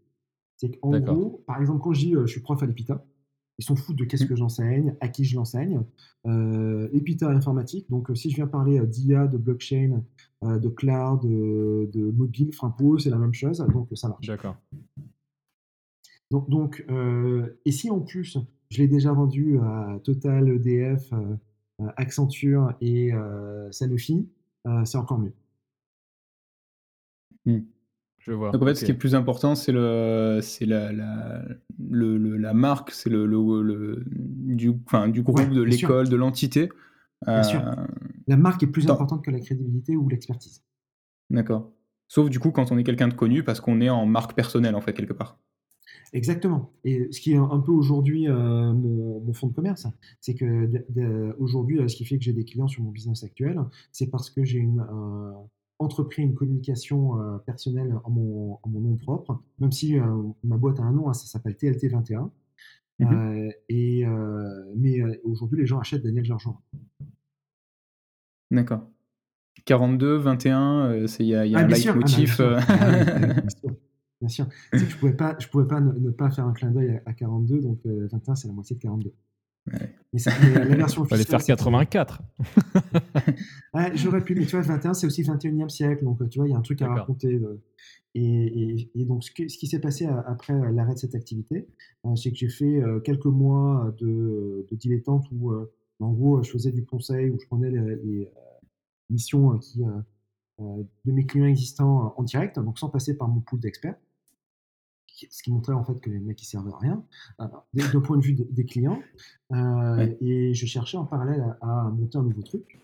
C'est 0.56 0.80
qu'en 0.80 1.00
gros, 1.00 1.44
par 1.46 1.60
exemple, 1.60 1.82
quand 1.84 1.94
je 1.94 2.00
dis 2.00 2.14
je 2.14 2.26
suis 2.26 2.42
prof 2.42 2.62
à 2.62 2.66
l'EPITA, 2.66 3.06
ils 3.60 3.64
sont 3.64 3.76
fous 3.76 3.94
de 3.94 4.04
qu'est-ce 4.04 4.26
mmh. 4.26 4.28
que 4.28 4.36
j'enseigne, 4.36 4.96
à 5.02 5.08
qui 5.08 5.26
je 5.26 5.36
l'enseigne. 5.36 5.82
Euh, 6.26 6.90
EPITA 6.94 7.30
informatique, 7.30 7.90
donc 7.90 8.10
si 8.16 8.30
je 8.30 8.36
viens 8.36 8.48
parler 8.48 8.80
d'IA, 8.86 9.28
de 9.28 9.38
blockchain, 9.38 10.04
de 10.44 10.70
cloud, 10.70 11.22
de, 11.22 11.90
de 11.92 12.12
mobile, 12.12 12.50
enfin 12.54 12.70
pour 12.70 13.00
c'est 13.02 13.10
la 13.10 13.18
même 13.18 13.34
chose, 13.34 13.66
donc 13.74 13.90
ça 13.96 14.10
marche. 14.10 14.28
D'accord. 14.28 14.58
Donc, 16.32 16.50
donc 16.50 16.86
euh, 16.90 17.60
et 17.66 17.72
si 17.72 17.90
en 17.90 18.00
plus, 18.00 18.38
je 18.70 18.80
l'ai 18.80 18.88
déjà 18.88 19.14
vendu 19.14 19.58
à 19.60 20.00
Total, 20.04 20.50
EDF, 20.50 21.14
euh, 21.14 21.36
euh, 21.82 21.92
Accenture 21.96 22.74
et 22.82 23.12
Sanofi, 23.72 24.28
c'est 24.84 24.98
encore 24.98 25.20
mieux. 25.20 25.34
Mmh. 27.46 27.60
Je 28.28 28.34
vois. 28.34 28.52
Donc 28.52 28.62
en 28.62 28.66
fait, 28.66 28.76
ce 28.76 28.86
qui 28.86 28.92
est 28.92 28.96
plus 28.96 29.16
important, 29.16 29.56
c'est 29.56 29.72
le, 29.72 30.40
c'est 30.42 30.66
la, 30.66 30.92
la, 30.92 31.44
le, 31.90 32.18
la 32.38 32.54
marque, 32.54 32.92
c'est 32.92 33.10
le, 33.10 33.26
le, 33.26 34.04
du, 34.06 34.74
enfin, 34.86 35.08
du 35.08 35.24
groupe, 35.24 35.50
de 35.50 35.62
l'école, 35.62 36.10
de 36.10 36.16
l'entité. 36.16 36.70
Bien 37.26 37.44
sûr. 37.44 37.64
La 38.28 38.38
marque 38.38 38.62
est 38.64 38.68
plus 38.68 38.90
importante 38.90 39.24
que 39.24 39.32
la 39.32 39.40
crédibilité 39.40 39.96
ou 39.96 40.10
l'expertise. 40.10 40.64
D'accord. 41.30 41.72
Sauf 42.10 42.30
du 42.30 42.40
coup 42.40 42.52
quand 42.52 42.72
on 42.72 42.78
est 42.78 42.84
quelqu'un 42.84 43.08
de 43.08 43.14
connu 43.14 43.44
parce 43.44 43.60
qu'on 43.60 43.82
est 43.82 43.90
en 43.90 44.06
marque 44.06 44.34
personnelle 44.34 44.76
en 44.76 44.82
fait 44.82 44.94
quelque 44.94 45.14
part. 45.14 45.40
Exactement. 46.14 46.72
Et 46.86 47.12
ce 47.12 47.20
qui 47.20 47.34
est 47.34 47.38
un 47.38 47.60
peu 47.60 47.72
aujourd'hui 47.72 48.30
euh, 48.30 48.74
mon, 48.74 49.20
mon, 49.20 49.34
fonds 49.34 49.48
de 49.48 49.54
commerce, 49.54 49.88
c'est 50.22 50.36
que 50.36 50.70
aujourd'hui, 51.38 51.80
ce 51.90 51.96
qui 51.96 52.06
fait 52.06 52.18
que 52.18 52.24
j'ai 52.24 52.34
des 52.34 52.46
clients 52.46 52.68
sur 52.68 52.84
mon 52.84 52.92
business 52.92 53.24
actuel, 53.24 53.60
c'est 53.92 54.08
parce 54.08 54.30
que 54.30 54.46
j'ai 54.46 54.62
euh, 54.62 55.32
entrepris 55.80 56.24
une 56.24 56.34
communication 56.34 57.22
euh, 57.22 57.38
personnelle 57.40 57.96
en 58.04 58.10
mon, 58.10 58.60
en 58.64 58.70
mon, 58.70 58.82
nom 58.82 58.96
propre, 58.96 59.42
même 59.60 59.72
si 59.72 59.96
ma 60.44 60.58
boîte 60.58 60.80
a 60.80 60.84
un 60.84 60.92
nom, 60.92 61.10
hein, 61.10 61.14
ça 61.14 61.28
s'appelle 61.28 61.54
TLT21. 61.54 62.30
Mmh 63.00 63.50
et, 63.70 64.06
mais 64.76 65.00
aujourd'hui, 65.24 65.60
les 65.60 65.68
gens 65.68 65.80
achètent 65.80 66.02
Daniel 66.02 66.26
Georgeon. 66.26 66.56
D'accord. 68.50 68.90
42, 69.66 70.16
21, 70.16 70.96
il 70.96 71.26
y 71.26 71.36
a, 71.36 71.46
y 71.46 71.56
a 71.56 71.60
ah, 71.60 71.62
un 71.62 71.68
leitmotiv. 71.68 72.42
Ah, 72.42 73.42
Bien 74.20 74.30
sûr. 74.30 74.48
Je 74.74 74.98
pouvais 74.98 75.14
pas, 75.14 75.36
je 75.40 75.48
pouvais 75.48 75.68
pas 75.68 75.80
ne, 75.80 76.10
pas 76.10 76.32
faire 76.32 76.46
un 76.46 76.54
clin 76.54 76.72
d'œil 76.72 77.02
à, 77.06 77.14
42, 77.14 77.62
donc 77.62 77.80
21 77.86 78.32
euh, 78.32 78.36
c'est 78.36 78.48
la 78.48 78.54
moitié 78.54 78.76
de 78.76 78.82
42. 78.82 79.14
Ouais. 79.68 79.94
Mais, 80.14 80.20
la 80.54 80.76
version 80.76 81.02
officielle. 81.02 81.26
Fallait 81.28 81.44
faire 81.44 81.44
84. 81.44 82.22
ouais, 83.74 83.92
J'aurais 83.96 84.24
pu, 84.24 84.36
mais 84.36 84.46
tu 84.46 84.56
vois, 84.56 84.62
21 84.62 84.94
c'est 84.94 85.08
aussi 85.08 85.24
21e 85.24 85.70
siècle, 85.70 86.04
donc 86.04 86.28
tu 86.30 86.40
vois, 86.40 86.48
il 86.48 86.52
y 86.52 86.54
a 86.54 86.58
un 86.58 86.62
truc 86.62 86.82
à 86.82 86.88
raconter. 86.88 87.40
Et, 88.16 88.90
et, 88.96 89.06
donc 89.06 89.24
ce, 89.24 89.30
ce 89.30 89.58
qui 89.58 89.68
s'est 89.68 89.80
passé 89.80 90.06
après 90.06 90.54
l'arrêt 90.72 90.94
de 90.94 91.00
cette 91.00 91.14
activité, 91.14 91.68
euh, 92.06 92.16
c'est 92.16 92.32
que 92.32 92.38
j'ai 92.38 92.50
fait 92.50 92.82
euh, 92.82 93.00
quelques 93.00 93.26
mois 93.26 93.94
de, 94.00 94.66
de 94.72 94.76
dilettante 94.76 95.26
où, 95.32 95.54
en 96.00 96.12
gros, 96.14 96.42
je 96.42 96.50
faisais 96.50 96.72
du 96.72 96.86
conseil, 96.86 97.30
où 97.30 97.40
je 97.40 97.46
prenais 97.46 97.70
les, 97.70 97.96
les 98.04 98.32
missions 99.10 99.58
qui 99.60 99.82
de 100.60 101.12
mes 101.12 101.26
clients 101.26 101.46
existants 101.46 102.16
en 102.18 102.24
direct, 102.24 102.58
donc 102.60 102.80
sans 102.80 102.90
passer 102.90 103.16
par 103.16 103.28
mon 103.28 103.42
pool 103.42 103.60
d'experts 103.60 103.96
ce 105.30 105.44
qui 105.44 105.52
montrait 105.52 105.74
en 105.74 105.84
fait 105.84 106.00
que 106.00 106.10
les 106.10 106.20
mecs 106.20 106.42
ils 106.42 106.46
servaient 106.46 106.72
à 106.72 106.78
rien 106.78 107.04
euh, 107.42 107.48
d'un 107.74 108.02
point 108.02 108.18
de 108.18 108.24
vue 108.24 108.34
des 108.34 108.66
clients. 108.66 109.02
Euh, 109.52 110.14
et 110.22 110.54
je 110.54 110.66
cherchais 110.66 110.98
en 110.98 111.06
parallèle 111.06 111.56
à, 111.62 111.90
monter 111.90 112.18
un 112.18 112.24
nouveau 112.24 112.42
truc. 112.42 112.80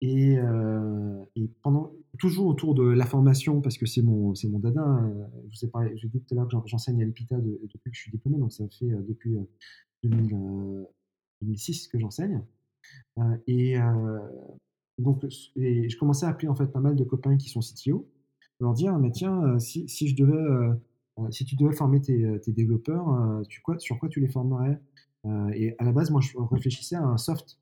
Et, 0.00 0.36
euh, 0.38 1.24
et, 1.34 1.48
pendant 1.62 1.92
toujours 2.18 2.46
autour 2.46 2.74
de 2.74 2.84
la 2.84 3.06
formation, 3.06 3.60
parce 3.60 3.78
que 3.78 3.86
c'est 3.86 4.02
mon 4.02 4.34
c'est 4.34 4.48
mon 4.48 4.58
dada. 4.58 4.82
Hein, 4.82 5.12
je 5.50 5.58
vous 5.58 5.64
ai 5.64 5.70
parlé, 5.70 5.96
j'ai 5.96 6.08
dit 6.08 6.20
tout 6.20 6.34
à 6.34 6.36
l'heure 6.36 6.48
que 6.48 6.68
j'enseigne 6.68 7.02
à 7.02 7.06
l'EPITA 7.06 7.36
depuis 7.38 7.90
que 7.90 7.96
je 7.96 8.00
suis 8.00 8.10
diplômé, 8.10 8.38
donc 8.38 8.52
ça 8.52 8.64
fait 8.68 8.90
depuis 9.08 9.36
2006 10.02 11.88
que 11.88 11.98
j'enseigne. 11.98 12.42
et 13.46 13.76
donc 14.98 15.24
et 15.56 15.88
je 15.88 15.98
commençais 15.98 16.26
à 16.26 16.28
appeler 16.28 16.48
en 16.48 16.54
fait 16.54 16.66
pas 16.66 16.80
mal 16.80 16.96
de 16.96 17.04
copains 17.04 17.36
qui 17.38 17.48
sont 17.48 17.60
CTO, 17.60 18.06
leur 18.60 18.74
dire 18.74 18.98
mais 18.98 19.10
tiens 19.10 19.58
si, 19.58 19.88
si 19.88 20.08
je 20.08 20.16
devais 20.16 20.76
si 21.30 21.44
tu 21.44 21.56
devais 21.56 21.74
former 21.74 22.00
tes, 22.00 22.40
développeurs, 22.48 23.42
tu, 23.48 23.60
quoi, 23.60 23.78
sur 23.78 23.98
quoi 23.98 24.08
tu 24.08 24.20
les 24.20 24.28
formerais 24.28 24.80
Et 25.54 25.74
à 25.78 25.84
la 25.84 25.92
base, 25.92 26.10
moi, 26.10 26.20
je 26.20 26.36
réfléchissais 26.36 26.96
à 26.96 27.04
un 27.04 27.16
soft, 27.16 27.58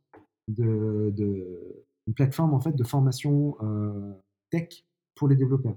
une 0.57 2.15
plateforme 2.15 2.55
en 2.55 2.61
fait 2.61 2.75
de 2.75 2.85
formation 2.85 3.57
tech 4.51 4.85
pour 5.15 5.29
les 5.29 5.37
développeurs. 5.37 5.77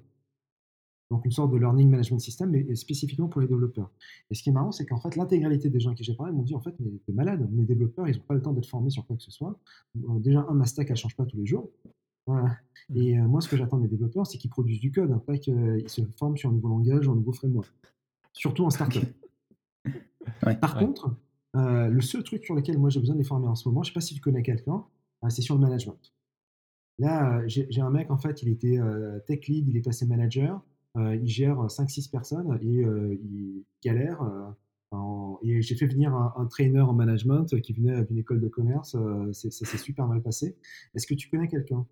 Donc 1.11 1.23
une 1.23 1.31
sorte 1.31 1.51
de 1.51 1.57
learning 1.57 1.89
management 1.89 2.19
system, 2.19 2.49
mais 2.49 2.75
spécifiquement 2.75 3.27
pour 3.27 3.39
les 3.39 3.47
développeurs. 3.47 3.91
Et 4.31 4.35
ce 4.35 4.41
qui 4.41 4.49
est 4.49 4.51
marrant, 4.51 4.71
c'est 4.71 4.85
qu'en 4.85 4.99
fait, 4.99 5.15
l'intégralité 5.15 5.69
des 5.69 5.79
gens 5.79 5.93
qui 5.93 6.03
j'ai 6.03 6.15
parlé 6.15 6.33
m'ont 6.33 6.41
dit, 6.41 6.55
en 6.55 6.61
fait, 6.61 6.73
mais 6.79 6.89
t'es 7.05 7.13
malade, 7.13 7.47
mes 7.51 7.63
développeurs, 7.63 8.07
ils 8.07 8.17
n'ont 8.17 8.23
pas 8.23 8.33
le 8.33 8.41
temps 8.41 8.53
d'être 8.53 8.67
formés 8.67 8.89
sur 8.89 9.05
quoi 9.05 9.15
que 9.15 9.21
ce 9.21 9.31
soit. 9.31 9.59
déjà, 9.93 10.45
un, 10.49 10.53
ma 10.53 10.65
stack, 10.65 10.89
elle 10.89 10.97
change 10.97 11.15
pas 11.15 11.25
tous 11.25 11.37
les 11.37 11.45
jours. 11.45 11.69
Mmh. 12.27 12.47
Et 12.93 13.17
euh, 13.17 13.23
moi, 13.23 13.41
ce 13.41 13.49
que 13.49 13.57
j'attends 13.57 13.77
de 13.77 13.83
mes 13.83 13.87
développeurs, 13.87 14.27
c'est 14.27 14.37
qu'ils 14.37 14.49
produisent 14.49 14.79
du 14.79 14.91
code, 14.91 15.17
pas 15.25 15.37
qu'ils 15.37 15.83
se 15.87 16.01
forment 16.17 16.37
sur 16.37 16.49
un 16.49 16.53
nouveau 16.53 16.69
langage 16.69 17.07
ou 17.07 17.11
un 17.11 17.15
nouveau 17.15 17.33
framework. 17.33 17.71
Surtout 18.33 18.65
en 18.65 18.69
startup. 18.69 19.03
Par 20.41 20.77
contre, 20.77 21.15
euh, 21.55 21.87
le 21.87 22.01
seul 22.01 22.23
truc 22.23 22.43
sur 22.43 22.53
lequel 22.53 22.77
moi 22.77 22.89
j'ai 22.89 22.99
besoin 22.99 23.15
de 23.15 23.19
les 23.19 23.25
former 23.25 23.47
en 23.47 23.55
ce 23.55 23.67
moment, 23.67 23.81
je 23.81 23.89
ne 23.89 23.93
sais 23.93 23.93
pas 23.93 24.01
si 24.01 24.13
tu 24.13 24.21
connais 24.21 24.43
quelqu'un, 24.43 24.83
euh, 25.23 25.29
c'est 25.29 25.41
sur 25.41 25.55
le 25.55 25.61
management. 25.61 26.13
Là, 26.97 27.45
j'ai 27.47 27.81
un 27.81 27.89
mec, 27.89 28.09
en 28.09 28.17
fait, 28.17 28.41
il 28.41 28.47
était 28.47 28.79
tech 29.27 29.47
lead, 29.47 29.67
il 29.67 29.75
est 29.75 29.81
passé 29.81 30.05
manager. 30.05 30.61
Il 30.95 31.27
gère 31.27 31.57
5-6 31.67 32.09
personnes 32.09 32.57
et 32.61 32.85
il 33.21 33.65
galère. 33.83 34.23
Et 35.43 35.61
j'ai 35.61 35.75
fait 35.75 35.87
venir 35.87 36.15
un, 36.15 36.45
trainer 36.45 36.79
en 36.79 36.93
management 36.93 37.59
qui 37.59 37.73
venait 37.73 38.05
d'une 38.05 38.19
école 38.19 38.39
de 38.39 38.47
commerce. 38.47 38.95
ça 39.33 39.51
s'est 39.51 39.77
super 39.77 40.07
mal 40.07 40.21
passé. 40.21 40.55
Est-ce 40.93 41.05
que 41.05 41.15
tu 41.15 41.29
connais 41.29 41.49
quelqu'un? 41.49 41.85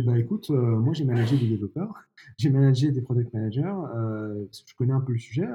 Bah 0.00 0.18
écoute, 0.18 0.50
moi 0.50 0.92
j'ai 0.94 1.04
managé 1.04 1.36
des 1.38 1.48
développeurs, 1.48 1.94
j'ai 2.38 2.50
managé 2.50 2.90
des 2.90 3.00
product 3.00 3.32
managers, 3.32 3.74
je 4.50 4.74
connais 4.76 4.92
un 4.92 5.00
peu 5.00 5.12
le 5.12 5.18
sujet, 5.18 5.46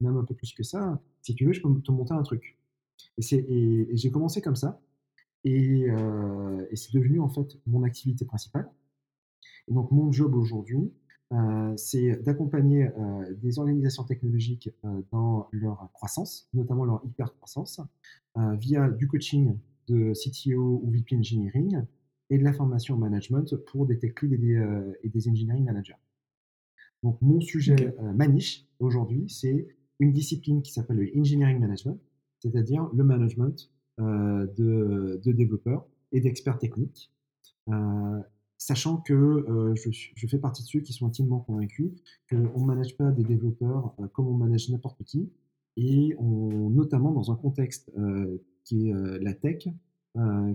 même 0.00 0.16
un 0.16 0.24
peu 0.24 0.34
plus 0.34 0.52
que 0.52 0.62
ça. 0.62 1.00
Si 1.22 1.34
tu 1.34 1.46
veux, 1.46 1.52
je 1.52 1.60
peux 1.60 1.80
te 1.80 1.92
monter 1.92 2.14
un 2.14 2.22
truc. 2.22 2.58
Et, 3.18 3.34
et, 3.34 3.96
j'ai 3.96 4.10
commencé 4.10 4.40
comme 4.40 4.56
ça, 4.56 4.80
et, 5.44 5.86
et 6.70 6.76
c'est 6.76 6.92
devenu 6.92 7.20
en 7.20 7.28
fait 7.28 7.58
mon 7.66 7.82
activité 7.82 8.24
principale. 8.24 8.70
Et 9.68 9.74
donc 9.74 9.90
mon 9.90 10.10
job 10.12 10.34
aujourd'hui, 10.34 10.92
euh, 11.32 11.72
c'est 11.76 12.22
d'accompagner 12.22 12.88
euh, 12.98 13.34
des 13.40 13.58
organisations 13.58 14.04
technologiques 14.04 14.70
euh, 14.84 15.00
dans 15.10 15.48
leur 15.50 15.88
croissance, 15.94 16.48
notamment 16.52 16.84
leur 16.84 17.00
hyper-croissance, 17.04 17.80
via 18.58 18.88
du 18.88 19.08
coaching 19.08 19.58
de 19.88 20.12
CTO 20.14 20.80
ou 20.82 20.90
VP 20.90 21.16
Engineering 21.16 21.84
et 22.32 22.38
de 22.38 22.44
la 22.44 22.52
formation 22.52 22.96
management 22.96 23.54
pour 23.66 23.86
des 23.86 23.98
tech 23.98 24.14
leads 24.22 24.34
et 25.02 25.08
des, 25.08 25.28
engineering 25.28 25.64
managers. 25.64 25.96
Donc, 27.02 27.20
mon 27.20 27.40
sujet, 27.40 27.94
ma 28.14 28.26
niche 28.26 28.66
aujourd'hui, 28.78 29.28
c'est 29.28 29.68
une 30.00 30.12
discipline 30.12 30.62
qui 30.62 30.72
s'appelle 30.72 30.96
le 30.96 31.10
engineering 31.16 31.60
management, 31.60 32.00
c'est-à-dire 32.40 32.88
le 32.94 33.04
management 33.04 33.70
de, 33.98 35.20
de, 35.22 35.32
développeurs 35.32 35.86
et 36.12 36.20
d'experts 36.20 36.58
techniques 36.58 37.12
sachant 38.62 38.98
que 38.98 39.12
euh, 39.12 39.74
je, 39.74 40.26
fais 40.28 40.38
partie 40.38 40.62
de 40.62 40.68
ceux 40.68 40.80
qui 40.80 40.92
sont 40.92 41.06
intimement 41.06 41.40
convaincus 41.40 41.90
qu'on 42.30 42.60
ne 42.60 42.64
manage 42.64 42.96
pas 42.96 43.10
des 43.10 43.24
développeurs 43.24 43.92
euh, 43.98 44.06
comme 44.12 44.28
on 44.28 44.34
manage 44.34 44.70
n'importe 44.70 45.02
qui, 45.02 45.32
et 45.76 46.14
on, 46.18 46.70
notamment 46.70 47.10
dans 47.10 47.32
un 47.32 47.36
contexte 47.36 47.90
euh, 47.98 48.40
qui 48.62 48.90
est 48.90 48.94
la 49.20 49.34
tech, 49.34 49.66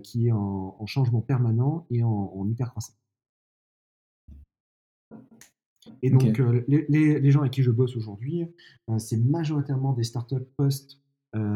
qui 0.03 0.27
est 0.27 0.31
en, 0.31 0.85
changement 0.85 1.21
permanent 1.21 1.85
et 1.89 2.03
en, 2.03 2.47
hyper 2.49 2.69
croissance. 2.71 2.97
Et 6.01 6.09
donc, 6.09 6.41
les, 6.67 7.31
gens 7.31 7.41
avec 7.41 7.53
qui 7.53 7.63
je 7.63 7.71
bosse 7.71 7.95
aujourd'hui, 7.95 8.45
c'est 8.97 9.17
majoritairement 9.17 9.93
des 9.93 10.03
startups 10.03 10.45
post 10.57 10.99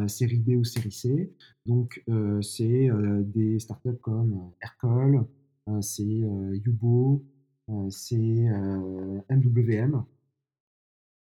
série 0.07 0.39
B 0.39 0.49
ou 0.57 0.63
série 0.63 0.91
C. 0.91 1.33
Donc, 1.65 2.03
c'est 2.41 2.89
des 3.25 3.59
startups 3.59 3.99
comme 4.01 4.51
Aircall, 4.61 5.25
euh, 5.69 5.81
c'est 5.81 6.03
Yubo, 6.03 7.23
euh, 7.69 7.89
c'est 7.89 8.15
MWM, 8.17 9.95
euh, 9.95 10.01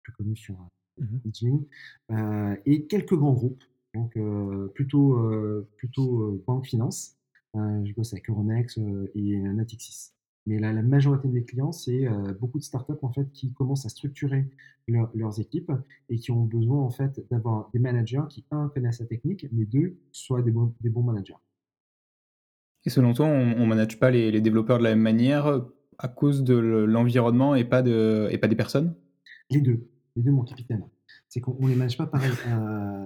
plus 0.01 0.13
connu 0.13 0.35
sur 0.35 0.69
LinkedIn, 0.97 1.59
mmh 2.09 2.55
et 2.65 2.85
quelques 2.85 3.15
grands 3.15 3.33
groupes, 3.33 3.63
donc 3.93 4.17
plutôt, 4.73 5.17
plutôt 5.77 6.41
banque 6.47 6.65
finance. 6.65 7.17
je 7.55 7.93
bosse 7.93 8.13
avec 8.13 8.29
Euronext 8.29 8.79
et 9.15 9.37
Natixis. 9.37 10.11
Mais 10.45 10.59
la, 10.59 10.73
la, 10.73 10.81
majorité 10.81 11.27
de 11.29 11.33
mes 11.33 11.43
clients, 11.43 11.71
c'est 11.71 12.05
beaucoup 12.39 12.59
de 12.59 12.63
startups 12.63 12.93
en 13.01 13.13
fait 13.13 13.31
qui 13.31 13.53
commencent 13.53 13.85
à 13.85 13.89
structurer 13.89 14.45
leurs 14.87 15.39
équipes 15.39 15.71
et 16.09 16.17
qui 16.17 16.31
ont 16.31 16.43
besoin 16.43 16.81
en 16.81 16.89
fait 16.89 17.25
d'avoir 17.31 17.69
des 17.73 17.79
managers 17.79 18.23
qui 18.29 18.45
un 18.51 18.69
connaissent 18.69 18.99
la 18.99 19.05
technique, 19.05 19.47
mais 19.51 19.65
deux 19.65 19.97
soient 20.11 20.41
des 20.41 20.51
bons, 20.51 20.73
des 20.81 20.89
bons 20.89 21.03
managers. 21.03 21.37
Et 22.85 22.89
selon 22.89 23.13
toi, 23.13 23.27
on 23.27 23.61
ne 23.61 23.65
manage 23.65 23.97
pas 23.97 24.11
les, 24.11 24.41
développeurs 24.41 24.77
de 24.77 24.83
la 24.83 24.89
même 24.89 24.99
manière 25.01 25.61
à 25.97 26.07
cause 26.07 26.43
de 26.43 26.55
l'environnement 26.55 27.55
et, 27.55 27.63
pas 27.63 27.81
de, 27.81 28.27
et 28.31 28.37
pas 28.37 28.47
des 28.47 28.55
personnes? 28.55 28.93
Les 29.49 29.61
deux. 29.61 29.87
Les 30.15 30.23
deux, 30.23 30.31
mon 30.31 30.43
capitaine. 30.43 30.83
C'est 31.29 31.39
qu'on 31.39 31.57
ne 31.61 31.69
les 31.69 31.75
manage 31.75 31.97
pas 31.97 32.07
pareil. 32.07 32.31
Euh, 32.47 33.05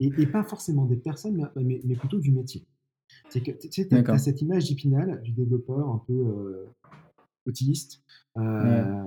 et, 0.00 0.26
pas 0.26 0.42
forcément 0.44 0.84
des 0.84 0.96
personnes, 0.96 1.48
mais, 1.56 1.80
mais, 1.84 1.96
plutôt 1.96 2.18
du 2.18 2.32
métier. 2.32 2.66
C'est 3.28 3.42
que 3.42 3.52
tu 3.52 3.86
as, 3.92 4.18
cette 4.18 4.42
image 4.42 4.64
d'Ipinal, 4.64 5.22
du 5.22 5.32
développeur 5.32 5.88
un 5.88 6.02
peu 6.06 6.12
euh, 6.12 6.66
autiste, 7.46 8.02
euh, 8.36 9.04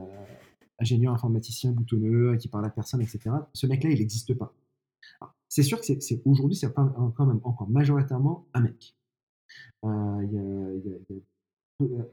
ingénieur 0.80 1.14
informaticien 1.14 1.72
boutonneux, 1.72 2.38
qui 2.38 2.48
parle 2.48 2.66
à 2.66 2.70
personne, 2.70 3.02
etc. 3.02 3.32
Ce 3.54 3.68
mec-là, 3.68 3.90
il 3.90 4.00
n'existe 4.00 4.34
pas. 4.34 4.54
C'est 5.50 5.64
sûr 5.64 5.80
que 5.80 5.86
c'est 5.86 6.22
aujourd'hui, 6.26 6.56
c'est 6.56 6.74
quand 6.74 7.26
même 7.26 7.40
encore 7.44 7.70
majoritairement 7.70 8.48
un 8.54 8.62
mec. 8.62 8.96
Euh, 9.86 10.24
il 10.24 10.32
y 10.34 10.38
a, 10.38 11.20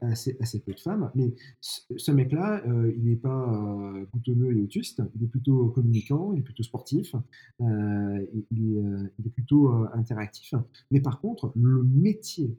assez, 0.01 0.37
assez, 0.39 0.59
peu 0.59 0.73
de 0.73 0.79
femmes, 0.79 1.11
mais 1.15 1.33
ce, 1.59 2.11
mec-là, 2.11 2.61
euh, 2.67 2.93
il 2.95 3.05
n'est 3.05 3.15
pas 3.15 3.51
euh, 3.51 4.05
et 4.27 4.61
autiste, 4.61 5.01
il 5.15 5.23
est 5.23 5.27
plutôt 5.27 5.69
communicant, 5.69 6.33
il 6.33 6.39
est 6.39 6.43
plutôt 6.43 6.61
sportif, 6.63 7.15
il, 7.59 9.09
est, 9.25 9.29
plutôt 9.29 9.69
interactif. 9.93 10.53
Mais 10.91 11.01
par 11.01 11.19
contre, 11.19 11.51
le 11.55 11.83
métier 11.83 12.55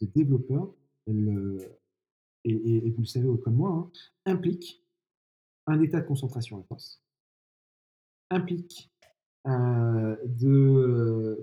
de 0.00 0.06
développeur, 0.06 0.74
et, 1.06 2.90
vous 2.90 3.02
le 3.02 3.06
savez 3.06 3.28
comme 3.44 3.54
moi, 3.54 3.70
hein, 3.70 3.90
implique 4.24 4.84
un 5.66 5.80
état 5.80 6.00
de 6.00 6.06
concentration 6.06 6.58
intense, 6.58 7.02
implique 8.30 8.90
de, 9.44 11.38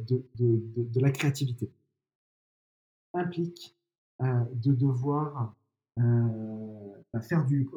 la 1.00 1.12
créativité, 1.12 1.72
implique 3.14 3.78
euh, 3.78 3.83
de 4.20 4.74
devoir 4.74 5.56
euh, 6.00 6.02
bah, 7.14 7.22
faire 7.22 7.46
du, 7.46 7.70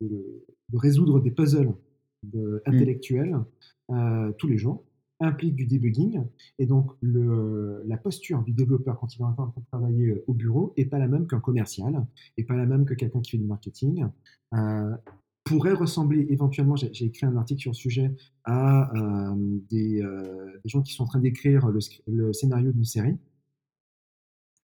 de, 0.00 0.44
résoudre 0.72 1.18
des 1.20 1.32
puzzles 1.32 1.74
mmh. 2.22 2.58
intellectuels 2.66 3.36
euh, 3.90 4.32
tous 4.38 4.46
les 4.46 4.58
jours, 4.58 4.84
implique 5.18 5.56
du 5.56 5.66
debugging, 5.66 6.22
et 6.60 6.66
donc 6.66 6.92
le, 7.00 7.82
la 7.86 7.96
posture 7.96 8.42
du 8.42 8.52
développeur 8.52 9.00
quand 9.00 9.16
il 9.16 9.22
est 9.22 9.24
en 9.24 9.32
train 9.32 9.52
de 9.56 9.64
travailler 9.66 10.22
au 10.28 10.34
bureau 10.34 10.72
est 10.76 10.84
pas 10.84 10.98
la 10.98 11.08
même 11.08 11.26
qu'un 11.26 11.40
commercial, 11.40 12.06
et 12.36 12.44
pas 12.44 12.54
la 12.54 12.66
même 12.66 12.84
que 12.84 12.94
quelqu'un 12.94 13.20
qui 13.20 13.32
fait 13.32 13.38
du 13.38 13.46
marketing. 13.46 14.06
pourrait 15.42 15.72
ressembler 15.72 16.26
éventuellement, 16.30 16.76
j'ai 16.76 17.06
écrit 17.06 17.26
un 17.26 17.36
article 17.36 17.60
sur 17.60 17.70
le 17.72 17.76
sujet, 17.76 18.14
à 18.44 18.92
des, 19.70 20.00
des, 20.00 20.68
gens 20.68 20.82
qui 20.82 20.92
sont 20.92 21.04
en 21.04 21.06
train 21.06 21.20
d'écrire 21.20 21.68
le, 22.06 22.32
scénario 22.32 22.70
d'une 22.70 22.84
série. 22.84 23.16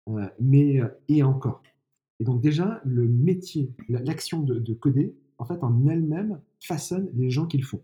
Euh, 0.08 0.28
mais 0.40 0.80
euh, 0.80 0.88
et 1.08 1.22
encore. 1.22 1.62
Et 2.20 2.24
donc 2.24 2.40
déjà, 2.40 2.80
le 2.84 3.06
métier, 3.06 3.72
l'action 3.88 4.42
de, 4.42 4.74
coder, 4.74 5.14
en 5.38 5.44
fait, 5.44 5.62
en 5.62 5.86
elle-même, 5.88 6.40
façonne 6.60 7.10
les 7.14 7.30
gens 7.30 7.46
qui 7.46 7.58
le 7.58 7.64
font. 7.64 7.82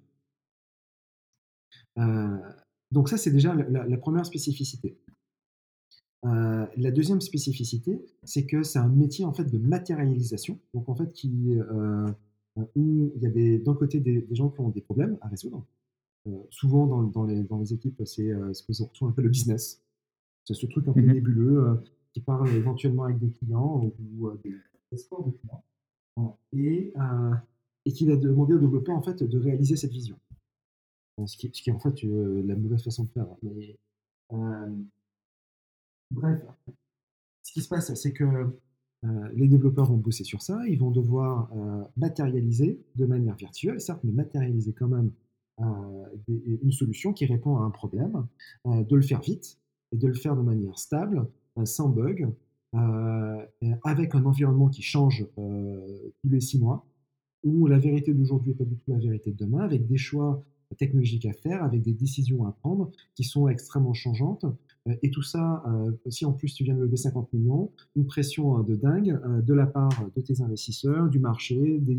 Euh, 1.98 2.38
donc 2.92 3.09
ça, 3.09 3.18
c'est 3.18 3.33
déjà 3.33 3.54
la, 3.54 3.96
première 3.98 4.24
spécificité. 4.24 4.96
la 6.22 6.90
deuxième 6.92 7.20
spécificité, 7.20 8.00
c'est 8.22 8.46
que 8.46 8.62
c'est 8.62 8.78
un 8.78 8.88
métier 8.88 9.24
en 9.24 9.33
fait 9.33 9.44
de 9.44 9.59
matérialisation. 9.59 10.61
Donc 10.72 10.88
en 10.88 10.94
fait, 10.94 11.12
qui, 11.12 11.57
où 12.76 13.12
il 13.16 13.22
y 13.22 13.26
a 13.26 13.59
d'un 13.59 13.74
côté 13.74 13.98
des, 13.98 14.26
gens 14.31 14.50
qui 14.50 14.61
ont 14.61 14.70
des 14.70 14.81
problèmes 14.81 15.18
à 15.20 15.28
résoudre. 15.28 15.66
souvent 16.50 16.87
dans, 16.87 17.24
les, 17.24 17.42
dans, 17.42 17.59
les, 17.59 17.74
équipes, 17.74 18.00
c'est 18.04 18.33
ce 18.52 18.62
que 18.62 19.04
on 19.04 19.09
appelle 19.09 19.24
le 19.24 19.31
business. 19.31 19.83
C'est 20.44 20.54
ce 20.54 20.66
truc 20.66 20.87
un 20.87 20.92
peu 20.92 21.00
mmh 21.00 21.12
nébuleux 21.12 21.83
qui 22.12 22.21
parle 22.21 22.49
éventuellement 22.49 23.05
avec 23.05 23.18
des 23.18 23.31
clients 23.31 23.90
ou 23.99 24.29
euh, 24.29 24.40
des 24.44 24.55
espoirs 24.92 25.25
de 25.25 25.31
clients, 25.31 26.38
et, 26.53 26.92
euh, 26.97 27.35
et 27.85 27.92
qui 27.92 28.07
va 28.07 28.16
demander 28.16 28.55
au 28.55 28.59
développeur 28.59 28.97
en 28.97 29.03
fait, 29.03 29.23
de 29.23 29.38
réaliser 29.38 29.77
cette 29.77 29.92
vision. 29.92 30.18
Ce 31.27 31.37
qui, 31.37 31.49
est 31.49 31.73
en 31.73 31.81
fait 31.81 32.05
euh, 32.05 32.42
la 32.47 32.55
mauvaise 32.55 32.83
façon 32.83 33.05
de 33.05 33.09
faire. 33.09 33.27
Mais, 33.42 33.77
bref, 36.11 36.40
ce 37.42 37.53
qui 37.53 37.61
se 37.61 37.68
passe, 37.68 37.92
c'est 37.94 38.12
que 38.12 38.25
les 39.33 39.49
développeurs 39.49 39.87
vont 39.87 39.97
bosser 39.97 40.25
sur 40.25 40.42
ça, 40.42 40.61
ils 40.68 40.79
vont 40.79 40.90
devoir 40.90 41.51
matérialiser 41.97 42.81
de 42.94 43.07
manière 43.07 43.35
virtuelle, 43.35 43.81
certes, 43.81 44.01
mais 44.05 44.12
matérialiser 44.12 44.73
quand 44.73 44.88
même 44.88 45.11
une 46.29 46.73
solution 46.73 47.12
qui 47.12 47.27
répond 47.27 47.57
à 47.57 47.62
un 47.62 47.71
problème, 47.71 48.27
de 48.64 48.94
le 48.94 49.03
faire 49.03 49.21
vite 49.21 49.59
et 49.90 49.97
de 49.97 50.07
le 50.07 50.14
faire 50.14 50.37
de 50.37 50.42
manière 50.42 50.79
stable, 50.79 51.29
sans 51.64 51.88
bug, 51.88 52.29
avec 53.85 54.14
un 54.14 54.25
environnement 54.25 54.68
qui 54.68 54.83
change 54.83 55.27
tous 55.37 56.29
les 56.29 56.40
six 56.40 56.59
mois, 56.59 56.87
où 57.44 57.66
la 57.66 57.79
vérité 57.79 58.12
d'aujourd'hui 58.14 58.51
n'est 58.51 58.57
pas 58.57 58.64
du 58.64 58.77
tout 58.77 58.90
la 58.90 58.99
vérité 58.99 59.31
de 59.33 59.37
demain, 59.37 59.61
avec 59.61 59.87
des 59.87 59.97
choix 59.97 60.44
technologiques 60.77 61.27
à 61.27 61.33
faire, 61.33 61.64
avec 61.64 61.83
des 61.83 61.92
décisions 61.92 62.47
à 62.47 62.53
prendre 62.53 62.90
qui 63.14 63.25
sont 63.25 63.49
extrêmement 63.49 63.94
changeantes. 63.94 64.44
Euh, 64.87 64.94
et 65.03 65.11
tout 65.11 65.23
ça, 65.23 65.62
euh, 65.66 65.92
si 66.11 66.25
en 66.25 66.33
plus 66.33 66.55
tu 66.55 66.64
viens 66.64 66.75
de 66.75 66.83
lever 66.83 66.97
50 66.97 67.33
millions, 67.33 67.73
une 67.97 68.07
pression 68.07 68.59
euh, 68.59 68.62
de 68.62 68.77
dingue 68.77 69.21
de 69.42 69.55
la 69.55 69.66
part 69.66 70.11
de 70.14 70.21
tes 70.21 70.42
investisseurs, 70.42 71.09
du 71.09 71.18
marché, 71.18 71.79
des, 71.79 71.97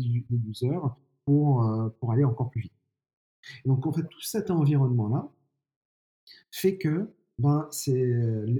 users, 0.48 0.78
pour, 1.24 1.64
pour 1.98 2.12
aller 2.12 2.24
encore 2.24 2.50
plus 2.50 2.62
vite. 2.62 2.72
donc 3.64 3.86
en 3.86 3.92
fait, 3.92 4.06
tout 4.08 4.20
cet 4.20 4.50
environnement-là 4.50 5.30
fait 6.50 6.76
que 6.76 7.08
ben, 7.40 7.68
c'est 7.70 8.04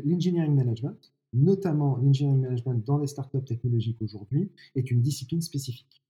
l'engineering 0.05 0.55
management, 0.55 1.13
notamment 1.33 1.97
l'engineering 1.97 2.41
management 2.41 2.85
dans 2.85 2.99
les 2.99 3.07
startups 3.07 3.45
technologiques 3.45 4.01
aujourd'hui, 4.03 4.51
est 4.75 4.91
une 4.91 5.03
discipline 5.03 5.43
spécifique. 5.43 6.03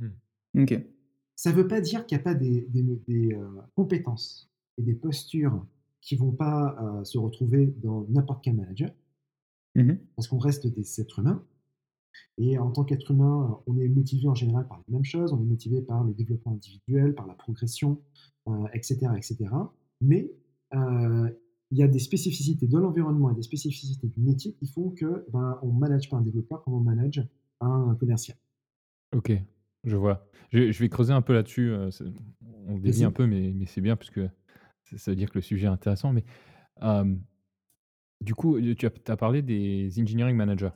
Hmm. 0.00 0.10
Ok. 0.58 0.80
Ça 1.36 1.52
ne 1.52 1.56
veut 1.56 1.68
pas 1.68 1.80
dire 1.80 2.06
qu'il 2.06 2.16
n'y 2.16 2.22
a 2.22 2.24
pas 2.24 2.34
des, 2.34 2.66
euh, 3.08 3.48
compétences 3.74 4.50
et 4.78 4.82
des 4.82 4.94
postures 4.94 5.66
qui 6.00 6.14
ne 6.14 6.20
vont 6.20 6.32
pas 6.32 6.76
euh, 6.80 7.04
se 7.04 7.18
retrouver 7.18 7.66
dans 7.82 8.06
n'importe 8.08 8.42
quel 8.42 8.54
manager, 8.54 8.90
mmh 9.74 9.92
parce 10.14 10.28
qu'on 10.28 10.38
reste 10.38 10.66
des 10.66 11.00
êtres 11.00 11.18
humains. 11.18 11.44
Et 12.38 12.58
en 12.58 12.70
tant 12.70 12.84
qu'être 12.84 13.10
humain, 13.10 13.60
on 13.66 13.78
est 13.78 13.88
motivé 13.88 14.26
en 14.26 14.34
général 14.34 14.66
par 14.66 14.82
les 14.86 14.94
mêmes 14.94 15.04
choses, 15.04 15.34
on 15.34 15.40
est 15.40 15.44
motivé 15.44 15.82
par 15.82 16.02
le 16.02 16.14
développement 16.14 16.52
individuel, 16.52 17.14
par 17.14 17.26
la 17.26 17.34
progression, 17.34 18.00
etc., 18.72 18.98
euh, 19.02 19.14
etc. 19.14 19.36
Mais 20.00 20.30
il 20.72 21.78
y 21.78 21.82
a 21.82 21.88
des 21.88 21.98
spécificités 21.98 22.66
de 22.66 22.78
l'environnement 22.78 23.30
et 23.30 23.34
des 23.34 23.42
spécificités 23.42 24.08
du 24.08 24.20
métier 24.20 24.54
qui 24.54 24.66
font 24.66 24.90
que 24.90 25.26
ben, 25.32 25.58
on 25.62 25.72
ne 25.72 25.78
manage 25.78 26.08
pas 26.08 26.16
un 26.16 26.22
développeur 26.22 26.62
comme 26.62 26.74
on 26.74 26.80
manage 26.80 27.26
un 27.60 27.96
commercial. 27.98 28.36
Ok, 29.14 29.32
je 29.84 29.96
vois. 29.96 30.28
Je, 30.52 30.78
vais 30.78 30.88
creuser 30.88 31.12
un 31.12 31.22
peu 31.22 31.32
là-dessus. 31.32 31.70
Euh, 31.70 31.90
on 32.66 32.78
dévie 32.78 33.04
un 33.04 33.12
peu, 33.12 33.26
mais, 33.26 33.54
c'est 33.66 33.80
bien 33.80 33.96
puisque 33.96 34.20
ça 34.96 35.10
veut 35.10 35.16
dire 35.16 35.30
que 35.30 35.38
le 35.38 35.42
sujet 35.42 35.66
est 35.66 35.70
intéressant. 35.70 36.12
Mais 36.12 36.24
du 38.20 38.34
coup, 38.34 38.60
tu 38.74 38.86
as, 38.86 39.16
parlé 39.16 39.42
des 39.42 40.00
engineering 40.00 40.36
managers, 40.36 40.70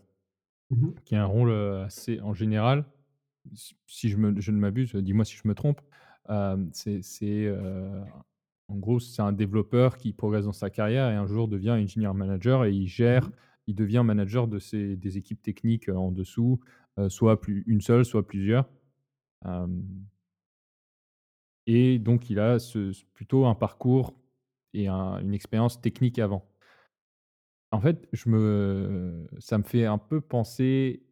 mmh 0.71 0.91
qui 1.05 1.17
a 1.17 1.23
un 1.23 1.27
rôle 1.27 1.51
euh, 1.51 1.85
assez 1.85 2.21
en 2.21 2.35
général. 2.35 2.85
Si 3.87 4.09
je, 4.09 4.17
me, 4.17 4.39
je 4.39 4.53
ne 4.53 4.59
m'abuse, 4.59 4.95
dis-moi 4.95 5.25
si 5.25 5.37
je 5.37 5.49
me 5.49 5.55
trompe. 5.55 5.81
c'est 6.73 7.03
euh, 7.23 8.05
en 8.71 8.77
gros, 8.77 9.01
c'est 9.01 9.23
un 9.23 9.33
développeur 9.33 9.97
qui 9.97 10.13
progresse 10.13 10.45
dans 10.45 10.53
sa 10.53 10.71
carrière 10.71 11.11
et 11.11 11.15
un 11.15 11.27
jour 11.27 11.49
devient 11.49 11.73
engineer 11.73 12.15
manager 12.15 12.65
et 12.65 12.73
il 12.73 12.87
gère, 12.87 13.29
mmh 13.29 13.33
il 13.67 13.75
devient 13.77 14.03
manager 14.05 14.49
de 14.49 14.59
ses, 14.59 14.97
des 14.97 15.17
équipes 15.17 15.43
techniques 15.43 15.89
en 15.89 16.11
dessous, 16.11 16.59
soit 17.09 17.41
plus, 17.41 17.63
une 17.69 17.81
seule, 17.81 18.05
soit 18.05 18.27
plusieurs 18.27 18.69
et 21.67 21.99
donc 21.99 22.31
il 22.31 22.39
a 22.41 22.59
ce 22.59 22.93
plutôt 23.13 23.47
un 23.47 23.55
parcours 23.55 24.15
et 24.75 24.89
une 24.89 25.35
expérience 25.35 25.81
technique 25.81 26.19
avant. 26.19 26.49
En 27.73 27.81
fait, 27.81 28.09
je 28.13 28.29
me 28.29 29.27
ça 29.39 29.59
me 29.59 29.63
fait 29.63 29.85
un 29.85 29.99
peu 29.99 30.21
penser 30.21 31.05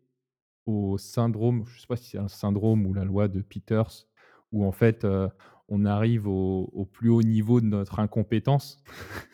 au 0.66 0.98
syndrome, 0.98 1.64
je 1.66 1.76
ne 1.76 1.80
sais 1.80 1.86
pas 1.86 1.96
si 1.96 2.10
c'est 2.10 2.18
un 2.18 2.28
syndrome 2.28 2.86
ou 2.86 2.92
la 2.92 3.04
loi 3.04 3.28
de 3.28 3.40
Peters, 3.40 4.06
où 4.52 4.64
en 4.64 4.72
fait, 4.72 5.06
on 5.68 5.84
arrive 5.84 6.26
au 6.26 6.88
plus 6.92 7.10
haut 7.10 7.22
niveau 7.22 7.60
de 7.60 7.66
notre 7.66 8.00
incompétence. 8.00 8.82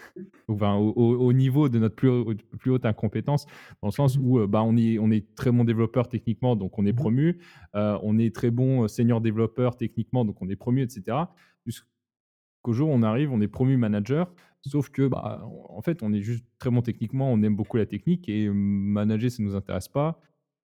enfin, 0.49 0.75
au, 0.75 1.33
niveau 1.33 1.69
de 1.69 1.79
notre 1.79 1.95
plus, 1.95 2.37
plus, 2.59 2.71
haute 2.71 2.87
incompétence, 2.87 3.47
dans 3.83 3.89
le 3.89 3.93
sens 3.93 4.19
où 4.21 4.39
euh, 4.39 4.47
bah, 4.47 4.63
on, 4.63 4.77
est, 4.77 4.99
on 4.99 5.11
est 5.11 5.35
très 5.35 5.51
bon 5.51 5.65
développeur 5.65 6.09
techniquement, 6.09 6.57
donc 6.57 6.79
on 6.79 6.87
est 6.87 6.93
mmh 6.93 6.97
promu, 6.97 7.39
euh, 7.75 7.99
on 8.03 8.19
est 8.19 8.35
très 8.35 8.51
bon 8.51 8.85
euh, 8.85 8.89
senior 8.89 9.21
développeur 9.21 9.77
techniquement, 9.77 10.25
donc 10.25 10.41
on 10.41 10.49
est 10.49 10.57
promu, 10.57 10.83
etc. 10.83 11.19
Jusqu'au 11.67 12.73
jour 12.73 12.91
où 12.91 12.93
on 12.93 13.03
arrive, 13.03 13.33
on 13.33 13.41
est 13.41 13.49
promu 13.49 13.77
manager, 13.77 14.33
sauf 14.67 14.89
que, 14.89 15.07
bah, 15.07 15.43
en 15.69 15.83
fait, 15.83 16.03
on 16.03 16.13
est 16.13 16.23
juste 16.23 16.45
très 16.59 16.71
bon 16.71 16.83
techniquement, 16.83 17.33
on 17.33 17.43
aime 17.43 17.57
beaucoup 17.57 17.77
la 17.77 17.87
technique, 17.87 18.29
et 18.29 18.49
manager, 18.49 19.31
ça 19.31 19.43
ne 19.43 19.49
nous 19.49 19.57
intéresse 19.57 19.89
pas, 19.89 20.21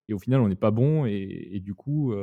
et 0.07 0.13
au 0.13 0.19
final, 0.19 0.41
on 0.41 0.47
n'est 0.47 0.55
pas 0.55 0.71
bon, 0.71 1.05
et, 1.05 1.59
du 1.63 1.73
coup, 1.75 2.13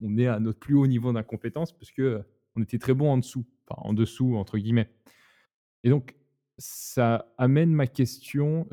on 0.00 0.18
est 0.18 0.26
à 0.26 0.40
notre 0.40 0.58
plus 0.58 0.74
haut 0.74 0.86
niveau 0.86 1.12
d'incompétence, 1.12 1.72
parce 1.72 1.90
que 1.90 2.22
on 2.56 2.62
était 2.62 2.78
très 2.78 2.94
bon 2.94 3.10
en 3.10 3.18
dessous, 3.18 3.44
enfin 3.68 3.80
en 3.82 3.92
dessous, 3.92 4.36
entre 4.36 4.58
guillemets. 4.58 4.90
Et 5.84 5.90
donc, 5.90 6.16
ça 6.58 7.32
amène 7.38 7.72
ma 7.72 7.86
question, 7.86 8.68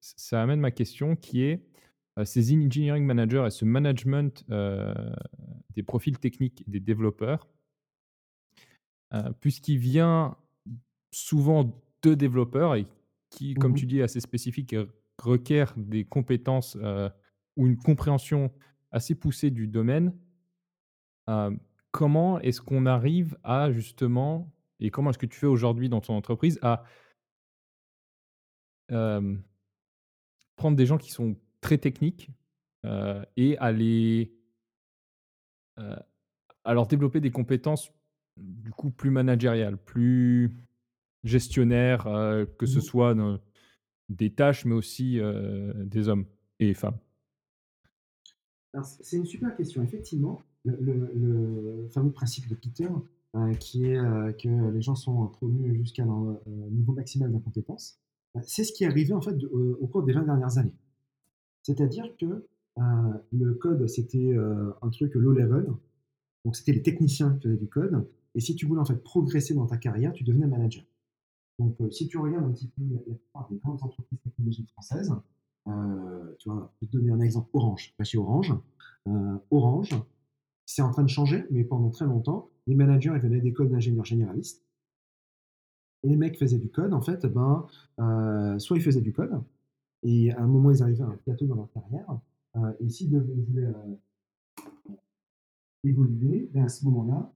ça 0.00 0.42
amène 0.42 0.60
ma 0.60 0.70
question 0.70 1.16
qui 1.16 1.42
est 1.42 1.66
ces 2.24 2.54
engineering 2.54 3.04
managers 3.04 3.44
et 3.46 3.50
ce 3.50 3.64
management 3.64 4.44
des 4.48 5.82
profils 5.82 6.18
techniques 6.18 6.64
des 6.66 6.80
développeurs, 6.80 7.48
puisqu'il 9.40 9.78
vient 9.78 10.36
souvent 11.12 11.78
de 12.02 12.14
développeurs 12.14 12.76
et 12.76 12.86
qui, 13.28 13.54
comme 13.54 13.72
mmh 13.72 13.76
tu 13.76 13.86
dis, 13.86 13.98
est 13.98 14.02
assez 14.02 14.20
spécifique 14.20 14.72
et 14.72 14.86
requiert 15.22 15.74
des 15.76 16.04
compétences 16.04 16.76
ou 17.56 17.66
une 17.66 17.76
compréhension 17.76 18.50
assez 18.92 19.14
poussée 19.14 19.50
du 19.50 19.66
domaine, 19.66 20.14
comment 21.90 22.40
est-ce 22.40 22.60
qu'on 22.60 22.86
arrive 22.86 23.38
à 23.42 23.70
justement, 23.72 24.52
et 24.78 24.90
comment 24.90 25.10
est-ce 25.10 25.18
que 25.18 25.26
tu 25.26 25.38
fais 25.38 25.46
aujourd'hui 25.46 25.88
dans 25.88 26.00
ton 26.00 26.14
entreprise, 26.14 26.58
à 26.62 26.84
prendre 30.56 30.76
des 30.76 30.86
gens 30.86 30.98
qui 30.98 31.10
sont 31.10 31.36
très 31.60 31.78
techniques 31.78 32.30
et 33.36 33.58
à 33.58 33.72
les 33.72 34.32
à 35.76 36.74
leur 36.74 36.86
développer 36.86 37.20
des 37.20 37.30
compétences 37.30 37.90
du 38.36 38.70
coup 38.70 38.90
plus 38.90 39.10
managériales, 39.10 39.78
plus 39.78 40.54
gestionnaires, 41.24 42.04
que 42.58 42.66
ce 42.66 42.78
mmh 42.78 42.82
soit 42.82 43.14
des 44.08 44.32
tâches, 44.34 44.64
mais 44.64 44.74
aussi 44.74 45.20
des 45.76 46.08
hommes 46.08 46.26
et 46.58 46.74
femmes. 46.74 46.98
C'est 48.82 49.16
une 49.16 49.26
super 49.26 49.56
question. 49.56 49.82
Effectivement, 49.82 50.42
le, 50.64 51.88
fameux 51.90 52.12
principe 52.12 52.48
de 52.48 52.54
Peter, 52.54 52.88
qui 53.58 53.84
est 53.84 53.96
que 54.38 54.70
les 54.70 54.82
gens 54.82 54.94
sont 54.94 55.26
promus 55.28 55.76
jusqu'à 55.76 56.04
leur 56.04 56.38
niveau 56.46 56.92
maximal 56.92 57.32
d'incompétence, 57.32 58.00
c'est 58.44 58.64
ce 58.64 58.72
qui 58.72 58.84
est 58.84 58.86
arrivé 58.86 59.12
en 59.12 59.20
fait 59.20 59.34
euh, 59.42 59.76
au 59.80 59.86
cours 59.86 60.02
des 60.02 60.12
20 60.12 60.22
dernières 60.22 60.58
années. 60.58 60.74
C'est-à-dire 61.62 62.16
que 62.18 62.46
euh, 62.78 62.82
le 63.32 63.54
code, 63.54 63.86
c'était 63.88 64.32
euh, 64.32 64.72
un 64.82 64.90
truc 64.90 65.14
low 65.14 65.32
level, 65.32 65.66
donc 66.44 66.56
c'était 66.56 66.72
les 66.72 66.82
techniciens 66.82 67.34
qui 67.34 67.48
faisaient 67.48 67.56
du 67.56 67.68
code, 67.68 68.08
et 68.34 68.40
si 68.40 68.54
tu 68.54 68.66
voulais 68.66 68.80
en 68.80 68.84
fait 68.84 69.02
progresser 69.02 69.54
dans 69.54 69.66
ta 69.66 69.76
carrière, 69.76 70.12
tu 70.12 70.24
devenais 70.24 70.46
manager. 70.46 70.84
Donc 71.58 71.76
si 71.90 72.08
tu 72.08 72.16
regardes 72.16 72.46
un 72.46 72.52
petit 72.52 72.68
peu 72.68 72.82
la 72.90 73.14
plupart 73.14 73.48
des 73.50 73.56
grandes 73.58 73.82
entreprises 73.82 74.18
technologiques 74.22 74.70
françaises, 74.70 75.12
tu 76.38 76.48
vois, 76.48 76.72
je 76.74 76.86
vais 76.86 76.90
te 76.90 76.96
donner 76.96 77.10
un 77.10 77.20
exemple 77.20 77.50
Orange. 77.52 77.94
chez 78.02 78.16
Orange, 78.16 78.54
Orange, 79.50 79.94
c'est 80.72 80.82
en 80.82 80.90
train 80.90 81.02
de 81.02 81.08
changer, 81.08 81.44
mais 81.50 81.64
pendant 81.64 81.90
très 81.90 82.04
longtemps, 82.04 82.48
les 82.68 82.76
managers 82.76 83.10
ils 83.12 83.20
venaient 83.20 83.40
d'écoles 83.40 83.68
d'ingénieurs 83.68 84.04
généralistes 84.04 84.64
et 86.04 86.08
les 86.08 86.16
mecs 86.16 86.38
faisaient 86.38 86.60
du 86.60 86.70
code, 86.70 86.94
en 86.94 87.00
fait, 87.00 87.26
ben, 87.26 87.66
euh, 87.98 88.56
soit 88.60 88.76
ils 88.76 88.82
faisaient 88.82 89.00
du 89.00 89.12
code, 89.12 89.32
et 90.04 90.30
à 90.30 90.40
un 90.40 90.46
moment, 90.46 90.70
ils 90.70 90.80
arrivaient 90.80 91.02
à 91.02 91.08
un 91.08 91.18
plateau 91.24 91.46
dans 91.46 91.56
leur 91.56 91.70
carrière, 91.72 92.20
euh, 92.56 92.72
et 92.78 92.88
s'ils 92.88 93.10
voulaient 93.18 93.66
euh, 93.66 94.64
évoluer, 95.82 96.48
ben, 96.54 96.64
à 96.64 96.68
ce 96.68 96.84
moment-là, 96.84 97.32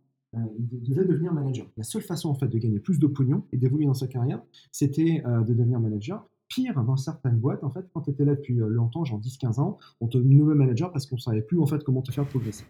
ils 0.59 0.83
devaient 0.83 1.05
devenir 1.05 1.33
manager. 1.33 1.67
La 1.77 1.85
seule 1.85 2.03
façon, 2.03 2.29
en 2.29 2.35
fait, 2.35 2.49
de 2.49 2.59
gagner 2.59 2.81
plus 2.81 2.99
de 2.99 3.07
pognon 3.07 3.45
et 3.53 3.57
d'évoluer 3.57 3.87
dans 3.87 3.95
sa 3.95 4.09
carrière, 4.09 4.43
c'était 4.73 5.23
de 5.25 5.55
devenir 5.55 5.79
manager. 5.79 6.29
Pire, 6.49 6.83
dans 6.83 6.97
certaines 6.97 7.39
boîtes, 7.39 7.63
en 7.63 7.71
fait, 7.71 7.87
quand 7.93 8.01
tu 8.01 8.11
étais 8.11 8.25
là 8.25 8.35
depuis 8.35 8.55
longtemps, 8.55 9.05
genre 9.05 9.21
10-15 9.21 9.61
ans, 9.61 9.79
on 10.01 10.09
te 10.09 10.19
nommait 10.19 10.57
manager 10.57 10.91
parce 10.91 11.07
qu'on 11.07 11.15
ne 11.15 11.21
savait 11.21 11.43
plus, 11.43 11.61
en 11.61 11.67
fait, 11.67 11.85
comment 11.85 12.03
te 12.03 12.11
faire 12.11 12.27
progresser. 12.27 12.65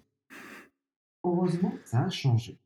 Heureusement, 1.24 1.72
ça 1.84 2.04
a 2.04 2.10
changé. 2.10 2.58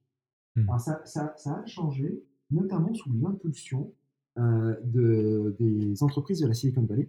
Mmh. 0.56 0.62
Alors, 0.68 0.80
ça, 0.80 1.00
ça, 1.04 1.34
ça 1.36 1.54
a 1.62 1.66
changé 1.66 2.22
notamment 2.50 2.92
sous 2.94 3.12
l'impulsion 3.12 3.92
euh, 4.38 4.76
de, 4.84 5.56
des 5.58 6.02
entreprises 6.02 6.40
de 6.40 6.46
la 6.46 6.54
Silicon 6.54 6.82
Valley, 6.82 7.08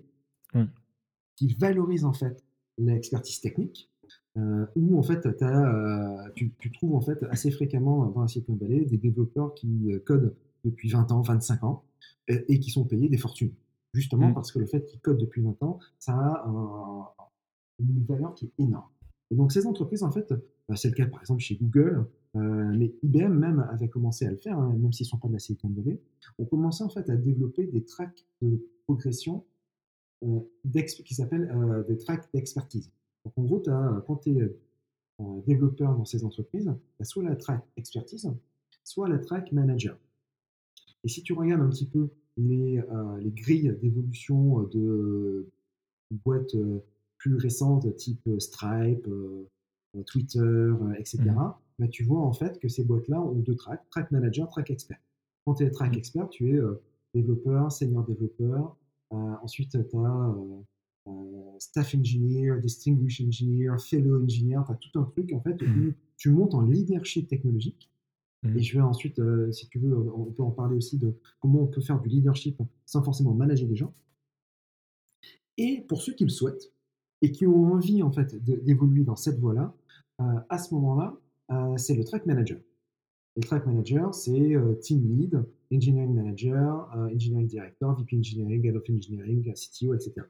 qui 1.35 1.53
valorisent 1.55 2.05
en 2.05 2.13
fait 2.13 2.43
l'expertise 2.77 3.39
technique, 3.39 3.89
euh, 4.37 4.65
où 4.75 4.97
en 4.97 5.03
fait 5.03 5.25
as, 5.41 5.75
euh, 5.75 6.29
tu, 6.35 6.53
tu, 6.59 6.71
trouves 6.71 6.95
en 6.95 7.01
fait 7.01 7.23
assez 7.29 7.51
fréquemment 7.51 8.05
dans 8.07 8.21
la 8.21 8.27
Silicon 8.27 8.55
Valley 8.55 8.85
des 8.85 8.97
développeurs 8.97 9.53
qui 9.53 9.91
codent 10.05 10.35
depuis 10.65 10.89
20 10.89 11.11
ans, 11.11 11.21
25 11.21 11.63
ans, 11.63 11.83
et, 12.27 12.59
qui 12.59 12.69
sont 12.69 12.85
payés 12.85 13.09
des 13.09 13.17
fortunes. 13.17 13.53
Justement 13.93 14.29
Mm. 14.29 14.33
parce 14.35 14.51
que 14.51 14.59
le 14.59 14.65
fait 14.67 14.85
qu'ils 14.85 14.99
codent 14.99 15.17
depuis 15.19 15.41
20 15.41 15.63
ans, 15.63 15.79
ça 15.97 16.13
a 16.13 16.47
un- 16.47 17.07
une 17.79 18.03
valeur 18.03 18.33
qui 18.35 18.45
est 18.45 18.53
énorme. 18.63 18.89
Et 19.31 19.35
donc 19.35 19.51
ces 19.51 19.65
entreprises, 19.67 20.03
en 20.03 20.11
fait, 20.11 20.33
bah, 20.67 20.75
c'est 20.75 20.89
le 20.89 20.95
cas 20.95 21.05
par 21.05 21.21
exemple 21.21 21.41
chez 21.41 21.55
Google, 21.55 22.07
euh, 22.35 22.39
mais 22.75 22.93
IBM 23.03 23.33
même 23.33 23.59
avait 23.71 23.89
commencé 23.89 24.25
à 24.25 24.31
le 24.31 24.37
faire, 24.37 24.57
hein, 24.57 24.75
même 24.77 24.93
s'ils 24.93 25.05
ne 25.05 25.09
sont 25.09 25.17
pas 25.17 25.27
de 25.27 25.33
la 25.33 25.39
Silicon 25.39 25.69
Valley, 25.69 25.99
ont 26.37 26.45
commencé 26.45 26.83
en 26.83 26.89
fait 26.89 27.09
à 27.09 27.15
développer 27.15 27.65
des 27.67 27.83
tracks 27.83 28.25
de 28.41 28.67
progression 28.85 29.45
euh, 30.23 30.39
qui 30.73 31.15
s'appellent 31.15 31.51
euh, 31.55 31.83
des 31.83 31.97
tracks 31.97 32.27
d'expertise. 32.33 32.91
Donc 33.25 33.33
en 33.37 33.43
gros, 33.43 33.63
quand 34.07 34.17
tu 34.17 34.37
es 34.37 34.55
développeur 35.45 35.95
dans 35.95 36.05
ces 36.05 36.23
entreprises, 36.23 36.71
tu 36.95 37.01
as 37.01 37.05
soit 37.05 37.23
la 37.23 37.35
track 37.35 37.61
expertise, 37.75 38.31
soit 38.85 39.09
la 39.09 39.19
track 39.19 39.51
manager. 39.51 39.97
Et 41.03 41.09
si 41.09 41.21
tu 41.21 41.33
regardes 41.33 41.61
un 41.61 41.69
petit 41.69 41.85
peu 41.85 42.09
les, 42.37 42.81
les 43.19 43.31
grilles 43.31 43.75
d'évolution 43.81 44.61
de 44.63 45.49
boîtes 46.11 46.55
plus 47.19 47.35
récentes, 47.37 47.95
type 47.97 48.21
euh, 48.27 48.39
Stripe, 48.39 49.07
euh, 49.07 49.47
euh, 49.95 50.03
Twitter, 50.03 50.71
etc., 50.97 51.19
Mhm. 51.25 51.53
bah, 51.79 51.87
tu 51.89 52.03
vois 52.03 52.21
en 52.21 52.33
fait 52.33 52.59
que 52.59 52.67
ces 52.67 52.83
boîtes-là 52.83 53.21
ont 53.21 53.35
deux 53.39 53.55
tracks, 53.55 53.83
track 53.91 54.11
manager, 54.11 54.49
track 54.49 54.71
expert. 54.71 54.99
Quand 55.45 55.55
tu 55.55 55.65
es 55.65 55.71
track 55.71 55.91
Mhm. 55.91 55.97
expert, 55.97 56.29
tu 56.29 56.57
es 56.57 56.61
développeur, 57.13 57.71
senior 57.71 58.05
développeur, 58.05 58.77
ensuite 59.11 59.71
tu 59.71 59.77
as 59.77 59.83
staff 61.59 61.95
engineer, 61.95 62.59
distinguished 62.61 63.25
engineer, 63.25 63.77
fellow 63.79 64.21
engineer, 64.23 64.63
tu 64.65 64.71
as 64.71 64.75
tout 64.75 64.99
un 64.99 65.03
truc 65.03 65.33
en 65.33 65.41
fait 65.41 65.61
Mhm. 65.61 65.89
où 65.89 65.93
tu 66.17 66.29
montes 66.31 66.53
en 66.53 66.61
leadership 66.61 67.27
technologique. 67.27 67.89
Et 68.55 68.61
je 68.61 68.73
vais 68.77 68.81
ensuite, 68.81 69.19
euh, 69.19 69.51
si 69.51 69.67
tu 69.67 69.79
veux, 69.79 69.93
on 69.95 70.31
peut 70.31 70.43
en 70.43 70.51
parler 70.51 70.75
aussi 70.77 70.97
de 70.97 71.13
comment 71.41 71.61
on 71.63 71.67
peut 71.67 71.81
faire 71.81 71.99
du 71.99 72.07
leadership 72.09 72.61
sans 72.85 73.03
forcément 73.03 73.33
manager 73.33 73.67
des 73.67 73.75
gens. 73.75 73.93
Et 75.57 75.81
pour 75.87 76.01
ceux 76.01 76.13
qui 76.13 76.23
le 76.23 76.29
souhaitent 76.29 76.71
et 77.21 77.31
qui 77.31 77.45
ont 77.45 77.73
envie 77.73 78.01
en 78.03 78.11
fait 78.11 78.35
d'évoluer 78.35 79.03
dans 79.03 79.15
cette 79.15 79.39
voie-là, 79.39 79.73
euh, 80.21 80.39
à 80.49 80.57
ce 80.57 80.73
moment-là, 80.75 81.17
euh, 81.51 81.77
c'est 81.77 81.95
le 81.95 82.03
track 82.03 82.25
manager. 82.25 82.59
Et 83.35 83.41
le 83.41 83.45
track 83.45 83.65
manager, 83.65 84.13
c'est 84.13 84.55
euh, 84.55 84.75
team 84.75 85.01
lead, 85.17 85.43
engineering 85.71 86.13
manager, 86.13 86.89
engineering 87.13 87.47
director, 87.47 87.95
VP 87.95 88.17
engineering, 88.17 88.65
head 88.65 88.75
of 88.75 88.83
engineering, 88.89 89.53
CTO, 89.53 89.93
etc. 89.93 90.25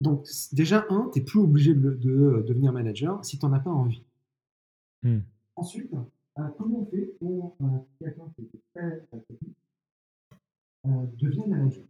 Donc 0.00 0.26
déjà, 0.52 0.86
un, 0.88 1.10
tu 1.12 1.18
n'es 1.18 1.24
plus 1.24 1.40
obligé 1.40 1.74
de, 1.74 1.90
de, 1.90 2.44
devenir 2.46 2.72
manager 2.72 3.22
si 3.24 3.38
tu 3.38 3.44
n'en 3.44 3.52
as 3.52 3.60
pas 3.60 3.70
envie. 3.70 4.02
Hmm. 5.02 5.20
Ensuite, 5.56 5.90
comment 6.56 6.80
on 6.80 6.86
fait 6.86 7.14
pour 7.18 7.56
quelqu'un 7.98 8.32
qui 8.36 8.42
est 8.42 8.60
très 8.74 9.06
euh, 10.86 11.06
devient 11.18 11.46
manager? 11.46 11.84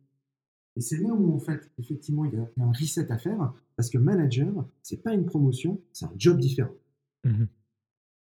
Et 0.76 0.80
c'est 0.80 0.98
là 0.98 1.12
où, 1.12 1.34
en 1.34 1.38
fait, 1.38 1.70
effectivement, 1.78 2.24
il 2.24 2.34
y, 2.34 2.36
a, 2.36 2.48
un 2.58 2.72
reset 2.72 3.10
à 3.10 3.18
faire, 3.18 3.52
parce 3.76 3.90
que 3.90 3.98
manager, 3.98 4.66
c'est 4.82 5.02
pas 5.02 5.12
une 5.12 5.26
promotion, 5.26 5.80
c'est 5.92 6.06
un 6.06 6.12
job 6.16 6.38
différent. 6.38 6.74
Mhm. 7.24 7.48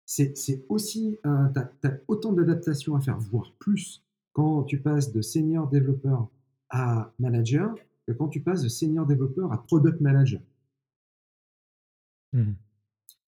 C'est 0.04 0.64
aussi, 0.68 1.18
tu 1.22 1.28
as, 1.28 2.00
autant 2.06 2.32
d'adaptations 2.32 2.94
à 2.94 3.00
faire, 3.00 3.18
voire 3.18 3.52
plus, 3.58 4.04
quand 4.32 4.62
tu 4.62 4.80
passes 4.80 5.12
de 5.12 5.20
senior 5.22 5.68
développeur 5.68 6.28
à 6.70 7.12
manager, 7.18 7.74
que 8.06 8.12
quand 8.12 8.28
tu 8.28 8.40
passes 8.40 8.62
de 8.62 8.68
senior 8.68 9.06
développeur 9.06 9.52
à 9.52 9.64
product 9.64 10.00
manager. 10.00 10.40
Mhm. 12.32 12.54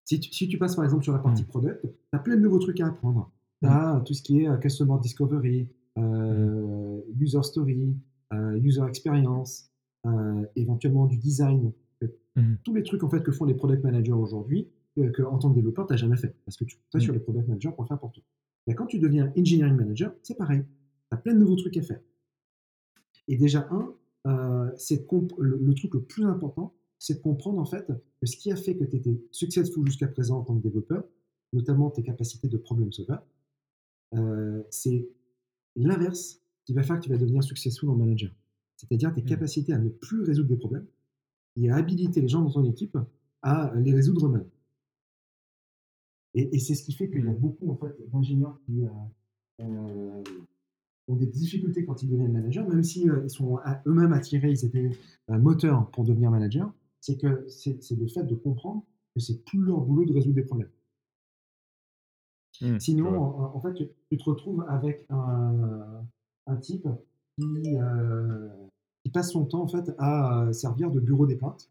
Si 0.08 0.20
tu, 0.20 0.32
si 0.32 0.48
tu 0.48 0.56
passes 0.56 0.74
par 0.74 0.86
exemple 0.86 1.04
sur 1.04 1.12
la 1.12 1.18
partie 1.18 1.42
Mm. 1.42 1.48
product, 1.48 1.82
tu 1.82 1.88
as 2.12 2.18
plein 2.18 2.36
de 2.36 2.40
nouveaux 2.40 2.58
trucs 2.58 2.80
à 2.80 2.86
apprendre. 2.86 3.30
Tu 3.60 3.68
as 3.68 4.02
tout 4.06 4.14
ce 4.14 4.22
qui 4.22 4.40
est 4.40 4.48
euh, 4.48 4.56
customer 4.56 4.94
discovery, 5.02 5.68
euh, 5.98 7.00
user 7.20 7.42
story, 7.42 7.82
euh, 7.82 7.92
user 8.32 8.82
experience, 8.88 9.70
euh, 10.06 10.44
éventuellement 10.56 11.06
du 11.06 11.16
design. 11.16 11.72
Mhm. 12.36 12.58
Tous 12.62 12.74
les 12.74 12.82
trucs 12.84 13.02
en 13.02 13.08
fait 13.10 13.22
que 13.22 13.32
font 13.32 13.44
les 13.46 13.54
product 13.54 13.82
managers 13.82 14.12
aujourd'hui, 14.12 14.68
euh, 14.98 15.10
que 15.10 15.22
en 15.22 15.38
tant 15.38 15.50
que 15.50 15.56
développeur, 15.56 15.86
tu 15.86 15.92
n'as 15.92 15.96
jamais 15.96 16.16
fait. 16.16 16.36
Parce 16.44 16.56
que 16.56 16.64
tu 16.64 16.76
es 16.94 16.98
Mm. 16.98 17.00
sur 17.00 17.12
les 17.12 17.18
product 17.18 17.48
managers 17.48 17.70
pour 17.72 17.82
le 17.82 17.88
faire 17.88 17.98
pour 17.98 18.12
toi. 18.12 18.22
Mais 18.66 18.74
quand 18.74 18.86
tu 18.86 18.98
deviens 18.98 19.32
engineering 19.36 19.74
manager, 19.74 20.14
c'est 20.22 20.36
pareil. 20.36 20.62
Tu 21.10 21.16
as 21.16 21.16
plein 21.16 21.34
de 21.34 21.38
nouveaux 21.38 21.56
trucs 21.56 21.76
à 21.76 21.82
faire. 21.82 22.00
Et 23.26 23.36
déjà, 23.36 23.66
un, 23.70 23.92
euh, 24.26 24.70
c'est 24.76 25.06
le, 25.38 25.56
le 25.56 25.74
truc 25.74 25.94
le 25.94 26.02
plus 26.02 26.24
important, 26.24 26.74
c'est 26.98 27.14
de 27.14 27.20
comprendre 27.20 27.58
en 27.58 27.64
fait 27.64 27.86
que 28.20 28.26
ce 28.26 28.36
qui 28.36 28.50
a 28.52 28.56
fait 28.56 28.76
que 28.76 28.84
tu 28.84 28.96
étais 28.96 29.20
successful 29.30 29.84
jusqu'à 29.86 30.08
présent 30.08 30.38
en 30.38 30.42
tant 30.44 30.56
que 30.56 30.62
développeur, 30.62 31.04
notamment 31.52 31.90
tes 31.90 32.02
capacités 32.02 32.48
de 32.48 32.56
problem 32.56 32.92
solver, 32.92 33.18
euh, 34.14 34.62
c'est 34.70 35.08
l'inverse 35.76 36.40
qui 36.68 36.74
va 36.74 36.82
faire 36.82 36.98
que 36.98 37.04
tu 37.04 37.08
vas 37.08 37.16
devenir 37.16 37.42
successful 37.42 37.88
en 37.88 37.96
manager. 37.96 38.30
C'est-à-dire 38.76 39.14
tes 39.14 39.22
Mm. 39.22 39.24
capacités 39.24 39.72
à 39.72 39.78
ne 39.78 39.88
plus 39.88 40.20
résoudre 40.20 40.50
des 40.50 40.56
problèmes 40.58 40.84
et 41.56 41.70
à 41.70 41.76
habiliter 41.76 42.20
les 42.20 42.28
gens 42.28 42.42
dans 42.42 42.50
ton 42.50 42.62
équipe 42.66 42.98
à 43.40 43.72
les 43.74 43.94
résoudre 43.94 44.26
eux-mêmes. 44.26 44.44
Et, 46.34 46.54
et 46.54 46.58
c'est 46.58 46.74
ce 46.74 46.82
qui 46.82 46.92
fait 46.92 47.08
qu'il 47.08 47.24
y 47.24 47.28
a 47.28 47.32
beaucoup 47.32 47.70
en 47.70 47.76
fait, 47.76 47.96
d'ingénieurs 48.12 48.60
qui 48.66 48.84
euh, 48.84 48.88
euh, 49.62 50.22
ont 51.08 51.16
des 51.16 51.24
difficultés 51.24 51.86
quand 51.86 52.02
ils 52.02 52.10
deviennent 52.10 52.32
managers, 52.32 52.64
même 52.64 52.82
si 52.84 53.08
euh, 53.08 53.22
ils 53.24 53.30
sont 53.30 53.56
à- 53.64 53.80
eux-mêmes 53.86 54.12
attirés, 54.12 54.50
ils 54.50 54.62
étaient 54.66 54.90
euh, 55.30 55.38
moteurs 55.38 55.90
pour 55.92 56.04
devenir 56.04 56.30
manager, 56.30 56.70
c'est 57.00 57.16
que 57.16 57.46
c'est 57.48 57.96
le 57.98 58.08
fait 58.08 58.24
de 58.24 58.34
comprendre 58.34 58.84
que 59.14 59.20
c'est 59.20 59.42
plus 59.42 59.60
leur 59.62 59.80
boulot 59.80 60.04
de 60.04 60.12
résoudre 60.12 60.34
des 60.34 60.42
problèmes. 60.42 60.70
Mhm. 62.60 62.78
Sinon, 62.78 63.18
en 63.22 63.58
fait, 63.62 63.72
tu, 63.72 63.84
tu 64.10 64.18
te 64.18 64.24
retrouves 64.24 64.66
avec 64.68 65.06
un, 65.08 66.04
un 66.48 66.56
type 66.56 66.88
qui, 67.36 67.76
euh, 67.76 68.48
qui 69.04 69.10
passe 69.10 69.32
son 69.32 69.44
temps 69.44 69.62
en 69.62 69.68
fait 69.68 69.94
à 69.98 70.42
euh, 70.42 70.52
servir 70.52 70.90
de 70.90 71.00
bureau 71.00 71.26
des 71.26 71.36
plaintes. 71.36 71.70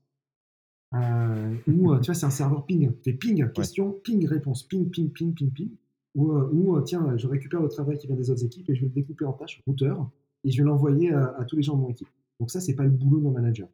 Euh, 0.94 1.56
ou 1.68 1.92
euh, 1.92 2.00
tu 2.00 2.06
vois, 2.06 2.16
c'est 2.16 2.26
un 2.26 2.30
serveur 2.30 2.66
ping. 2.66 2.94
Tu 3.04 3.12
fais 3.12 3.18
ping, 3.18 3.52
question, 3.52 3.92
ping, 3.92 4.26
réponse, 4.26 4.64
ping, 4.64 4.90
ping, 4.90 5.12
ping, 5.12 5.34
ping, 5.34 5.52
ping. 5.52 5.72
Ou, 6.16 6.32
ou, 6.32 6.82
tiens, 6.82 7.18
je 7.18 7.28
récupère 7.28 7.62
le 7.62 7.68
travail 7.70 7.98
qui 7.98 8.08
vient 8.08 8.16
des 8.16 8.32
autres 8.32 8.46
équipes 8.46 8.70
et 8.70 8.76
je 8.76 8.82
vais 8.82 8.88
le 8.88 8.94
découper 8.94 9.26
en 9.26 9.34
tâches, 9.34 9.62
routeur, 9.68 10.10
et 10.44 10.52
je 10.52 10.58
vais 10.58 10.68
l'envoyer 10.68 11.12
à, 11.12 11.36
à 11.38 11.46
tous 11.46 11.58
les 11.58 11.64
gens 11.64 11.76
de 11.76 11.82
mon 11.82 11.90
équipe. 11.90 12.08
Donc 12.40 12.50
ça, 12.50 12.62
c'est 12.62 12.76
pas 12.76 12.84
le 12.84 12.90
boulot 12.90 13.20
d'un 13.20 13.32
manager. 13.32 13.68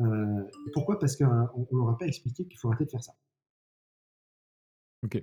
Euh, 0.00 0.44
pourquoi? 0.74 0.98
Parce 0.98 1.16
qu'on 1.16 1.24
ne 1.24 1.76
leur 1.78 1.88
a 1.88 1.98
pas 1.98 2.06
expliqué 2.06 2.44
qu'il 2.44 2.58
faut 2.58 2.68
arrêter 2.68 2.84
de 2.84 2.90
faire 2.90 3.02
ça. 3.02 3.14
Ok. 5.04 5.22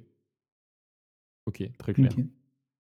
Ok, 1.45 1.71
très 1.77 1.93
clair. 1.93 2.11
Ok. 2.17 2.25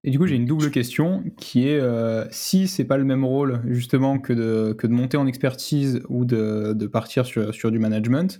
Et 0.07 0.11
du 0.11 0.19
coup, 0.19 0.27
j'ai 0.27 0.35
une 0.35 0.45
double 0.45 0.69
question 0.69 1.23
qui 1.35 1.67
est 1.67 1.79
euh, 1.79 2.25
si 2.29 2.67
c'est 2.67 2.85
pas 2.85 2.97
le 2.97 3.03
même 3.05 3.25
rôle 3.25 3.61
justement 3.67 4.19
que 4.19 4.33
de, 4.33 4.73
que 4.73 4.85
de 4.85 4.91
monter 4.93 5.17
en 5.17 5.25
expertise 5.25 6.01
ou 6.09 6.25
de, 6.25 6.73
de 6.73 6.87
partir 6.87 7.25
sur, 7.25 7.51
sur 7.55 7.71
du 7.71 7.79
management, 7.79 8.39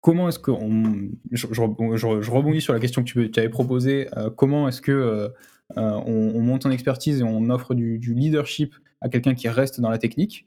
comment 0.00 0.28
est-ce 0.28 0.38
que 0.38 0.50
on, 0.50 1.10
je, 1.32 1.48
je 1.50 1.60
rebond- 1.60 1.96
je- 1.96 2.22
je 2.22 2.30
rebondis 2.30 2.62
sur 2.62 2.72
la 2.72 2.80
question 2.80 3.04
que 3.04 3.08
tu, 3.10 3.30
tu 3.30 3.40
avais 3.40 3.50
proposée, 3.50 4.08
euh, 4.16 4.30
comment 4.30 4.68
est-ce 4.68 4.80
que 4.80 4.92
euh, 4.92 5.28
euh, 5.76 5.90
on, 6.06 6.32
on 6.34 6.40
monte 6.40 6.64
en 6.64 6.70
expertise 6.70 7.20
et 7.20 7.24
on 7.24 7.50
offre 7.50 7.74
du, 7.74 7.98
du 7.98 8.14
leadership 8.14 8.74
à 9.02 9.10
quelqu'un 9.10 9.34
qui 9.34 9.48
reste 9.50 9.80
dans 9.80 9.90
la 9.90 9.98
technique 9.98 10.46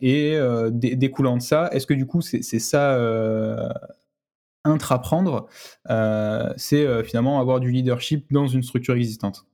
et 0.00 0.36
dé- 0.72 0.96
découlant 0.96 1.36
de 1.36 1.42
ça, 1.42 1.68
est-ce 1.72 1.86
que 1.86 1.94
du 1.94 2.06
coup 2.06 2.22
c'est 2.22 2.42
ça 2.42 2.98
intraprendre, 4.66 5.48
euh, 5.90 6.52
c'est 6.56 6.86
euh, 6.86 7.02
finalement 7.02 7.40
avoir 7.40 7.60
du 7.60 7.70
leadership 7.70 8.32
dans 8.32 8.46
une 8.46 8.62
structure 8.62 8.94
existante. 8.94 9.46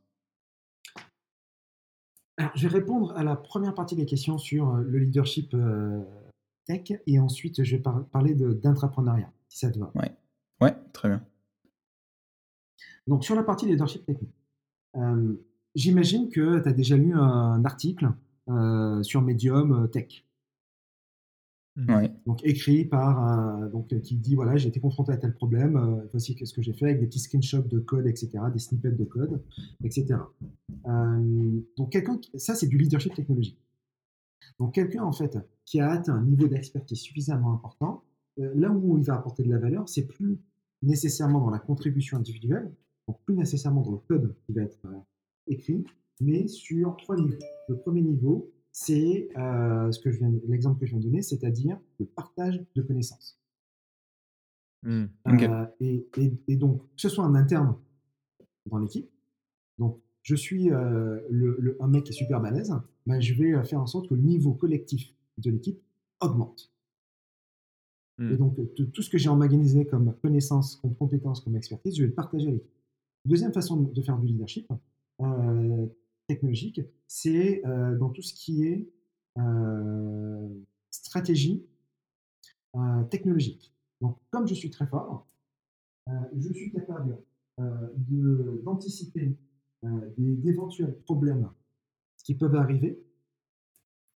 Alors, 2.38 2.53
je 2.57 2.66
vais 2.66 2.79
répondre 2.79 3.12
à 3.16 3.22
la 3.22 3.37
première 3.37 3.75
partie 3.75 3.94
des 3.94 4.07
questions 4.07 4.38
sur 4.38 4.75
euh, 4.75 4.83
le 4.83 4.98
leadership 4.98 5.55
tech 6.66 6.92
et 7.07 7.18
ensuite 7.20 7.62
je 7.62 7.77
vais 7.77 7.83
par- 7.83 8.05
parler 8.07 8.35
d'intrapreneuriat, 8.35 9.31
si 9.48 9.59
ça 9.59 9.70
te 9.70 9.79
va. 9.79 9.92
Ouais, 10.61 10.75
très 10.92 11.09
bien. 11.09 11.22
Donc, 13.07 13.25
sur 13.25 13.35
la 13.35 13.42
partie 13.42 13.66
leadership 13.66 14.05
technique, 14.07 14.35
j'imagine 15.75 16.31
que 16.31 16.61
tu 16.61 16.68
as 16.68 16.72
déjà 16.72 16.96
lu 16.96 17.14
un 17.14 17.64
article 17.64 18.12
sur 19.03 19.22
Medium 19.22 19.88
Tech. 19.90 20.25
Ouais. 21.88 22.12
donc 22.26 22.44
écrit 22.44 22.85
par 22.85 23.62
euh, 23.62 23.68
donc 23.70 23.90
euh, 23.94 23.98
qui 23.98 24.16
dit 24.16 24.35
voilà 24.35 24.56
j'ai 24.56 24.68
été 24.68 24.78
confronté 24.78 25.11
à 25.11 25.16
tel 25.16 25.32
problème 25.32 25.76
euh, 25.76 26.06
voici 26.11 26.37
ce 26.44 26.52
que 26.52 26.61
j'ai 26.61 26.74
fait 26.74 26.85
avec 26.85 27.00
des 27.00 27.06
petits 27.06 27.18
screenshots 27.20 27.62
de 27.62 27.78
code 27.78 28.07
etc 28.07 28.28
des 28.53 28.59
snippets 28.59 28.90
de 28.90 29.05
code 29.05 29.42
etc 29.82 30.16
Euh, 30.86 31.61
donc 31.78 31.90
quelqu'un 31.92 32.20
ça 32.34 32.55
c'est 32.55 32.66
du 32.66 32.76
leadership 32.76 33.14
technologique. 33.14 33.59
Donc 34.59 34.74
quelqu'un 34.74 35.03
en 35.05 35.12
fait 35.12 35.38
qui 35.64 35.80
a 35.80 35.90
atteint 35.90 36.14
un 36.14 36.24
niveau 36.24 36.47
d'expertise 36.47 37.01
suffisamment 37.01 37.53
important 37.55 38.03
euh, 38.38 38.53
là 38.55 38.70
où 38.70 38.99
il 38.99 39.05
va 39.05 39.14
apporter 39.14 39.42
de 39.42 39.49
la 39.51 39.59
valeur 39.59 39.88
c'est 39.88 40.07
plus 40.07 40.38
nécessairement 40.82 41.40
dans 41.40 41.51
la 41.51 41.59
contribution 41.59 42.18
individuelle 42.18 42.70
donc 43.09 43.18
plus 43.24 43.34
nécessairement 43.34 43.80
dans 43.80 43.92
le 43.92 43.99
code 44.09 44.34
qui 44.44 44.53
va 44.53 44.62
être 44.62 44.84
euh, 44.84 44.99
écrit 45.47 45.84
mais 46.20 46.47
sur 46.49 46.97
trois 46.99 47.16
niveaux. 47.16 47.38
Le 47.68 47.76
premier 47.76 48.03
niveau 48.03 48.53
c'est 48.73 49.29
euh, 49.37 49.93
ce 49.93 50.01
que 50.01 50.11
je 50.11 50.18
viens, 50.18 50.33
l'exemple 50.49 50.81
que 50.81 50.87
je 50.87 50.93
viens 50.93 51.01
de 51.01 51.05
donner, 51.05 51.23
c'est-à-dire 51.23 51.79
le 52.01 52.07
partage 52.07 52.64
de 52.75 52.83
connaissances. 52.83 53.39
Ok. 55.27 55.43
Euh, 55.43 55.66
et, 55.81 56.07
et- 56.16 56.33
et 56.49 56.57
donc, 56.57 56.81
que 56.83 57.01
ce 57.01 57.09
soit 57.09 57.25
un 57.25 57.35
interne 57.35 57.77
dans 58.66 58.79
l'équipe, 58.79 59.09
donc 59.79 60.01
je 60.23 60.35
suis 60.35 60.68
le, 60.70 61.77
un 61.81 61.89
mec 61.89 62.05
qui 62.05 62.11
est 62.12 62.16
super 62.16 62.41
balèze, 62.41 62.75
ben, 63.07 63.20
je 63.20 63.35
vais 63.35 63.62
faire 63.64 63.81
en 63.81 63.87
sorte 63.87 64.09
que 64.09 64.14
le 64.14 64.23
niveau 64.23 64.55
collectif 64.55 65.14
de 65.39 65.51
l'équipe 65.51 65.81
augmente. 66.20 66.73
Et 68.18 68.25
mmh. 68.25 68.37
donc, 68.37 68.57
tout 68.93 69.03
ce 69.03 69.11
que 69.11 69.18
j'ai 69.18 69.29
emmagasiné 69.29 69.85
comme 69.87 70.14
connaissances, 70.23 70.77
comme 70.77 70.95
compétences, 70.95 71.41
comme 71.41 71.57
expertise, 71.57 71.97
je 71.97 72.03
vais 72.03 72.09
le 72.09 72.14
partager 72.14 72.49
avec 72.49 72.61
l'équipe. 72.62 72.77
Deuxième 73.25 73.53
façon 73.53 73.77
de 73.81 74.03
faire 74.03 74.18
du 74.18 74.27
leadership 74.29 74.68
c'est 77.07 77.62
dans 77.99 78.11
tout 78.11 78.22
ce 78.22 78.35
qui 78.35 78.64
est 78.64 78.89
stratégie 80.91 81.64
technologique. 83.11 83.74
Donc, 84.01 84.18
comme 84.30 84.47
je 84.47 84.55
suis 84.55 84.70
très 84.70 84.87
fort, 84.87 85.26
je 86.37 86.53
suis 86.53 86.72
capable 86.72 87.18
d'anticiper 87.59 89.37
d'éventuels 90.16 90.97
problèmes 91.05 91.51
qui 92.24 92.35
peuvent 92.35 92.55
arriver 92.55 93.03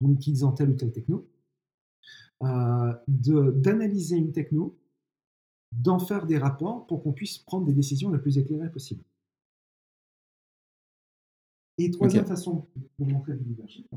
en 0.04 0.12
utilisant 0.12 0.52
telle 0.52 0.70
ou 0.70 0.76
telle 0.76 0.92
techno, 0.92 1.28
euh, 2.44 2.94
d'analyser 3.08 4.18
une 4.18 4.32
techno, 4.32 4.78
d'en 5.72 6.00
faire 6.00 6.26
des 6.26 6.38
rapports 6.38 6.86
pour 6.88 7.02
qu'on 7.02 7.14
puisse 7.14 7.38
prendre 7.38 7.66
des 7.66 7.74
décisions 7.74 8.12
les 8.12 8.20
plus 8.20 8.38
éclairées 8.38 8.72
possibles. 8.72 9.04
Et 11.84 11.92
troisième 11.92 12.26
façon 12.26 12.66
de 13.00 13.12
montrer 13.12 13.34
du 13.34 13.44
leadership, 13.44 13.88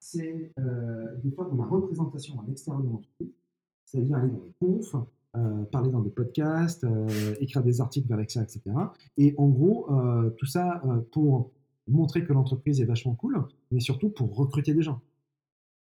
c'est 0.00 0.52
euh, 0.58 1.14
des 1.22 1.30
fois 1.30 1.44
dans 1.44 1.56
la 1.56 1.66
représentation 1.66 2.40
à 2.40 2.44
l'extérieur 2.46 2.82
de 2.82 2.88
l'entreprise, 2.88 3.34
c'est-à-dire 3.84 4.16
aller 4.16 4.30
dans 4.30 4.42
les 4.44 4.52
confs, 4.58 4.96
euh, 5.36 5.64
parler 5.64 5.90
dans 5.90 6.00
des 6.00 6.10
podcasts, 6.10 6.84
euh, 6.84 7.34
écrire 7.40 7.62
des 7.62 7.82
articles 7.82 8.08
vers 8.08 8.16
l'extérieur, 8.16 8.48
etc. 8.48 8.76
Et 9.18 9.34
en 9.36 9.48
gros, 9.48 9.88
tout 10.38 10.46
ça 10.46 10.82
pour 11.12 11.50
montrer 11.86 12.24
que 12.24 12.32
l'entreprise 12.32 12.80
est 12.80 12.86
vachement 12.86 13.14
cool, 13.14 13.44
mais 13.70 13.80
surtout 13.80 14.08
pour 14.08 14.34
recruter 14.34 14.72
des 14.72 14.82
gens 14.82 15.00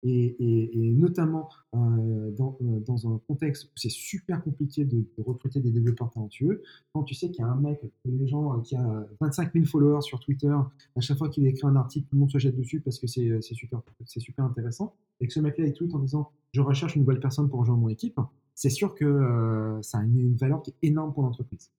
et, 0.03 0.91
notamment 0.95 1.49
euh, 1.73 2.31
dans, 2.31 2.57
euh, 2.61 2.79
dans, 2.81 3.13
un 3.13 3.19
contexte 3.27 3.65
où 3.65 3.71
c'est 3.75 3.89
super 3.89 4.43
compliqué 4.43 4.85
de, 4.85 5.05
recruter 5.17 5.59
des 5.59 5.71
développeurs 5.71 6.11
talentueux, 6.11 6.61
quand 6.93 7.03
tu 7.03 7.15
sais 7.15 7.31
qu'il 7.31 7.39
y 7.39 7.43
a 7.43 7.47
un 7.47 7.55
mec, 7.55 7.81
les 8.05 8.27
gens, 8.27 8.57
euh, 8.57 8.61
qui 8.61 8.75
a 8.75 9.07
25 9.21 9.53
000 9.53 9.65
followers 9.65 10.01
sur 10.01 10.19
Twitter, 10.19 10.53
à 10.95 10.99
chaque 10.99 11.17
fois 11.17 11.29
qu'il 11.29 11.47
écrit 11.47 11.67
un 11.67 11.75
article, 11.75 12.07
tout 12.07 12.15
le 12.15 12.19
monde 12.19 12.31
se 12.31 12.37
jette 12.37 12.57
dessus 12.57 12.81
parce 12.81 12.99
que 12.99 13.07
c'est 13.07 13.41
super, 13.41 13.81
super 14.05 14.45
intéressant, 14.45 14.95
et 15.19 15.27
que 15.27 15.33
ce 15.33 15.39
mec-là 15.39 15.65
il 15.65 15.73
tweet 15.73 15.93
en 15.93 15.99
disant 15.99 16.31
je 16.51 16.61
recherche 16.61 16.95
une 16.95 17.01
nouvelle 17.03 17.19
personne 17.19 17.49
pour 17.49 17.59
rejoindre 17.59 17.81
mon 17.81 17.89
équipe, 17.89 18.19
c'est 18.55 18.69
sûr 18.69 18.93
que 18.93 19.79
ça 19.81 19.99
a 19.99 20.03
une, 20.03 20.35
valeur 20.35 20.61
qui 20.61 20.71
est 20.71 20.87
énorme 20.87 21.13
pour 21.13 21.23
l'entreprise. 21.23 21.71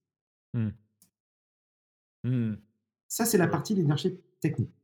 Mmh. 0.55 0.69
Mmh. 2.25 2.55
Ça, 3.07 3.25
c'est 3.25 3.39
la 3.39 3.47
partie 3.47 3.75
leadership 3.75 4.19
technique. 4.41 4.75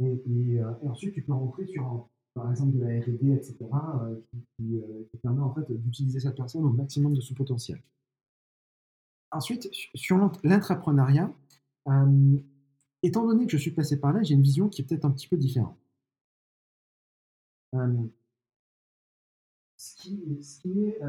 Et, 0.00 0.22
et, 0.26 0.60
ensuite, 0.82 1.14
tu 1.14 1.22
peux 1.22 1.32
rentrer 1.32 1.66
sur 1.66 2.08
par 2.36 2.50
exemple 2.50 2.76
de 2.76 2.84
la 2.84 3.00
R&D, 3.00 3.32
etc., 3.32 3.56
euh, 3.64 4.20
qui, 4.30 4.76
euh, 4.76 5.04
qui, 5.10 5.16
permet 5.16 5.40
en 5.40 5.54
fait 5.54 5.72
d'utiliser 5.72 6.20
cette 6.20 6.36
personne 6.36 6.64
au 6.64 6.70
maximum 6.70 7.14
de 7.14 7.20
son 7.22 7.34
potentiel. 7.34 7.82
Ensuite, 9.32 9.68
sur 9.94 10.18
l'entrepreneuriat, 10.18 11.32
euh, 11.88 12.36
étant 13.02 13.26
donné 13.26 13.46
que 13.46 13.52
je 13.52 13.56
suis 13.56 13.70
passé 13.70 13.98
par 13.98 14.12
là, 14.12 14.22
j'ai 14.22 14.34
une 14.34 14.42
vision 14.42 14.68
qui 14.68 14.82
est 14.82 14.84
peut-être 14.84 15.06
un 15.06 15.10
petit 15.10 15.28
peu 15.28 15.38
différente. 15.38 15.78
ce, 19.78 19.96
qui, 19.96 20.78
est 20.78 21.00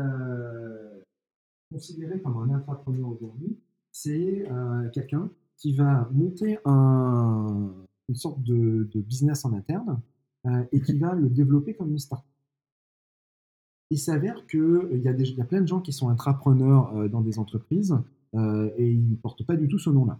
considéré 1.71 2.21
comme 2.21 2.37
un 2.37 2.57
entrepreneur 2.57 3.09
aujourd'hui, 3.09 3.59
c'est 3.91 4.47
quelqu'un 4.93 5.29
qui 5.57 5.73
va 5.75 6.09
monter 6.11 6.57
un, 6.65 7.73
une 8.09 8.15
sorte 8.15 8.41
de, 8.43 8.89
business 8.95 9.45
en 9.45 9.53
interne 9.53 10.01
euh, 10.45 10.63
et 10.71 10.81
qui 10.81 10.97
va 10.97 11.15
le 11.15 11.29
développer 11.29 11.73
comme 11.73 11.91
une 11.91 11.99
start 11.99 12.25
Il 13.89 13.97
s'avère 13.97 14.45
qu'il 14.45 14.59
euh, 14.59 14.97
y, 14.97 15.07
a 15.07 15.11
y 15.11 15.41
a 15.41 15.45
plein 15.45 15.61
de 15.61 15.67
gens 15.67 15.81
qui 15.81 15.91
sont 15.91 16.09
intrapreneurs 16.09 16.95
euh, 16.95 17.07
dans 17.07 17.21
des 17.21 17.39
entreprises 17.39 17.95
et 18.33 18.91
ils 18.91 19.09
ne 19.09 19.15
portent 19.15 19.43
pas 19.47 19.55
du 19.55 19.67
tout 19.67 19.79
ce 19.79 19.89
nom-là. 19.89 20.19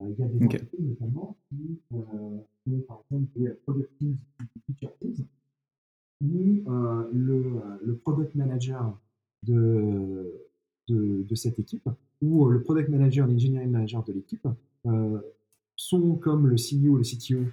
Il 0.00 0.18
y 0.18 0.22
a 0.22 0.26
des 0.26 0.44
entreprises 0.44 0.80
notamment 0.80 1.36
qui 1.50 1.78
ont 1.92 2.80
par 2.88 3.02
exemple 3.04 3.28
des 3.36 3.50
product 3.64 3.90
teams, 3.98 4.16
feature 4.66 4.90
teams, 4.98 5.24
où 6.20 6.64
le, 7.12 7.60
le, 7.84 7.96
product 7.96 8.34
manager 8.34 8.98
de, 9.44 10.32
de, 10.88 11.22
de, 11.22 11.34
cette 11.36 11.60
équipe 11.60 11.88
ou 12.22 12.48
le 12.48 12.62
product 12.62 12.88
manager, 12.88 13.28
l'engineering 13.28 13.70
manager 13.70 14.02
de 14.02 14.14
l'équipe 14.14 14.48
sont 15.76 16.16
comme 16.16 16.48
le 16.48 16.56
CEO 16.56 16.94
ou 16.94 16.96
le 16.96 17.04
CTO 17.04 17.44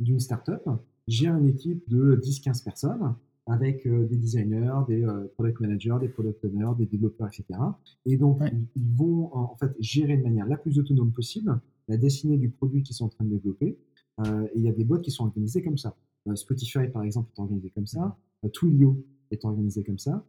d'une 0.00 0.18
startup 0.18 0.68
j'ai 1.06 1.28
une 1.28 1.48
équipe 1.48 1.88
de 1.88 2.16
10-15 2.16 2.64
personnes 2.64 3.14
avec 3.46 3.86
euh, 3.86 4.06
des 4.06 4.16
designers, 4.16 4.72
des 4.88 5.04
euh, 5.04 5.30
product 5.34 5.60
managers, 5.60 5.96
des 6.00 6.08
product 6.08 6.44
owners, 6.44 6.72
des 6.78 6.86
développeurs, 6.86 7.28
etc. 7.28 7.60
Et 8.06 8.16
donc, 8.16 8.40
ils, 8.74 8.94
vont 8.94 9.34
en 9.34 9.54
fait 9.56 9.74
gérer 9.78 10.16
de 10.16 10.22
manière 10.22 10.46
la 10.46 10.56
plus 10.56 10.78
autonome 10.78 11.12
possible 11.12 11.60
la 11.88 11.98
destinée 11.98 12.38
du 12.38 12.48
produit 12.48 12.82
qu'ils 12.82 12.96
sont 12.96 13.04
en 13.04 13.10
train 13.10 13.24
de 13.24 13.30
développer. 13.30 13.78
Euh, 14.20 14.46
et 14.54 14.58
il 14.58 14.62
y 14.62 14.68
a 14.68 14.72
des 14.72 14.84
boîtes 14.84 15.02
qui 15.02 15.10
sont 15.10 15.24
organisées 15.24 15.62
comme 15.62 15.76
ça. 15.76 15.94
Spotify, 16.36 16.88
par 16.90 17.02
exemple, 17.02 17.30
est 17.36 17.40
organisé 17.40 17.68
comme 17.68 17.86
ça. 17.86 18.16
Twilio 18.54 19.04
est 19.30 19.44
organisé 19.44 19.84
comme 19.84 19.98
ça. 19.98 20.24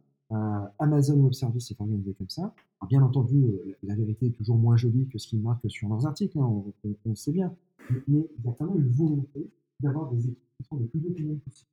Amazon 0.78 1.14
Web 1.20 1.32
Service 1.32 1.70
est 1.70 1.80
organisé 1.80 2.12
comme 2.12 2.28
ça. 2.28 2.52
bien 2.86 3.00
entendu, 3.00 3.46
la, 3.82 3.94
vérité 3.94 4.26
est 4.26 4.30
toujours 4.32 4.58
moins 4.58 4.76
jolie 4.76 5.06
que 5.08 5.16
ce 5.16 5.26
qu'ils 5.26 5.40
marquent 5.40 5.70
sur 5.70 5.88
leurs 5.88 6.06
articles, 6.06 6.38
hein, 6.38 6.44
on, 6.44 6.74
le 7.06 7.14
sait 7.14 7.32
bien. 7.32 7.54
Mais, 7.88 7.96
mais 8.08 8.28
il 8.38 8.44
y 8.44 8.48
a 8.48 8.52
quand 8.58 8.66
même 8.66 8.84
une 8.84 8.90
volonté 8.90 9.48
d'avoir 9.80 10.10
des 10.10 10.28
équipes 10.28 10.52
qui 10.56 10.64
sont 10.64 10.78
les 10.78 10.86
plus 10.86 11.06
opinions 11.06 11.38
possible. 11.38 11.70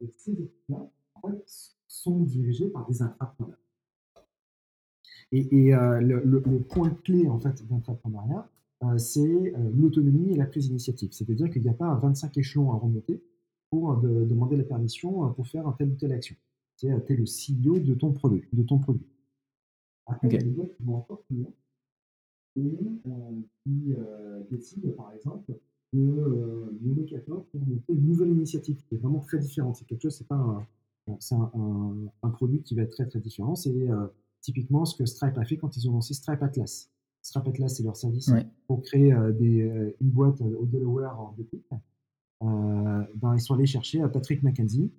Et 0.00 0.08
ces 0.16 0.32
équipes-là, 0.32 0.90
en 1.14 1.28
fait, 1.28 1.76
sont 1.88 2.20
dirigées 2.20 2.68
par 2.68 2.86
des 2.86 3.02
intrapreneurs. 3.02 3.58
Et, 5.32 5.66
et 5.66 5.74
euh, 5.74 6.00
le, 6.00 6.22
le, 6.24 6.60
point 6.60 6.90
clé 6.90 7.28
en 7.28 7.38
fait 7.38 7.66
d'entrepreneuriat, 7.66 8.48
euh, 8.82 8.98
c'est 8.98 9.20
euh, 9.20 9.70
l'autonomie 9.74 10.32
et 10.32 10.36
la 10.36 10.46
prise 10.46 10.68
d'initiative. 10.68 11.12
C'est-à-dire 11.12 11.50
qu'il 11.50 11.62
n'y 11.62 11.68
a 11.68 11.74
pas 11.74 11.94
25 11.94 12.36
échelons 12.38 12.72
à 12.72 12.76
remonter 12.76 13.22
pour 13.70 13.96
de, 13.96 14.24
demander 14.24 14.56
la 14.56 14.64
permission 14.64 15.32
pour 15.32 15.46
faire 15.46 15.66
un 15.66 15.72
telle 15.72 15.90
ou 15.90 15.96
telle 15.96 16.12
action. 16.12 16.36
C'est 16.76 16.88
es 16.88 17.16
le 17.16 17.24
CEO 17.24 17.78
de 17.78 17.94
ton 17.94 18.12
produit. 18.12 18.44
De 18.52 18.62
ton 18.62 18.78
produit. 18.78 19.06
Après, 20.06 20.28
il 20.28 20.34
y 20.34 20.36
a 20.36 20.42
des 20.42 20.50
boîtes 20.50 20.76
qui 20.76 20.82
vont 20.82 20.96
encore 20.96 21.22
plus 21.22 21.36
loin 21.36 21.52
et 22.56 22.78
qui 23.64 23.94
décident, 24.50 24.90
par 24.92 25.12
exemple, 25.12 25.52
de 25.94 26.00
euh, 26.00 27.44
pour 27.50 27.60
monter 27.60 27.92
une 27.92 28.06
nouvelle 28.06 28.30
initiative 28.30 28.76
qui 28.88 28.94
est 28.94 28.98
vraiment 28.98 29.20
très 29.20 29.38
différente. 29.38 29.76
C'est 29.76 29.86
quelque 29.86 30.02
chose, 30.02 30.16
c'est 30.16 30.26
pas 30.26 30.34
un, 30.34 30.66
c'est 31.20 31.34
un, 31.34 32.30
produit 32.30 32.62
qui 32.62 32.74
va 32.74 32.82
être 32.82 32.90
très 32.90 33.06
très 33.06 33.20
différent. 33.20 33.54
C'est 33.54 33.90
euh, 33.90 34.06
typiquement 34.40 34.84
ce 34.84 34.96
que 34.96 35.06
Stripe 35.06 35.38
a 35.38 35.44
fait 35.44 35.56
quand 35.56 35.76
ils 35.76 35.88
ont 35.88 35.92
lancé 35.92 36.14
Stripe 36.14 36.42
Atlas. 36.42 36.90
Stripe 37.22 37.48
Atlas, 37.48 37.74
c'est 37.74 37.82
leur 37.82 37.96
service 37.96 38.30
pour 38.66 38.82
créer 38.82 39.12
euh, 39.12 39.32
des, 39.32 39.94
une 40.00 40.10
boîte 40.10 40.40
au 40.40 40.66
Delaware 40.66 41.20
en 41.20 41.32
deux 41.36 41.44
clics. 41.44 41.66
Ben, 42.40 43.34
ils 43.34 43.40
sont 43.40 43.54
allés 43.54 43.66
chercher 43.66 44.02
Patrick 44.12 44.42
McKenzie, 44.42 44.92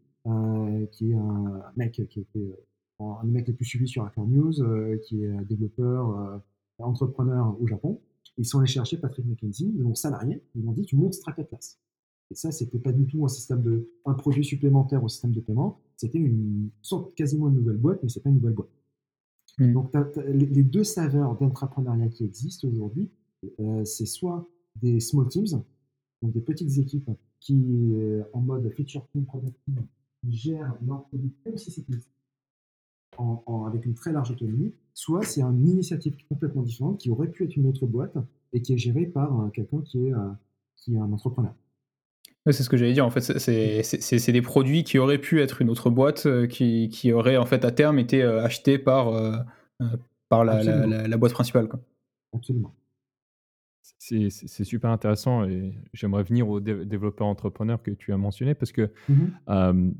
qui 0.91 1.11
est 1.11 1.15
un 1.15 1.61
mec 1.75 2.01
qui 2.09 2.21
était 2.21 2.55
un 2.99 3.23
des 3.23 3.31
mecs 3.31 3.47
les 3.47 3.53
plus 3.53 3.65
suivis 3.65 3.87
sur 3.87 4.03
Hacker 4.03 4.25
News, 4.25 4.53
qui 5.03 5.23
est 5.23 5.45
développeur, 5.45 6.41
entrepreneur 6.79 7.55
au 7.61 7.67
Japon. 7.67 7.99
Ils 8.37 8.45
sont 8.45 8.59
allés 8.59 8.67
chercher 8.67 8.97
Patrick 8.97 9.25
McKenzie, 9.25 9.71
ils 9.75 9.81
l'ont 9.81 9.95
salarié, 9.95 10.41
ils 10.55 10.61
lui 10.61 10.67
ont 10.67 10.73
dit 10.73 10.85
tu 10.85 10.95
montes 10.95 11.13
Stripe 11.13 11.39
Atlas. 11.39 11.79
Et 12.31 12.35
ça, 12.35 12.51
c'était 12.51 12.79
pas 12.79 12.91
du 12.91 13.05
tout 13.05 13.23
un 13.23 13.27
système 13.27 13.61
de, 13.61 13.89
un 14.05 14.13
produit 14.13 14.43
supplémentaire 14.43 15.03
au 15.03 15.07
système 15.07 15.31
de 15.31 15.41
paiement, 15.41 15.79
c'était 15.95 16.17
une 16.17 16.69
sorte 16.81 17.15
quasiment 17.15 17.47
une 17.49 17.55
nouvelle 17.55 17.77
boîte, 17.77 17.99
mais 18.03 18.09
c'est 18.09 18.21
pas 18.21 18.29
une 18.29 18.35
nouvelle 18.35 18.53
boîte. 18.53 18.69
Hmm. 19.57 19.73
Donc, 19.73 19.91
les 20.25 20.63
deux 20.63 20.83
saveurs 20.83 21.37
d'entrepreneuriat 21.37 22.09
qui 22.09 22.25
existent 22.25 22.67
aujourd'hui, 22.67 23.09
euh, 23.59 23.85
c'est 23.85 24.05
soit 24.05 24.49
des 24.75 24.99
small 24.99 25.27
teams, 25.29 25.63
donc 26.21 26.33
des 26.33 26.41
petites 26.41 26.77
équipes 26.77 27.09
qui, 27.39 27.93
euh, 27.93 28.23
en 28.33 28.41
mode 28.41 28.69
feature 28.73 29.07
team, 29.11 29.25
product 29.25 29.55
team, 29.63 29.85
gèrent 30.27 30.75
leur 30.85 31.05
produit 31.05 31.31
comme 31.43 31.57
si 31.57 31.71
avec 33.67 33.85
une 33.85 33.93
très 33.93 34.11
large 34.11 34.31
autonomie, 34.31 34.73
soit 34.93 35.23
c'est 35.23 35.41
une 35.41 35.67
initiative 35.67 36.15
complètement 36.29 36.61
différente 36.61 36.99
qui 36.99 37.09
aurait 37.09 37.27
pu 37.27 37.43
être 37.43 37.55
une 37.55 37.67
autre 37.67 37.85
boîte 37.85 38.17
et 38.53 38.61
qui 38.61 38.73
est 38.73 38.77
gérée 38.77 39.05
par 39.05 39.39
euh, 39.39 39.49
quelqu'un 39.49 39.81
qui 39.81 40.07
est, 40.07 40.13
euh, 40.13 40.29
qui 40.77 40.95
est 40.95 40.97
un 40.97 41.11
entrepreneur. 41.11 41.53
c'est 42.45 42.63
ce 42.63 42.69
que 42.69 42.77
j'allais 42.77 42.93
dire. 42.93 43.05
En 43.05 43.09
fait, 43.09 43.21
c'est 43.21 44.31
des 44.31 44.41
produits 44.41 44.83
qui 44.83 44.97
auraient 44.97 45.19
pu 45.19 45.41
être 45.41 45.61
une 45.61 45.69
autre 45.69 45.89
boîte, 45.89 46.25
euh, 46.25 46.47
qui, 46.47 46.89
qui 46.89 47.11
auraient 47.11 47.37
en 47.37 47.45
fait 47.45 47.65
à 47.65 47.71
terme 47.71 47.99
été 47.99 48.23
achetés 48.23 48.79
par, 48.79 49.11
par 50.29 50.45
la, 50.45 50.63
la, 51.07 51.17
boîte 51.17 51.33
principale. 51.33 51.67
Quoi. 51.67 51.79
Absolument. 52.33 52.73
C'est 53.97 54.29
super 54.63 54.91
intéressant 54.91 55.45
et 55.45 55.73
j'aimerais 55.93 56.23
venir 56.23 56.47
aux 56.47 56.59
développeurs 56.59 57.27
entrepreneurs 57.27 57.81
que 57.81 57.91
tu 57.91 58.13
as 58.13 58.17
mentionné 58.17 58.55
parce 58.55 58.71
que 58.71 58.91
mmh 59.09 59.91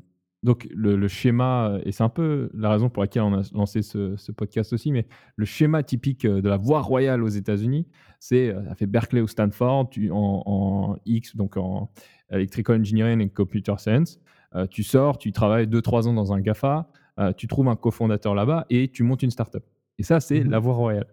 donc 0.46 0.68
le, 0.70 1.08
schéma, 1.08 1.80
et 1.84 1.90
c'est 1.90 2.04
un 2.04 2.08
peu 2.08 2.48
la 2.54 2.70
raison 2.70 2.88
pour 2.88 3.02
laquelle 3.02 3.22
on 3.22 3.34
a 3.34 3.42
lancé 3.52 3.82
ce, 3.82 4.30
podcast 4.30 4.72
aussi, 4.72 4.92
mais 4.92 5.08
le 5.34 5.44
schéma 5.44 5.82
typique 5.82 6.24
euh, 6.24 6.40
de 6.40 6.48
la 6.48 6.56
voie 6.56 6.82
royale 6.82 7.24
aux 7.24 7.28
États-Unis, 7.28 7.88
c'est, 8.20 8.54
ça 8.68 8.76
fait 8.76 8.86
Berkeley 8.86 9.20
ou 9.20 9.26
Stanford 9.26 9.90
tu, 9.90 10.08
en, 10.12 10.96
X, 11.04 11.34
donc 11.34 11.56
en 11.56 11.90
Electrical 12.30 12.80
Engineering 12.80 13.24
and 13.24 13.30
Computer 13.34 13.74
Science. 13.78 14.20
tu 14.70 14.84
sors, 14.84 15.18
tu 15.18 15.32
travailles 15.32 15.66
2-3 15.66 16.08
ans 16.08 16.14
dans 16.14 16.32
un 16.32 16.40
GAFA, 16.40 16.88
tu 17.36 17.48
trouves 17.48 17.68
un 17.68 17.76
cofondateur 17.76 18.34
là-bas 18.34 18.66
et 18.70 18.88
tu 18.88 19.02
montes 19.02 19.22
une 19.22 19.30
startup. 19.30 19.64
Et 19.98 20.04
ça, 20.04 20.20
c'est 20.20 20.44
mmh 20.44 20.50
la 20.50 20.58
voie 20.60 20.74
royale. 20.74 21.06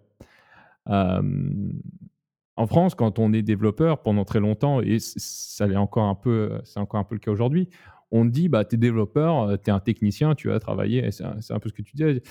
En 2.56 2.66
France, 2.66 2.94
quand 2.94 3.18
on 3.18 3.32
est 3.32 3.42
développeur 3.42 4.02
pendant 4.02 4.24
très 4.24 4.40
longtemps, 4.40 4.80
et 4.80 4.98
ça 5.00 5.66
est 5.66 5.76
encore 5.76 6.04
un 6.04 6.14
peu, 6.14 6.60
c'est 6.64 6.78
encore 6.78 7.00
un 7.00 7.04
peu 7.04 7.16
le 7.16 7.20
cas 7.20 7.32
aujourd'hui, 7.32 7.68
on 8.14 8.24
dit 8.24 8.48
bah 8.48 8.64
es 8.70 8.76
développeur, 8.76 9.58
tu 9.62 9.70
es 9.70 9.72
un 9.72 9.80
technicien, 9.80 10.34
tu 10.34 10.48
vas 10.48 10.58
travailler. 10.60 11.10
C'est 11.10 11.24
un, 11.24 11.58
peu 11.58 11.68
ce 11.68 11.74
que 11.74 11.82
tu 11.82 11.96
disais. 11.96 12.22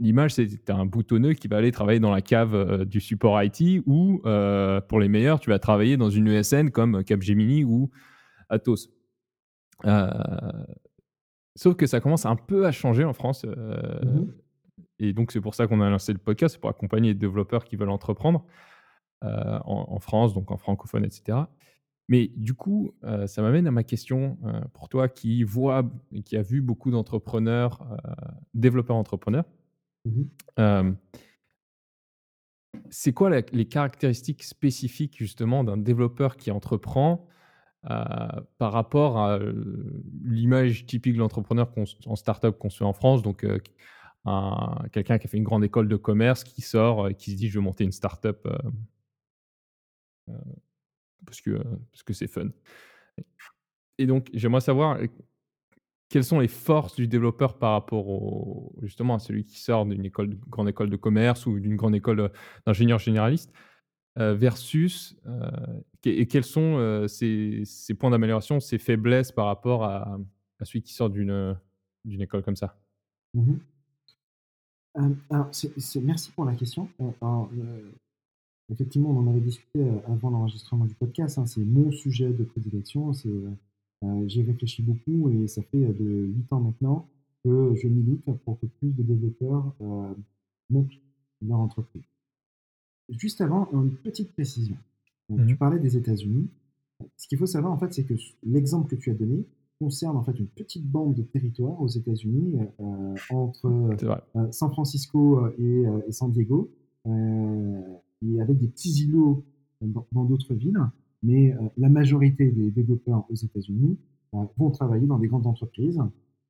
L'image, 0.00 0.34
c'est 0.34 0.70
un 0.70 0.86
boutonneux 0.86 1.34
qui 1.34 1.46
va 1.46 1.58
aller 1.58 1.72
travailler 1.72 2.00
dans 2.00 2.10
la 2.10 2.22
cave 2.22 2.84
du 2.84 3.00
support 3.00 3.42
IT 3.42 3.82
ou, 3.86 4.20
pour 4.88 5.00
les 5.00 5.08
meilleurs, 5.08 5.40
tu 5.40 5.50
vas 5.50 5.58
travailler 5.58 5.96
dans 5.96 6.10
une 6.10 6.28
ESN 6.28 6.70
comme 6.70 7.04
Capgemini 7.04 7.64
ou 7.64 7.90
Atos. 8.48 8.88
sauf 11.54 11.76
que 11.76 11.86
ça 11.86 12.00
commence 12.00 12.24
un 12.24 12.36
peu 12.36 12.66
à 12.66 12.72
changer 12.72 13.04
en 13.04 13.12
France. 13.12 13.44
Mmh 13.44 14.26
et 14.98 15.12
donc, 15.12 15.32
c'est 15.32 15.40
pour 15.40 15.54
ça 15.54 15.66
qu'on 15.66 15.80
a 15.80 15.90
lancé 15.90 16.12
le 16.12 16.18
podcast, 16.18 16.58
pour 16.58 16.70
accompagner 16.70 17.08
les 17.08 17.18
développeurs 17.18 17.64
qui 17.64 17.76
veulent 17.76 17.90
entreprendre 17.90 18.44
euh, 19.24 19.58
en, 19.64 19.98
France, 19.98 20.34
donc 20.34 20.50
en 20.50 20.56
francophone, 20.56 21.04
etc. 21.04 21.38
Mais 22.08 22.30
du 22.36 22.54
coup, 22.54 22.94
euh, 23.04 23.26
ça 23.26 23.42
m'amène 23.42 23.66
à 23.66 23.70
ma 23.70 23.82
question 23.82 24.38
euh, 24.44 24.60
pour 24.72 24.88
toi 24.88 25.08
qui 25.08 25.42
voit 25.42 25.84
et 26.12 26.22
qui 26.22 26.36
a 26.36 26.42
vu 26.42 26.60
beaucoup 26.60 26.90
d'entrepreneurs, 26.90 27.84
développeurs 28.54 28.96
entrepreneurs. 28.96 29.44
Mmh 30.04 30.92
c'est 32.90 33.14
quoi 33.14 33.30
les 33.30 33.64
caractéristiques 33.64 34.42
spécifiques 34.42 35.16
justement 35.16 35.64
d'un 35.64 35.78
développeur 35.78 36.36
qui 36.36 36.50
entreprend 36.50 37.26
par 37.82 38.72
rapport 38.72 39.16
à 39.18 39.38
l'image 40.22 40.84
typique 40.84 41.14
de 41.14 41.18
l'entrepreneur 41.18 41.72
en 42.04 42.16
startup 42.16 42.58
qu'on 42.58 42.68
se 42.68 42.76
fait 42.76 42.84
en 42.84 42.92
France, 42.92 43.22
donc 43.22 43.46
quelqu'un 44.92 45.18
qui 45.18 45.26
a 45.26 45.30
fait 45.30 45.36
une 45.36 45.44
grande 45.44 45.64
école 45.64 45.88
de 45.88 45.96
commerce, 45.96 46.44
qui 46.44 46.62
sort, 46.62 47.08
qui 47.16 47.32
se 47.32 47.36
dit 47.36 47.48
je 47.48 47.58
vais 47.58 47.64
monter 47.64 47.84
une 47.84 47.92
startup 47.92 48.38
euh, 48.46 48.58
euh, 50.30 50.32
parce 51.26 51.40
que 51.40 51.62
parce 51.92 52.02
que 52.04 52.12
c'est 52.12 52.26
fun. 52.28 52.48
Et 53.98 54.06
donc 54.06 54.28
j'aimerais 54.32 54.60
savoir 54.60 54.98
quelles 56.08 56.24
sont 56.24 56.38
les 56.38 56.48
forces 56.48 56.94
du 56.94 57.08
développeur 57.08 57.58
par 57.58 57.72
rapport 57.72 58.08
au, 58.08 58.74
justement 58.82 59.14
à 59.14 59.18
celui 59.18 59.44
qui 59.44 59.58
sort 59.58 59.84
d'une 59.86 60.08
grande 60.48 60.68
école 60.68 60.90
de 60.90 60.96
commerce 60.96 61.46
ou 61.46 61.58
d'une 61.58 61.76
grande 61.76 61.94
école 61.94 62.30
d'ingénieur 62.64 62.98
généraliste 62.98 63.52
versus 64.16 65.16
et 66.04 66.26
quels 66.26 66.44
sont 66.44 67.06
ses, 67.08 67.64
points 67.98 68.10
d'amélioration, 68.10 68.60
ses 68.60 68.78
faiblesses 68.78 69.32
par 69.32 69.46
rapport 69.46 69.84
à, 69.84 70.18
celui 70.62 70.82
qui 70.82 70.94
sort 70.94 71.10
d'une 71.10 71.58
école 72.06 72.42
comme 72.42 72.56
ça? 72.56 72.78
Mmh 73.34 73.56
euh, 74.98 75.44
merci 76.02 76.30
pour 76.32 76.44
la 76.44 76.54
question. 76.54 76.88
Euh, 77.00 77.10
euh, 77.22 77.90
effectivement, 78.70 79.10
on 79.10 79.18
en 79.18 79.28
avait 79.28 79.40
discuté 79.40 79.84
avant 80.06 80.30
l'enregistrement 80.30 80.84
du 80.84 80.94
podcast. 80.94 81.38
Hein, 81.38 81.46
c'est 81.46 81.64
mon 81.64 81.90
sujet 81.92 82.30
de 82.30 82.44
prédilection. 82.44 83.12
J'ai 84.26 84.42
réfléchi 84.42 84.82
beaucoup 84.82 85.30
et 85.30 85.48
ça 85.48 85.62
fait 85.62 85.80
de 85.80 86.30
8 86.36 86.52
ans 86.52 86.60
maintenant 86.60 87.08
que 87.44 87.74
je 87.76 87.88
milite 87.88 88.24
pour 88.44 88.58
que 88.60 88.66
plus 88.66 88.90
de 88.90 89.02
développeurs 89.02 89.72
montent 90.70 90.98
leur 91.46 91.58
entreprise. 91.58 92.02
Juste 93.08 93.40
avant, 93.40 93.68
une 93.72 93.92
petite 93.92 94.32
précision. 94.32 94.76
Tu 95.28 95.34
mmh 95.34 95.56
parlais 95.56 95.78
des 95.78 95.96
États-Unis. 95.96 96.48
Ce 97.16 97.28
qu'il 97.28 97.38
faut 97.38 97.46
savoir, 97.46 97.72
en 97.72 97.78
fait, 97.78 97.92
c'est 97.92 98.04
que 98.04 98.14
l'exemple 98.44 98.88
que 98.88 99.00
tu 99.00 99.10
as 99.10 99.14
donné, 99.14 99.44
concerne 99.78 100.16
en 100.16 100.22
fait 100.22 100.38
une 100.38 100.46
petite 100.46 100.86
bande 100.86 101.14
de 101.14 101.22
territoire 101.22 101.80
aux 101.80 101.88
États-Unis 101.88 102.58
euh, 102.80 103.14
entre 103.30 103.66
euh, 103.66 104.50
San 104.50 104.70
Francisco 104.70 105.46
et, 105.58 105.84
et 106.06 106.12
San 106.12 106.30
Diego, 106.32 106.70
et 108.22 108.40
avec 108.40 108.58
des 108.58 108.68
petits 108.68 109.04
îlots 109.04 109.44
dans 109.80 110.24
d'autres 110.24 110.54
villes. 110.54 110.80
Mais 111.22 111.54
la 111.76 111.88
majorité 111.88 112.50
des 112.50 112.70
développeurs 112.70 113.24
aux 113.30 113.34
États-Unis 113.34 113.98
vont 114.32 114.70
travailler 114.70 115.06
dans 115.06 115.18
des 115.18 115.28
grandes 115.28 115.46
entreprises. 115.46 116.00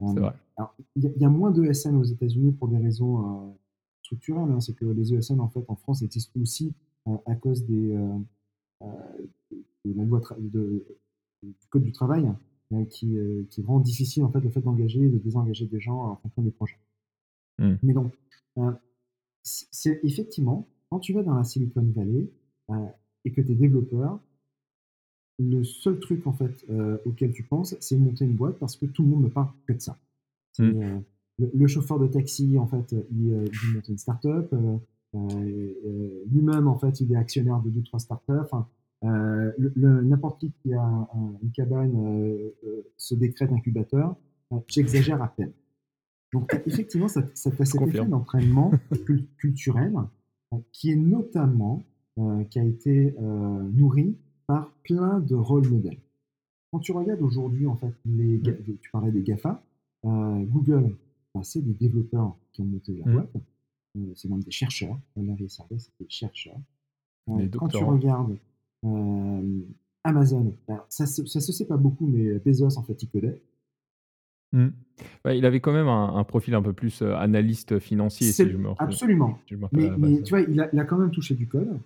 Il 0.01 1.13
y, 1.17 1.25
a 1.25 1.31
moins 1.31 1.51
de 1.51 1.65
ESN 1.65 1.97
aux 1.97 2.05
États-Unis 2.05 2.53
pour 2.53 2.69
des 2.69 2.79
raisons 2.79 3.55
structurelles. 4.03 4.51
Hein. 4.51 4.61
C'est 4.61 4.75
que 4.75 4.85
les 4.85 5.15
ESN, 5.15 5.41
en 5.41 5.49
fait, 5.49 5.65
en 5.69 5.77
France, 5.77 6.03
existent 6.03 6.39
aussi 6.41 6.75
à 7.27 7.35
cause 7.37 7.65
des, 7.65 7.97
de 8.81 9.97
la 9.97 10.05
loi 10.05 10.21
de, 10.39 10.85
du 11.43 11.67
code 11.71 11.83
du 11.83 11.93
travail 11.93 12.31
euh, 12.73 12.85
qui, 12.87 13.17
euh, 13.17 13.45
qui, 13.51 13.63
rend 13.63 13.81
difficile 13.81 14.25
en 14.25 14.31
fait 14.31 14.41
le 14.41 14.51
fait 14.51 14.61
d'engager 14.61 15.01
et 15.05 15.09
de 15.09 15.19
désengager 15.19 15.67
des 15.67 15.81
gens 15.81 16.01
en 16.01 16.17
fonction 16.17 16.43
des 16.43 16.51
projets. 16.51 16.79
Mmh. 17.59 17.75
Mais 17.83 17.93
donc, 17.93 18.13
euh, 18.59 18.73
c'est 19.43 20.01
effectivement, 20.03 20.67
quand 20.91 21.01
tu 21.01 21.13
vas 21.13 21.23
dans 21.23 21.35
la 21.35 21.45
Silicon 21.45 21.85
Valley 21.95 22.29
et 23.25 23.33
que 23.33 23.41
tu 23.41 23.53
es 23.53 23.55
développeur, 23.55 24.21
le 25.39 25.65
seul 25.65 26.01
truc 26.01 26.27
en 26.27 26.33
fait 26.33 26.65
auquel 27.05 27.33
tu 27.33 27.43
penses, 27.43 27.77
c'est 27.81 27.97
monter 27.97 28.25
une 28.25 28.35
boîte 28.35 28.59
parce 28.59 28.77
que 28.77 28.87
tout 28.87 29.03
le 29.03 29.09
monde 29.09 29.25
ne 29.25 29.29
parle 29.29 29.49
que 29.67 29.73
de 29.73 29.81
ça. 29.81 29.99
Mmh. 30.59 31.01
le, 31.39 31.67
chauffeur 31.67 31.99
de 31.99 32.07
taxi, 32.07 32.57
en 32.59 32.67
fait, 32.67 32.95
il, 33.11 33.27
il 33.29 33.75
monte 33.75 33.89
une 33.89 33.99
start-up. 33.99 34.55
Lui-même, 35.13 36.67
en 36.67 36.79
fait, 36.79 37.01
il 37.01 37.13
est 37.13 37.17
actionnaire 37.17 37.61
de 37.61 37.71
deux 37.71 37.83
trois 37.83 38.01
startups. 38.01 38.55
Euh, 39.05 39.53
n'importe 39.77 40.41
qui 40.41 40.53
qui 40.63 40.73
a 40.73 41.09
une 41.43 41.51
cabane 41.53 41.95
euh, 41.97 42.51
euh, 42.65 42.83
se 42.97 43.15
décrète 43.15 43.53
incubateur, 43.53 44.17
j'exagère 44.69 45.23
à 45.23 45.29
peine. 45.29 45.53
Donc 46.33 46.51
effectivement, 46.67 47.09
ça, 47.09 47.23
ça 47.35 47.51
fait 47.51 47.65
cet 47.65 47.83
effet 47.83 48.05
d'entraînement 48.07 48.73
culturel 49.39 49.93
qui 50.73 50.91
est 50.91 50.97
notamment, 50.97 51.83
qui 52.51 52.59
a 52.59 52.65
été 52.65 53.15
nourri 53.73 54.17
par 54.47 54.71
plein 54.85 55.21
de 55.21 55.35
rôles 55.35 55.69
modèles. 55.69 55.99
Quand 56.71 56.79
tu 56.79 56.93
regardes 56.93 57.23
aujourd'hui, 57.23 57.67
en 57.67 57.77
fait, 57.77 57.93
les, 58.05 58.41
tu 58.41 58.91
parlais 58.91 59.11
des 59.11 59.23
GAFA, 59.23 59.63
Google, 60.05 60.95
bah, 61.35 61.43
c'est 61.43 61.63
des 61.63 61.75
développeurs 61.75 62.37
qui 62.53 62.63
ont 62.63 62.67
monté 62.67 62.97
la 63.05 63.13
boîte, 63.13 63.37
c'est 64.15 64.29
même 64.29 64.43
des 64.43 64.51
chercheurs, 64.51 64.99
Larry 65.17 65.49
c'est 65.49 65.93
des 66.01 66.09
chercheurs. 66.09 66.59
quand 67.27 67.69
tu 67.69 67.85
regardes 67.85 68.37
euh, 68.85 69.61
Amazon, 70.05 70.55
ça, 70.89 71.05
ne 71.05 71.25
se 71.25 71.53
sait 71.53 71.67
pas 71.67 71.77
beaucoup, 71.77 72.07
mais 72.07 72.39
Bezos, 72.39 72.79
en 72.79 72.83
fait, 72.83 73.03
il 73.03 73.09
connaît. 73.09 73.41
Mmh. 74.53 74.69
il 75.33 75.45
avait 75.45 75.61
quand 75.61 75.73
même 75.73 75.89
un, 75.89 76.23
profil 76.25 76.55
un 76.55 76.63
peu 76.63 76.73
plus 76.73 77.03
euh, 77.03 77.15
analyste 77.17 77.79
financier, 77.79 78.29
si 78.29 78.49
je 78.49 78.57
me 78.57 78.71
Absolument. 78.79 79.39
mais, 79.73 80.23
tu 80.23 80.31
vois, 80.31 80.41
il 80.41 80.61
a, 80.61 80.85
quand 80.85 80.99
même 80.99 81.11
touché 81.11 81.35
du 81.35 81.47
code. 81.47 81.79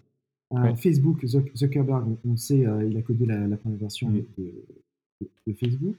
Euh, 0.52 0.74
Facebook, 0.74 1.24
Zuckerberg, 1.24 2.04
on, 2.28 2.36
sait, 2.36 2.66
il 2.86 2.96
a 2.96 3.02
codé 3.02 3.26
la, 3.26 3.56
première 3.56 3.78
version 3.78 4.11
mmh. 4.11 4.22
de, 5.46 5.52
Facebook. 5.54 5.96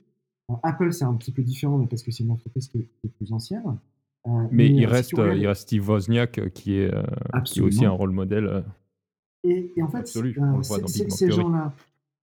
Apple, 0.63 0.91
c'est 0.91 1.05
un 1.05 1.13
petit 1.15 1.31
peu 1.31 1.41
différent, 1.41 1.85
parce 1.85 2.03
que 2.03 2.11
c'est 2.11 2.23
une 2.23 2.31
entreprise 2.31 2.67
qui 2.67 2.79
est, 2.79 3.07
plus 3.17 3.31
ancienne. 3.33 3.77
mais, 4.51 4.69
il, 4.69 4.85
reste, 4.85 5.13
il 5.13 5.47
reste 5.47 5.61
Steve 5.61 5.89
Wozniak, 5.89 6.53
qui 6.53 6.75
est, 6.75 6.91
qui 7.45 7.59
est 7.59 7.63
aussi 7.63 7.85
un 7.85 7.91
rôle 7.91 8.11
modèle. 8.11 8.63
Et, 9.43 9.73
en 9.81 9.87
fait, 9.87 10.09
euh, 10.17 10.61
ces 10.61 11.31
gens-là 11.31 11.73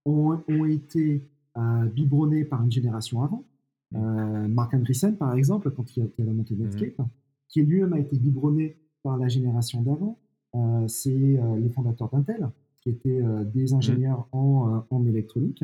ont, 0.05 0.41
ont, 0.47 0.65
été 0.65 1.21
euh, 1.57 1.85
biberonnés 1.85 2.45
par 2.45 2.63
une 2.63 2.71
génération 2.71 3.23
avant. 3.23 3.43
Mmh. 3.91 3.97
Euh, 3.97 4.47
Mark 4.47 4.73
Andreessen, 4.73 5.17
par 5.17 5.33
exemple, 5.33 5.71
quand 5.71 5.95
il 5.95 6.03
a, 6.03 6.05
il 6.17 6.29
a 6.29 6.33
monté 6.33 6.55
mmh. 6.55 6.63
Netscape, 6.63 7.01
qui 7.47 7.61
lui-même 7.61 7.93
a 7.93 7.99
été 7.99 8.17
biberonné 8.17 8.77
par 9.03 9.17
la 9.17 9.27
génération 9.27 9.81
d'avant. 9.81 10.19
Euh, 10.55 10.87
c'est 10.87 11.09
les 11.11 11.69
fondateurs 11.69 12.09
d'Intel, 12.09 12.49
qui 12.81 12.89
étaient 12.89 13.21
des 13.53 13.73
mmh. 13.73 13.75
ingénieurs 13.75 14.27
en, 14.31 14.83
en, 14.89 15.05
électronique. 15.05 15.63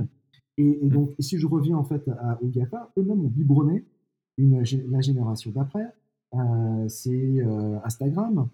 Et, 0.58 0.86
et 0.86 0.90
donc, 0.90 1.12
si 1.20 1.38
je 1.38 1.48
reviens 1.48 1.78
en 1.78 1.84
fait 1.84 2.08
à, 2.08 2.40
au 2.42 2.48
GAFA, 2.48 2.92
eux-mêmes 2.98 3.26
ont 3.26 3.30
biberonné 3.30 3.86
une, 4.38 4.64
la 4.90 5.02
génération 5.02 5.52
d'après. 5.52 5.88
c'est 6.88 7.44
Instagram, 7.84 8.48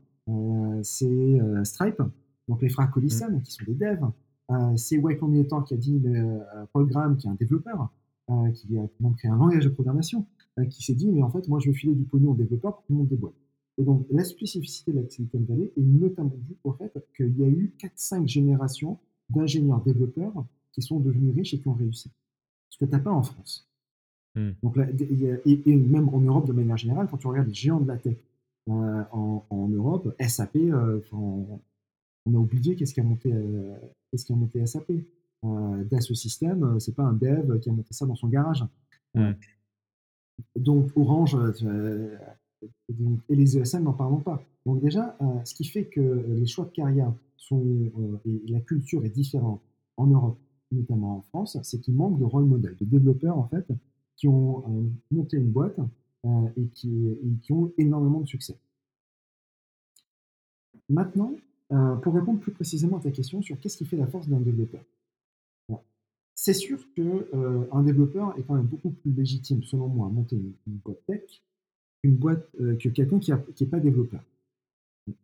c'est 0.84 1.39
Stripe, 1.63 2.01
donc 2.47 2.61
les 2.61 2.69
frères 2.69 2.91
Collison, 2.91 3.30
mmh. 3.30 3.41
qui 3.41 3.51
sont 3.51 3.63
des 3.65 3.76
devs. 3.76 4.09
Euh, 4.51 4.76
c'est 4.76 4.97
Way 4.97 5.17
Combinator 5.17 5.63
qui 5.63 5.74
a 5.74 5.78
dit, 5.78 6.01
euh, 6.05 6.39
Paul 6.74 6.88
Graham, 6.88 7.17
qui 7.17 7.28
est 7.28 7.30
un 7.30 7.36
développeur, 7.36 7.82
euh, 7.82 7.86
qui 8.28 8.78
a 8.78 8.88
même 8.99 9.15
créé 9.15 9.30
un 9.32 9.38
langage 9.38 9.65
de 9.65 9.69
programmation, 9.69 10.26
qui 10.69 10.84
s'est 10.84 10.93
dit, 10.93 11.11
mais 11.11 11.22
en 11.22 11.30
fait, 11.30 11.47
moi, 11.47 11.59
je 11.59 11.67
veux 11.67 11.74
filer 11.74 11.95
du 11.95 12.03
pognon 12.03 12.32
aux 12.32 12.36
développeurs 12.36 12.74
pour 12.74 12.82
que 12.84 12.88
tout 12.88 12.93
le 12.93 12.99
monde 12.99 13.07
déboîte. 13.07 13.34
Et 13.78 13.84
donc, 13.84 14.05
la 14.11 14.24
spécificité 14.24 14.91
de 14.91 14.99
la 14.99 15.09
Silicon 15.09 15.43
Valley 15.47 15.72
est 15.78 15.82
notamment 15.82 16.36
due 16.36 16.57
au 16.63 16.74
fait 16.74 16.93
qu'il 17.15 17.38
y 17.38 17.43
a 17.43 17.47
eu 17.47 17.74
4-5 17.80 18.28
générations 18.28 18.99
d'ingénieurs 19.30 19.82
développeurs 19.82 20.45
qui 20.72 20.82
sont 20.82 20.99
devenus 20.99 21.34
riches 21.36 21.53
et 21.53 21.59
qui 21.59 21.67
ont 21.67 21.74
réussi. 21.74 22.11
Ce 22.69 22.78
que 22.78 22.86
tu 22.86 22.91
n'as 22.91 22.99
pas 22.99 23.11
en 23.11 23.24
France. 23.24 23.69
Mmh. 24.36 24.51
Donc 24.63 24.78
et, 24.78 25.76
même 25.76 26.09
en 26.09 26.19
Europe 26.22 26.47
de 26.47 26.53
manière 26.53 26.78
générale, 26.78 27.07
quand 27.09 27.17
tu 27.17 27.28
regardes 27.28 27.47
les 27.47 27.53
géants 27.53 27.80
de 27.80 27.88
la 27.88 27.97
tech 27.97 28.17
en, 28.67 29.69
Europe, 29.74 30.15
SAP, 30.19 30.57
on, 31.11 31.59
a 32.28 32.38
oublié 32.38 32.76
qu'est-ce 32.76 32.93
qui 32.93 32.99
a 32.99 33.03
monté, 33.03 33.34
qu'est-ce 34.09 34.26
qui 34.26 34.34
a 34.34 34.36
monté 34.36 34.65
SAP. 34.65 34.91
Euh, 35.44 35.84
Dassault 35.86 36.16
Systèmes, 36.16 36.80
c'est 36.80 36.96
pas 36.96 37.04
un 37.04 37.14
dev 37.14 37.60
qui 37.60 37.70
a 37.70 37.74
monté 37.74 37.94
ça 37.94 38.06
dans 38.06 38.16
son 38.16 38.28
garage. 38.28 38.64
Donc 40.56 40.92
Orange 40.96 41.38
et 43.30 43.36
les 43.36 43.58
ESN, 43.58 43.84
n'en 43.84 43.94
parlons 43.94 44.20
pas. 44.20 44.44
Donc 44.66 44.82
déjà, 44.82 45.18
ce 45.44 45.54
qui 45.56 45.66
fait 45.66 45.86
que 45.86 46.26
les 46.30 46.46
choix 46.46 46.66
de 46.66 46.72
carrière 46.72 47.12
sont, 47.38 47.64
et 48.26 48.42
la 48.48 48.60
culture 48.60 49.04
est 49.04 49.10
différente 49.10 49.62
en 49.98 50.08
Europe, 50.08 50.38
notamment 50.72 51.18
en 51.18 51.22
France, 51.22 51.58
c'est 51.64 51.80
qu'il 51.80 51.96
manque 51.96 52.20
de 52.20 52.24
rôle 52.24 52.46
modèle, 52.46 52.76
de 52.80 52.86
développeurs 52.86 53.38
en 53.38 53.48
fait, 53.48 53.66
qui 54.22 54.28
ont 54.28 54.64
euh, 54.68 54.84
monté 55.12 55.38
une 55.38 55.52
boîte 55.52 55.80
euh, 56.26 56.30
et 56.58 56.68
qui, 56.68 57.18
qui, 57.42 57.54
ont 57.54 57.72
énormément 57.78 58.22
de 58.22 58.28
succès. 58.28 58.56
Maintenant, 60.89 61.34
euh, 61.72 61.96
pour 61.96 62.14
répondre 62.14 62.39
plus 62.39 62.52
précisément 62.52 62.98
à 62.98 63.02
ta 63.02 63.12
question 63.12 63.42
sur 63.42 63.60
qu'est-ce 63.60 63.78
qui 63.78 63.86
fait 63.86 63.98
la 63.98 64.08
force 64.08 64.28
d'un 64.28 64.39
développeur, 64.39 64.84
c'est 66.36 66.54
sûr 66.54 66.80
qu'un 66.96 67.84
développeur 67.84 68.38
est 68.38 68.44
quand 68.44 68.56
même 68.56 68.66
beaucoup 68.66 68.92
plus 68.92 69.12
légitime, 69.12 69.64
selon 69.64 69.88
moi, 69.88 70.08
à 70.08 70.10
monter 70.10 70.36
une, 70.36 70.54
boîte 70.66 71.06
tech 71.06 71.22
boîte, 72.04 72.50
que 72.58 72.90
quelqu'un 72.90 73.20
qui 73.20 73.32
n'est 73.32 73.70
pas 73.70 73.80
développeur. 73.80 74.24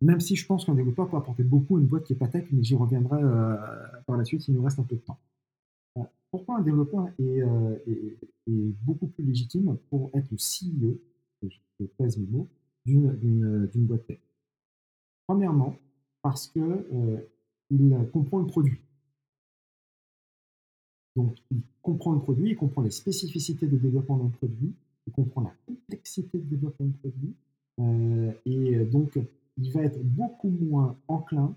Même 0.00 0.20
si 0.20 0.36
je 0.36 0.46
pense 0.46 0.64
qu'un 0.64 0.74
développeur 0.74 1.10
peut 1.10 1.16
apporter 1.16 1.42
beaucoup 1.42 1.76
à 1.76 1.80
une 1.80 1.86
boîte 1.86 2.04
qui 2.04 2.12
n'est 2.12 2.18
pas 2.18 2.28
tech, 2.28 2.46
mais 2.52 2.62
j'y 2.62 2.76
reviendrai 2.76 3.20
par 4.06 4.16
la 4.16 4.24
suite, 4.24 4.46
il 4.46 4.54
nous 4.54 4.62
reste 4.62 4.78
un 4.78 4.84
peu 4.84 4.96
de 4.96 5.00
temps 5.00 5.18
pourquoi 6.30 6.58
un 6.58 6.62
développeur 6.62 7.08
euh, 7.20 7.76
est, 7.86 8.18
beaucoup 8.82 9.06
plus 9.06 9.24
légitime 9.24 9.76
pour 9.90 10.10
être 10.14 10.30
le 10.30 10.36
CEO, 10.36 10.98
je 11.42 11.86
pèse 11.96 12.18
mes 12.18 12.26
mots, 12.26 12.46
d'une 12.84 13.68
boîte 13.74 14.06
tech? 14.06 14.18
Premièrement, 15.26 15.76
parce 16.22 16.48
qu'il 16.48 16.62
euh, 16.62 18.04
comprend 18.12 18.38
le 18.38 18.46
produit. 18.46 18.80
Donc, 21.18 21.34
il 21.50 21.60
comprend 21.82 22.12
le 22.12 22.20
produit, 22.20 22.50
il 22.50 22.56
comprend 22.56 22.82
les 22.82 22.90
spécificités 22.90 23.66
de 23.66 23.76
développement 23.76 24.16
d'un 24.18 24.28
produit, 24.28 24.72
il 25.06 25.12
comprend 25.12 25.42
la 25.42 25.52
complexité 25.66 26.38
de 26.38 26.44
développement 26.44 26.86
d'un 26.86 26.92
produit, 26.92 27.34
euh, 27.80 28.32
et 28.46 28.84
donc, 28.84 29.18
il 29.56 29.72
va 29.72 29.82
être 29.82 30.02
beaucoup 30.02 30.48
moins 30.48 30.96
enclin 31.08 31.54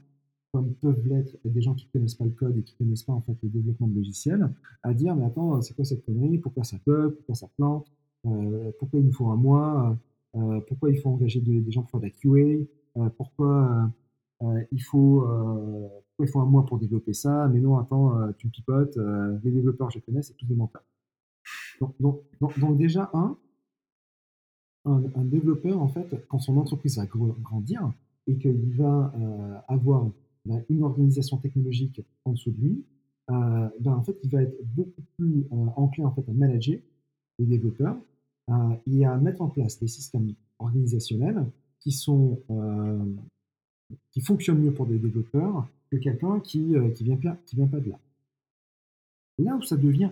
comme 0.51 0.73
peuvent 0.73 1.07
l'être 1.07 1.37
des 1.45 1.61
gens 1.61 1.73
qui 1.75 1.85
ne 1.85 1.91
connaissent 1.91 2.15
pas 2.15 2.25
le 2.25 2.31
code 2.31 2.57
et 2.57 2.63
qui 2.63 2.73
ne 2.73 2.85
connaissent 2.85 3.03
pas 3.03 3.13
en 3.13 3.21
fait 3.21 3.37
le 3.41 3.49
développement 3.49 3.87
de 3.87 3.95
logiciels, 3.95 4.49
à 4.83 4.93
dire 4.93 5.15
mais 5.15 5.25
attends, 5.25 5.61
c'est 5.61 5.73
quoi 5.73 5.85
cette 5.85 6.05
connerie? 6.05 6.37
Pourquoi 6.39 6.63
ça 6.63 6.77
bug? 6.85 7.13
Pourquoi 7.13 7.35
ça 7.35 7.47
plante? 7.55 7.87
Euh, 8.25 8.71
Pourquoi 8.77 8.99
il 8.99 9.05
nous 9.05 9.13
faut 9.13 9.27
un 9.27 9.37
mois? 9.37 9.97
Euh, 10.35 10.59
Pourquoi 10.67 10.89
il 10.91 10.97
faut 10.97 11.09
engager 11.09 11.39
des, 11.39 11.71
gens 11.71 11.83
pour 11.83 11.91
faire 11.91 11.99
de 12.01 12.05
la 12.05 12.11
QA 12.11 12.65
euh, 12.97 13.09
Pourquoi 13.17 13.89
il 14.71 14.81
faut 14.81 15.23
il 16.21 16.27
faut 16.27 16.39
un 16.39 16.45
mois 16.45 16.65
pour 16.65 16.77
développer 16.79 17.13
ça 17.13 17.47
Mais 17.51 17.59
non, 17.59 17.77
attends, 17.77 18.31
tu 18.37 18.47
me 18.47 18.51
pipotes. 18.51 18.97
les 19.43 19.51
développeurs, 19.51 19.89
je 19.91 19.99
connais, 19.99 20.21
c'est 20.21 20.33
tous 20.33 20.45
des 20.45 20.55
menteurs. 20.55 20.83
Donc, 21.79 21.95
donc, 22.39 22.77
déjà 22.77 23.09
un, 23.13 23.37
un, 24.85 25.25
développeur 25.25 25.81
en 25.81 25.87
fait, 25.87 26.07
quand 26.27 26.39
son 26.39 26.57
entreprise 26.57 26.97
va 26.97 27.05
grandir 27.05 27.91
et 28.27 28.37
qu'il 28.37 28.75
va 28.75 29.11
avoir 29.67 30.07
ben, 30.45 30.63
une 30.69 30.83
organisation 30.83 31.37
technologique 31.37 32.01
en 32.25 32.33
dessous 32.33 32.51
de 32.51 32.61
lui, 32.61 32.85
euh, 33.29 33.69
ben, 33.79 33.93
en 33.93 34.03
fait, 34.03 34.17
il 34.23 34.29
va 34.29 34.41
être 34.41 34.57
beaucoup 34.75 35.01
plus 35.17 35.45
euh, 35.51 35.65
enclin 35.75 36.05
en 36.05 36.11
fait, 36.11 36.27
à 36.27 36.33
manager 36.33 36.79
les 37.39 37.45
développeurs 37.45 37.97
euh, 38.49 38.75
et 38.87 39.05
à 39.05 39.17
mettre 39.17 39.41
en 39.41 39.49
place 39.49 39.79
des 39.79 39.87
systèmes 39.87 40.33
organisationnels 40.59 41.45
qui, 41.79 41.91
sont, 41.91 42.39
qui 44.11 44.21
fonctionnent 44.21 44.59
mieux 44.59 44.73
pour 44.73 44.85
des 44.85 44.99
développeurs 44.99 45.67
que 45.91 45.97
quelqu'un 45.97 46.39
qui 46.39 46.59
ne 46.59 46.89
qui 46.89 47.03
vient, 47.03 47.17
qui 47.45 47.55
vient 47.55 47.67
pas 47.67 47.79
de 47.79 47.89
là. 47.89 47.99
Là 49.37 49.55
où 49.55 49.61
ça 49.61 49.75
devient 49.75 50.11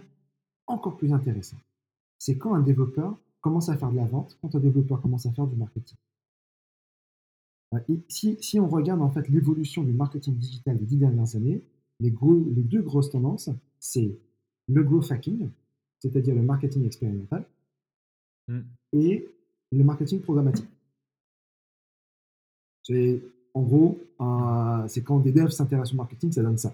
encore 0.67 0.97
plus 0.97 1.13
intéressant, 1.13 1.57
c'est 2.17 2.37
quand 2.37 2.53
un 2.53 2.61
développeur 2.61 3.17
commence 3.41 3.69
à 3.69 3.77
faire 3.77 3.91
de 3.91 3.95
la 3.95 4.05
vente, 4.05 4.37
quand 4.41 4.53
un 4.55 4.59
développeur 4.59 5.01
commence 5.01 5.25
à 5.25 5.31
faire 5.31 5.47
du 5.47 5.55
marketing. 5.55 5.97
Euh, 7.73 7.79
si, 8.07 8.59
on 8.59 8.67
regarde 8.67 9.01
en 9.01 9.09
fait 9.09 9.27
l'évolution 9.29 9.83
du 9.83 9.93
marketing 9.93 10.35
digital 10.35 10.77
des 10.77 10.85
dix 10.85 10.97
dernières 10.97 11.35
années, 11.35 11.63
les, 11.99 12.11
deux 12.11 12.81
grosses 12.81 13.11
tendances, 13.11 13.49
c'est 13.79 14.17
le 14.67 14.83
growth 14.83 15.11
hacking, 15.11 15.49
c'est-à-dire 15.99 16.35
le 16.35 16.41
marketing 16.41 16.85
expérimental, 16.85 17.45
mm. 18.47 18.61
et 18.93 19.29
le 19.71 19.83
marketing 19.83 20.21
programmatique. 20.21 20.69
C'est 22.83 23.21
en 23.53 23.61
gros, 23.63 23.99
c'est 24.87 25.03
quand 25.03 25.19
des 25.19 25.31
devs 25.31 25.49
s'intéressent 25.49 25.93
au 25.93 25.97
marketing, 25.97 26.31
ça 26.31 26.41
donne 26.41 26.57
ça. 26.57 26.73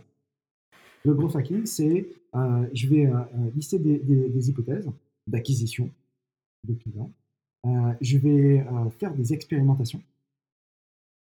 Le 1.03 1.13
growth 1.13 1.35
hacking, 1.35 1.65
c'est 1.65 2.07
euh, 2.35 2.67
je 2.73 2.87
vais 2.87 3.05
euh, 3.05 3.19
lister 3.55 3.79
des, 3.79 4.49
hypothèses 4.49 4.89
d'acquisition 5.27 5.89
de 6.63 6.73
clients, 6.73 7.11
je 8.01 8.17
vais 8.17 8.65
faire 8.99 9.13
des 9.13 9.33
expérimentations 9.33 10.01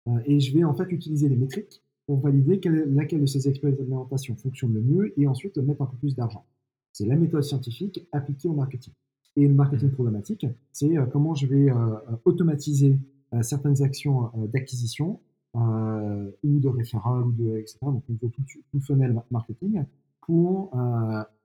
euh, 0.09 0.19
et 0.25 0.41
je 0.41 0.55
vais 0.55 0.65
en 0.65 0.75
fait 0.75 0.91
utiliser 0.91 1.29
les 1.29 1.37
métriques 1.37 1.83
pour 2.07 2.21
valider 2.21 2.61
laquelle 2.89 3.21
de 3.21 3.27
ces 3.27 3.49
expérimentations 3.49 4.37
fonctionne 4.37 4.73
le 4.73 4.81
mieux 4.81 5.21
et 5.21 5.27
ensuite 5.27 5.59
mettre 5.59 5.83
un 5.83 5.87
peu 5.87 5.97
plus 5.97 6.15
d'argent. 6.15 6.45
C'est 6.93 7.07
la 7.07 7.17
méthode 7.17 7.43
scientifique 7.43 8.09
appliquée 8.11 8.49
au 8.49 8.55
marketing. 8.55 8.93
Et 9.37 9.47
le 9.47 9.55
marketing 9.55 9.91
programmatique, 9.91 10.47
c'est 10.73 10.97
euh, 10.97 11.07
comment 11.07 11.35
je 11.35 11.47
vais 11.47 11.71
euh, 11.71 11.97
automatiser 12.25 12.99
certaines 13.43 13.81
actions 13.81 14.33
d'acquisition 14.53 15.21
ou 15.55 16.61
de 16.61 16.69
référent 16.69 17.23
ou 17.23 17.33
de 17.33 17.59
etc. 17.59 17.79
Donc 17.83 18.05
on 18.09 18.29
tout, 18.29 18.43
tout 18.71 18.81
funnel 18.81 19.21
marketing 19.31 19.85
pour 20.21 20.73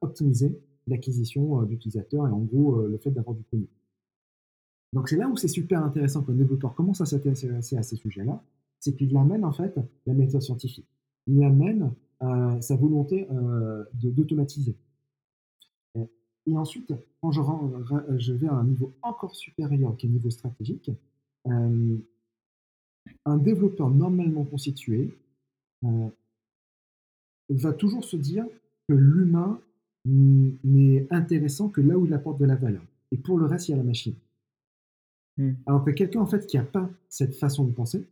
optimiser 0.01 0.59
l'acquisition 0.87 1.63
d'utilisateurs 1.63 2.27
et 2.27 2.31
en 2.31 2.39
gros 2.39 2.85
le 2.85 2.97
fait 2.97 3.11
d'avoir 3.11 3.35
du 3.35 3.43
contenu. 3.43 3.67
Donc 4.93 5.09
c'est 5.09 5.17
là 5.17 5.27
où 5.27 5.35
c'est 5.35 5.47
super 5.47 5.83
intéressant 5.83 6.21
quand 6.21 6.31
un 6.31 6.35
développeur 6.35 6.73
commence 6.75 7.01
à 7.01 7.05
s'intéresser 7.05 7.77
à 7.77 7.83
ces 7.83 7.95
sujets-là, 7.95 8.41
c'est 8.79 8.95
qu'il 8.95 9.15
amène 9.17 9.43
en 9.43 9.51
fait 9.51 9.77
la 10.05 10.13
méthode 10.13 10.41
scientifique. 10.41 10.87
Il 11.27 11.43
amène 11.43 11.91
euh, 12.23 12.61
sa 12.61 12.75
volonté 12.75 13.27
euh, 13.29 13.83
d'automatiser. 13.93 14.75
Et 16.47 16.55
ensuite, 16.55 16.93
quand 17.21 17.31
je, 17.31 18.33
vais 18.33 18.47
à 18.47 18.53
un 18.53 18.63
niveau 18.63 18.93
encore 19.01 19.35
supérieur, 19.35 19.97
qui 19.97 20.05
est 20.05 20.09
le 20.09 20.15
niveau 20.15 20.29
stratégique, 20.29 20.91
euh, 21.47 21.97
un 23.25 23.37
développeur 23.37 23.89
normalement 23.89 24.43
constitué 24.43 25.13
va 27.49 27.73
toujours 27.73 28.03
se 28.03 28.17
dire 28.17 28.45
que 28.87 28.93
l'humain 28.93 29.59
n'est 30.05 31.07
intéressant 31.09 31.69
que 31.69 31.81
là 31.81 31.97
où 31.97 32.05
il 32.05 32.13
apporte 32.13 32.39
de 32.39 32.45
la 32.45 32.55
valeur. 32.55 32.83
Et 33.11 33.17
pour 33.17 33.37
le 33.37 33.45
reste, 33.45 33.69
il 33.69 33.71
y 33.71 33.73
a 33.73 33.77
la 33.77 33.83
machine. 33.83 34.13
Hmm. 35.37 35.53
Alors 35.65 35.83
que 35.83 35.91
quelqu'un 35.91 36.21
en 36.21 36.25
fait 36.25 36.45
qui 36.45 36.57
n'a 36.57 36.63
pas 36.63 36.89
cette 37.09 37.35
façon 37.35 37.65
de 37.65 37.71
penser, 37.71 38.05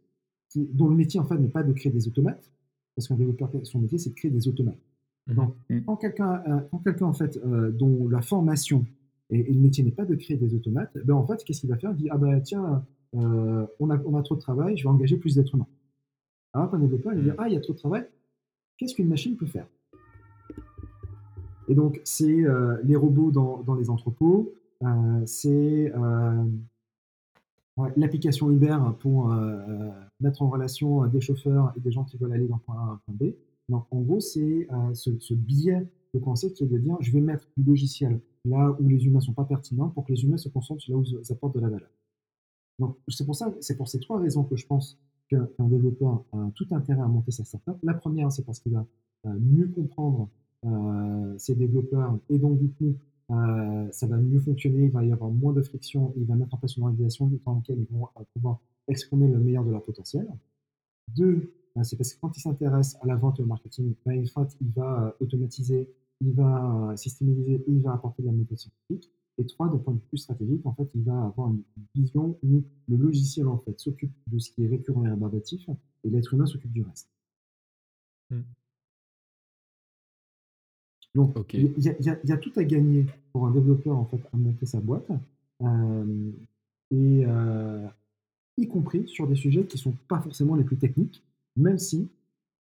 dont 0.56 0.90
le 0.90 0.96
métier 0.96 1.20
en 1.20 1.26
fait 1.26 1.38
n'est 1.38 1.48
pas 1.48 1.64
de 1.64 1.72
créer 1.74 1.92
des 1.92 2.08
automates, 2.08 2.50
parce 2.96 3.08
qu'un 3.08 3.16
développeur 3.16 3.50
son 3.64 3.80
métier 3.80 3.98
c'est 3.98 4.10
de 4.10 4.16
créer 4.16 4.32
des 4.32 4.48
automates. 4.48 4.80
Hmm. 5.28 5.36
Donc, 5.36 5.56
hmm. 5.70 5.80
quand 5.86 5.96
quelqu'un 5.98 6.44
quand 6.72 6.80
quelqu'un 6.80 7.06
en 7.06 7.14
fait 7.14 7.38
euh, 7.38 7.72
dont 7.72 8.10
la 8.10 8.22
formation 8.22 8.86
et, 9.30 9.44
le 9.44 9.60
métier 9.60 9.84
n'est 9.84 9.92
pas 9.92 10.06
de 10.06 10.16
créer 10.16 10.38
des 10.38 10.54
automates, 10.54 10.98
ben 11.06 11.14
en 11.14 11.26
fait 11.26 11.44
qu'est-ce 11.44 11.62
qu'il 11.62 11.70
va 11.70 11.78
faire? 11.78 11.92
Il 11.92 11.98
dit 11.98 12.10
ah 12.10 12.18
ben 12.18 12.42
tiens 12.42 12.84
euh, 13.16 13.66
on 13.80 13.90
a 13.90 13.98
on 14.06 14.16
a 14.18 14.24
trop 14.24 14.36
de 14.36 14.42
travail, 14.42 14.78
je 14.78 14.84
vais 14.84 14.90
engager 14.90 15.18
plus 15.18 15.36
d'êtres 15.36 15.56
humains. 15.56 15.68
Alors 16.54 16.72
qu'un 16.72 16.80
développeur 16.80 17.14
il 17.14 17.18
va 17.18 17.24
dire 17.24 17.36
ah 17.38 17.48
il 17.48 17.54
y 17.54 17.58
a 17.58 17.62
trop 17.62 17.74
de 17.74 17.78
travail, 17.78 18.06
qu'est-ce 18.78 18.96
qu'une 18.96 19.10
machine 19.10 19.38
peut 19.38 19.46
faire? 19.46 19.68
Et 21.68 21.76
donc 21.76 22.02
c'est 22.04 22.46
euh, 22.46 22.78
les 22.84 22.96
robots 22.96 23.32
dans, 23.32 23.62
dans 23.64 23.76
les 23.76 23.90
entrepôts, 23.90 24.54
c'est 25.26 25.92
l'application 27.96 28.52
Uber 28.52 28.78
pour 29.00 29.32
euh, 29.32 29.36
euh, 29.36 29.90
mettre 30.20 30.42
en 30.42 30.50
relation 30.50 31.04
euh, 31.04 31.08
des 31.08 31.22
chauffeurs 31.22 31.74
et 31.76 31.80
des 31.80 31.92
gens 31.92 32.04
qui 32.04 32.18
veulent 32.18 32.34
aller 32.34 32.48
d'un 32.48 32.60
point 32.60 32.76
A 32.76 32.80
à 32.80 32.92
un 32.94 33.02
point 33.06 33.16
B. 33.16 33.34
Donc, 33.70 33.86
en 33.92 34.02
gros, 34.02 34.20
c'est 34.20 34.68
ce, 34.94 35.34
biais 35.34 35.88
de 36.14 36.20
pensée 36.20 36.52
qui 36.52 36.64
est 36.64 36.68
de 36.68 36.78
dire 36.78 36.98
je 37.00 37.12
vais 37.12 37.22
mettre 37.22 37.48
du 37.56 37.64
logiciel 37.64 38.20
là 38.46 38.76
où 38.80 38.88
les 38.90 39.06
humains 39.06 39.20
ne 39.20 39.24
sont 39.24 39.34
pas 39.34 39.46
pertinents 39.46 39.90
pour 39.90 40.06
que 40.06 40.12
les 40.12 40.24
humains 40.24 40.38
se 40.38 40.50
concentrent 40.50 40.82
sur 40.82 40.94
là 40.94 41.00
où 41.00 41.04
ils 41.04 41.32
apportent 41.32 41.56
de 41.56 41.62
la 41.62 41.70
valeur. 41.70 41.90
Donc, 42.80 42.98
c'est 43.08 43.26
pour 43.26 43.36
ça, 43.36 43.54
c'est 43.62 43.78
pour 43.78 43.88
ces 43.88 44.00
trois 44.00 44.20
raisons 44.20 44.44
que 44.44 44.56
je 44.56 44.66
pense 44.66 44.98
qu'un 45.30 45.48
développeur 45.60 46.24
a 46.34 46.50
tout 46.56 46.68
intérêt 46.72 47.02
à 47.02 47.08
monter 47.08 47.32
sa 47.32 47.44
startup. 47.44 47.78
La 47.84 47.94
première, 47.94 48.32
c'est 48.32 48.44
parce 48.44 48.60
qu'il 48.60 48.74
va 48.74 48.86
mieux 49.24 49.68
comprendre 49.68 50.30
ses 51.38 51.56
développeurs 51.56 52.18
et 52.30 52.40
donc, 52.40 52.60
du 52.60 52.70
coup, 52.70 52.96
euh, 53.32 53.88
ça 53.92 54.08
va 54.08 54.18
mieux 54.18 54.40
fonctionner, 54.40 54.86
il 54.86 54.92
va 54.92 55.04
y 55.04 55.12
avoir 55.12 55.32
moins 55.32 55.54
de 55.54 55.62
friction, 55.62 56.14
il 56.18 56.26
va 56.26 56.36
mettre 56.36 56.54
en 56.54 56.58
place 56.58 56.76
une 56.76 56.84
organisation 56.84 57.28
dans 57.46 57.56
laquelle 57.56 57.80
ils 57.80 57.98
vont 57.98 58.08
euh, 58.20 58.24
pouvoir 58.34 58.60
exprimer 58.88 59.28
le 59.28 59.40
meilleur 59.40 59.64
de 59.64 59.72
leur 59.72 59.84
potentiel. 59.84 60.28
Deux, 61.16 61.54
euh, 61.78 61.84
c'est 61.84 61.96
parce 61.96 62.14
que 62.14 62.20
quand 62.20 62.36
il 62.36 62.42
s'intéresse 62.42 62.98
à 63.02 63.08
la 63.08 63.16
vente 63.16 63.40
et 63.40 63.44
au 63.44 63.46
marketing, 63.46 63.94
ben, 64.06 64.14
il 64.14 64.30
va 64.76 65.16
automatiser, 65.20 65.90
il 66.22 66.34
va 66.34 66.94
systémiser, 66.98 67.64
il 67.68 67.82
va 67.82 67.94
apporter 67.94 68.24
de 68.24 68.28
la 68.28 68.34
méthode 68.34 68.58
scientifique. 68.58 69.10
Et 69.38 69.46
trois, 69.46 69.68
d'un 69.68 69.78
point 69.78 69.94
de 69.94 70.00
vue 70.00 70.06
plus 70.10 70.20
stratégique, 70.20 70.66
en 70.66 70.74
fait, 70.74 70.88
il 70.94 71.04
va 71.04 71.26
avoir 71.26 71.50
une 71.50 71.64
vision 71.96 72.38
où 72.44 72.64
le 72.88 72.98
logiciel, 72.98 73.48
en 73.48 73.58
fait, 73.58 73.80
s'occupe 73.80 74.12
de 74.28 74.38
ce 74.40 74.52
qui 74.52 74.64
est 74.64 74.68
récurrent 74.68 75.06
et 75.06 75.10
rébarbatif 75.10 75.68
et 76.04 76.10
l'être 76.10 76.34
humain 76.34 76.46
s'occupe 76.46 76.72
du 76.72 76.84
reste. 76.84 77.10
Donc, 81.16 81.36
il 81.54 81.72
y 81.78 81.90
a, 81.90 81.94
y 82.00 82.32
y 82.32 82.40
tout 82.40 82.52
à 82.56 82.64
gagner 82.64 83.06
pour 83.32 83.48
un 83.48 83.52
développeur, 83.52 83.98
en 83.98 84.06
fait, 84.06 84.22
à 84.32 84.38
monter 84.38 84.66
sa 84.66 84.80
boîte. 84.80 85.10
Euh, 85.62 86.32
et 86.92 87.24
euh, 87.26 87.88
y 88.58 88.68
compris 88.68 89.08
sur 89.08 89.28
des 89.28 89.36
sujets 89.36 89.66
qui 89.66 89.78
ne 89.78 89.82
sont 89.82 89.96
pas 90.08 90.20
forcément 90.20 90.56
les 90.56 90.64
plus 90.64 90.78
techniques, 90.78 91.24
même 91.56 91.80
si 91.80 92.10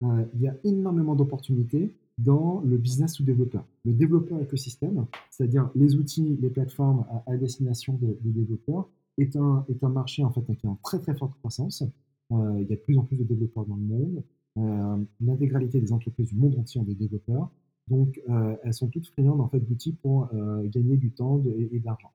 euh, 0.03 0.25
il 0.33 0.41
y 0.41 0.47
a 0.47 0.55
énormément 0.63 1.15
d'opportunités 1.15 1.93
dans 2.17 2.61
le 2.61 2.77
business 2.77 3.15
sous 3.15 3.23
développeur. 3.23 3.65
Le 3.85 3.93
développeur 3.93 4.41
écosystème, 4.41 5.05
c'est-à-dire 5.31 5.69
les 5.75 5.95
outils, 5.95 6.37
les 6.39 6.49
plateformes 6.49 7.05
à, 7.25 7.37
destination 7.37 7.93
des, 7.93 8.17
développeurs, 8.23 8.89
est 9.17 9.35
un, 9.35 9.65
est 9.69 9.83
un 9.83 9.89
marché 9.89 10.23
en 10.23 10.31
fait 10.31 10.41
qui 10.41 10.65
est 10.65 10.69
en 10.69 10.75
très 10.75 10.99
très 10.99 11.15
forte 11.15 11.33
croissance. 11.39 11.83
Euh, 12.31 12.61
il 12.61 12.69
y 12.69 12.73
a 12.73 12.75
de 12.75 12.81
plus 12.81 12.97
en 12.97 13.03
plus 13.03 13.17
de 13.17 13.23
développeurs 13.23 13.65
dans 13.65 13.75
le 13.75 13.81
monde. 13.81 14.23
Euh, 14.57 15.03
L'intégralité 15.21 15.79
des 15.79 15.91
entreprises 15.91 16.29
du 16.29 16.35
monde 16.35 16.57
entier 16.57 16.79
ont 16.79 16.83
des 16.83 16.95
développeurs. 16.95 17.49
Donc, 17.87 18.21
euh, 18.29 18.55
elles 18.63 18.73
sont 18.73 18.87
toutes 18.87 19.07
friandes 19.07 19.41
en 19.41 19.49
fait 19.49 19.59
d'outils 19.59 19.93
pour 19.93 20.29
gagner 20.63 20.97
du 20.97 21.11
temps 21.11 21.43
et, 21.45 21.79
de 21.79 21.85
l'argent. 21.85 22.13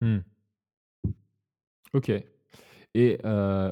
Mmh. 0.00 0.18
OK. 1.94 2.10
Et 2.94 3.18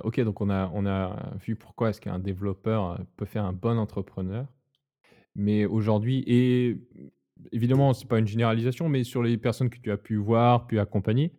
OK, 0.05 0.21
donc 0.21 0.41
on 0.41 0.51
a 0.51 0.71
on 0.73 0.87
a 0.87 1.37
vu 1.45 1.57
pourquoi 1.57 1.91
est-ce 1.91 2.01
qu'un 2.01 2.19
développeur, 2.19 3.01
peut 3.17 3.25
faire 3.25 3.45
un 3.45 3.53
bon 3.53 3.79
entrepreneur. 3.79 4.47
Mais 5.37 5.67
aujourd'hui 5.67 6.25
et 6.27 6.75
mmh, 6.75 7.09
évidemment, 7.53 7.95
c'est 7.95 8.09
pas 8.09 8.19
une 8.19 8.27
généralisation, 8.27 8.89
mais 8.89 9.05
sur 9.05 9.23
les 9.23 9.39
personnes 9.39 9.71
que 9.71 9.79
tu 9.79 9.91
as 9.93 9.99
pu 9.99 10.17
voir, 10.17 10.67
pu 10.67 10.79
accompagner, 10.81 11.33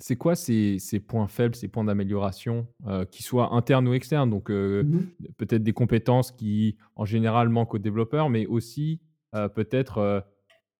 c'est 0.00 0.16
quoi 0.16 0.36
ces 0.36 0.78
ces 0.78 1.00
points 1.00 1.26
faibles, 1.28 1.54
ces 1.56 1.68
points 1.68 1.84
d'amélioration, 1.84 2.68
heu, 2.86 3.04
qu'ils 3.06 3.24
soient 3.24 3.54
internes 3.54 3.88
ou 3.88 3.94
externes? 3.94 4.30
Donc, 4.30 4.48
Mhm. 4.50 5.28
peut-être 5.36 5.62
des 5.62 5.72
compétences 5.72 6.30
qui, 6.32 6.76
en 6.96 7.04
général, 7.04 7.48
manquent 7.48 7.74
aux 7.74 7.78
développeurs, 7.78 8.30
mais 8.30 8.46
aussi, 8.46 9.00
peut-être, 9.54 10.24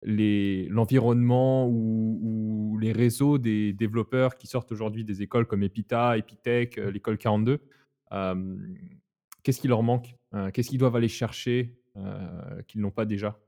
l'environnement 0.03 1.67
ou 1.69 2.19
ou 2.23 2.79
les 2.79 2.93
réseaux 2.93 3.39
des 3.39 3.73
développeurs 3.73 4.37
qui 4.37 4.47
sortent 4.47 4.71
aujourd'hui 4.73 5.05
des 5.05 5.23
écoles 5.23 5.47
comme 5.47 5.63
Epita, 5.65 6.17
Epitech, 6.19 6.77
l'école 6.77 7.19
42. 7.19 7.61
Qu'est-ce 9.43 9.61
qui 9.61 9.69
leur 9.69 9.83
manque? 9.83 10.15
Heu, 10.35 10.51
qu'est-ce 10.51 10.69
qu'ils 10.71 10.79
doivent 10.79 10.97
aller 10.97 11.09
chercher, 11.09 11.79
heu, 11.97 12.63
qu'ils 12.67 12.81
n'ont 12.81 12.91
pas 12.91 13.05
déjà? 13.07 13.39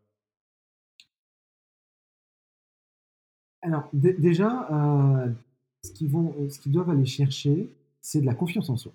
Alors, 3.62 3.88
dé- 3.94 4.12
déjà, 4.18 4.68
euh, 4.70 5.30
ce 5.82 5.92
qu'ils 5.92 6.08
vont, 6.10 6.34
ce 6.50 6.58
qu'ils 6.58 6.72
doivent 6.72 6.90
aller 6.90 7.06
chercher, 7.06 7.70
c'est 8.02 8.20
de 8.20 8.26
la 8.26 8.34
confiance 8.34 8.68
en 8.70 8.76
soi. 8.76 8.92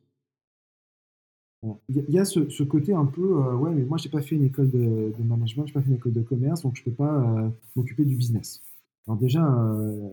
Il 1.89 2.03
y, 2.09 2.19
a 2.19 2.25
ce, 2.25 2.63
côté 2.63 2.93
un 2.93 3.05
peu, 3.05 3.21
euh, 3.43 3.55
ouais, 3.55 3.71
mais 3.73 3.83
moi, 3.85 3.97
j'ai 3.97 4.09
pas 4.09 4.21
fait 4.21 4.35
une 4.35 4.43
école 4.45 4.69
de, 4.69 5.13
de 5.17 5.23
management, 5.23 5.65
j'ai 5.65 5.73
pas 5.73 5.81
fait 5.81 5.87
une 5.89 5.95
école 5.95 6.13
de 6.13 6.21
commerce, 6.21 6.61
donc 6.61 6.75
je 6.75 6.83
peux 6.83 6.91
pas 6.91 7.11
euh, 7.39 7.49
m'occuper 7.75 8.05
du 8.05 8.15
business. 8.15 8.61
Alors 9.07 9.17
déjà, 9.19 9.43
euh, 9.43 10.09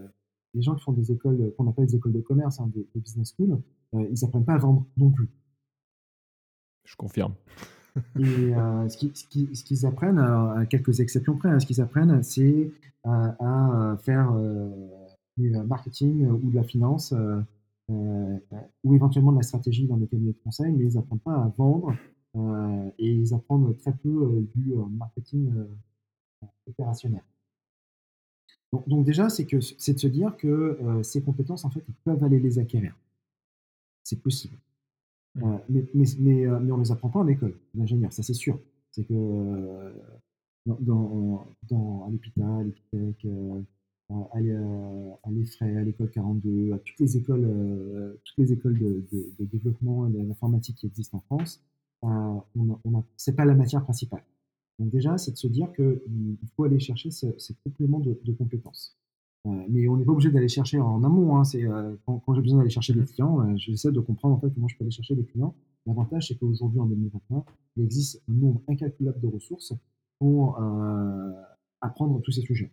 les 0.55 0.63
gens 0.63 0.75
qui 0.75 0.83
font 0.83 0.93
des 0.93 1.13
écoles, 1.13 1.53
qu'on 1.59 1.69
appelle 1.69 1.87
des 1.87 1.97
écoles 1.97 2.13
de 2.13 2.21
commerce, 2.21 2.59
hein, 2.59 2.71
des, 2.75 2.87
des 2.95 3.01
business 3.01 3.35
schools, 3.37 3.59
euh, 3.95 4.07
ils 4.11 4.25
apprennent 4.25 4.45
pas 4.47 4.55
à 4.55 4.59
vendre 4.59 4.87
non 4.97 5.11
plus. 5.11 5.29
Je 6.85 6.97
confirme. 6.97 7.35
Et 8.19 8.55
euh, 8.55 8.89
ce 8.89 9.65
qu'ils 9.65 9.87
apprennent, 9.87 10.19
à 10.19 10.65
quelques 10.69 11.01
exceptions 11.01 11.37
près, 11.37 11.51
hein, 11.51 11.61
ce 11.61 11.67
qu'ils 11.67 11.81
apprennent, 11.81 12.23
c'est 12.23 12.71
euh, 13.07 13.33
à 13.39 13.97
faire 14.03 14.33
euh, 14.35 14.71
du 15.37 15.51
marketing 15.51 16.27
ou 16.27 16.51
de 16.51 16.55
la 16.55 16.63
finance 16.63 17.15
ou 17.89 18.95
éventuellement 18.95 19.33
de 19.33 19.39
la 19.39 19.43
stratégie 19.43 19.87
dans 19.87 19.97
des 19.97 20.07
cabinets 20.07 20.33
de 20.33 20.39
conseil, 20.43 20.73
mais 20.73 20.85
ils 20.85 20.95
n'apprennent 20.95 21.19
pas 21.19 21.35
à 21.35 21.53
vendre 21.57 21.95
et 22.99 23.13
ils 23.13 23.35
apprennent 23.35 23.77
très 23.77 23.93
peu 23.93 24.47
du 24.55 24.73
marketing 24.91 25.53
opérationnel. 26.67 27.23
Donc, 28.73 28.89
donc 28.89 29.05
déjà, 29.05 29.29
c'est 29.29 29.45
que 29.45 29.61
c'est 29.61 29.93
de 29.93 29.99
se 29.99 30.07
dire 30.07 30.37
que 30.39 30.79
ces 31.03 31.21
compétences, 31.21 31.67
en 31.67 31.71
fait, 31.71 31.85
ils 31.87 31.95
peuvent 32.05 32.25
aller 32.25 32.41
les 32.41 32.59
acquérir. 32.59 32.97
C'est 34.05 34.21
possible. 34.23 34.57
Mmh. 35.35 35.45
Euh, 35.45 35.59
mais, 35.69 35.85
on 36.73 36.77
ne 36.79 36.83
les 36.83 36.93
apprend 36.93 37.09
pas 37.09 37.21
en 37.21 37.29
école 37.29 37.55
d'ingénieur, 37.75 38.13
ça 38.13 38.23
c'est 38.23 38.35
sûr. 38.35 38.59
C'est 38.91 39.05
que 39.05 39.15
euh, 39.15 39.93
dans, 40.67 41.47
dans, 41.69 42.05
à 42.07 42.11
l'EPITA, 42.11 42.47
à 42.47 42.63
euh, 43.25 43.63
à, 44.33 44.41
l'e- 44.41 45.15
à 45.63 45.85
l'école 45.85 46.11
42, 46.11 46.73
à 46.75 46.79
toutes 46.79 47.01
les 47.01 47.17
écoles, 47.17 48.19
toutes 48.25 48.39
les 48.39 48.53
écoles 48.53 48.79
de, 48.79 49.05
de- 49.13 49.33
de 49.39 49.45
développement 49.47 50.07
et 50.09 50.13
d'informatique 50.13 50.77
qui 50.77 50.87
existent 50.87 51.19
en 51.19 51.21
France, 51.23 51.63
a- 52.03 52.45
c'est 53.17 53.35
pas 53.37 53.45
la 53.47 53.55
matière 53.55 53.83
principale. 53.85 54.25
Donc 54.79 54.91
déjà, 54.91 55.17
c'est 55.19 55.33
de 55.33 55.37
se 55.39 55.47
dire 55.47 55.73
qu'il 55.75 56.37
faut 56.57 56.65
aller 56.65 56.81
chercher 56.81 57.11
ce, 57.11 57.27
ces 57.39 57.55
compléments 57.65 58.01
de 58.01 58.33
compétences. 58.33 58.97
Mais 59.45 59.89
on 59.89 59.97
n'est 59.97 60.05
pas 60.05 60.13
obligé 60.13 60.31
d'aller 60.31 60.49
chercher 60.49 60.79
en 60.79 61.03
amont. 61.03 61.37
Hein, 61.37 61.45
c'est, 61.45 61.65
euh, 61.65 61.97
quand, 62.07 62.21
quand 62.21 62.35
j'ai 62.35 62.43
besoin 62.43 62.59
d'aller 62.59 62.71
chercher 62.71 62.93
des 62.93 63.01
Mmh 63.01 63.07
clients, 63.07 63.41
euh, 63.41 63.57
j'essaie 63.57 63.91
de 63.91 64.01
comprendre 64.01 64.37
en 64.37 64.41
fait 64.41 64.51
comment 64.55 64.69
je 64.69 64.77
peux 64.77 64.85
aller 64.85 64.93
chercher 64.93 65.17
des 65.17 65.25
clients. 65.25 65.55
L'avantage, 65.87 66.29
c'est 66.29 66.37
qu'aujourd'hui, 66.37 66.79
en 66.79 66.87
2021, 66.87 67.45
il 67.77 67.85
existe 67.85 68.23
un 68.29 68.35
nombre 68.35 68.63
incalculable 68.69 69.21
de 69.21 69.27
ressources 69.27 69.75
pour 70.21 70.61
euh, 70.61 71.33
apprendre 71.81 72.21
tous 72.23 72.31
ces 72.31 72.43
sujets. 72.43 72.71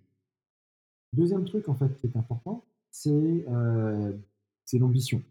Deuxième 1.13 1.43
truc 1.45 1.67
en 1.69 1.73
fait 1.73 1.95
qui 1.97 2.05
est 2.05 2.15
important, 2.15 2.63
c'est 2.91 3.45
euh, 3.49 4.13
c'est 4.63 4.77
l'ambition. 4.77 5.23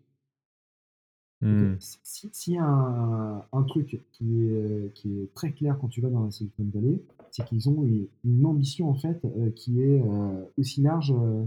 Si- 1.80 2.28
S'il 2.32 2.54
y 2.54 2.58
a 2.58 2.64
un, 2.64 3.44
un 3.52 3.62
truc 3.62 4.00
qui 4.12 4.42
est, 4.44 4.92
qui 4.94 5.20
est 5.20 5.32
très 5.34 5.52
clair 5.52 5.78
quand 5.80 5.88
tu 5.88 6.00
vas 6.00 6.10
dans 6.10 6.24
la 6.24 6.30
Silicon 6.30 6.66
Valley, 6.74 7.00
c'est 7.30 7.44
qu'ils 7.44 7.68
ont 7.68 7.84
une, 7.84 8.06
une 8.24 8.44
ambition 8.46 8.88
en 8.90 8.94
fait 8.94 9.24
euh, 9.24 9.50
qui 9.50 9.80
est 9.82 10.02
euh, 10.02 10.44
aussi 10.58 10.82
large 10.82 11.12
euh, 11.16 11.44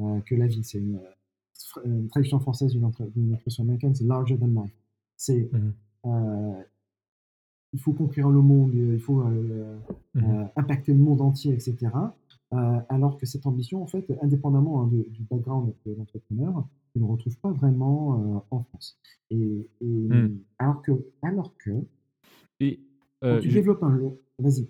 euh, 0.00 0.20
que 0.20 0.34
la 0.34 0.46
vie. 0.46 0.64
C'est 0.64 0.78
une, 0.78 0.96
euh, 0.96 1.80
une 1.86 2.08
traduction 2.08 2.40
française 2.40 2.76
d'une 3.14 3.32
expression 3.32 3.64
américaine, 3.64 3.94
c'est 3.94 4.04
larger 4.04 4.36
than 4.38 4.48
life. 4.62 4.72
C'est 5.16 5.48
Mmh 5.52 5.72
euh, 6.04 6.62
il 7.72 7.80
faut 7.80 7.92
conquérir 7.92 8.28
le 8.30 8.40
monde, 8.40 8.72
il 8.74 8.98
faut 9.00 9.20
euh, 9.22 9.78
Mmh 10.14 10.24
euh, 10.24 10.44
impacter 10.56 10.92
le 10.92 10.98
monde 10.98 11.20
entier, 11.22 11.54
etc. 11.54 12.14
Euh, 12.52 12.80
alors 12.90 13.16
que 13.16 13.24
cette 13.24 13.46
ambition, 13.46 13.82
en 13.82 13.86
fait, 13.86 14.04
indépendamment 14.20 14.82
hein, 14.82 14.88
de- 14.88 15.08
du 15.08 15.22
background 15.22 15.72
de 15.86 15.94
l'entrepreneur, 15.94 16.66
ne 17.00 17.04
retrouves 17.06 17.36
pas 17.38 17.52
vraiment 17.52 18.36
euh, 18.36 18.40
en 18.50 18.62
France. 18.64 18.98
Et, 19.30 19.68
et 19.80 19.86
Mmh. 20.10 20.28
alors 20.58 20.82
que, 20.82 20.92
alors 21.22 21.56
que 21.58 21.70
Et 22.60 22.80
quand 23.28 23.38
tu 23.38 23.48
je 23.50 23.54
développes 23.54 23.82
un 23.82 23.90
lot, 23.96 24.20
vas-y. 24.38 24.68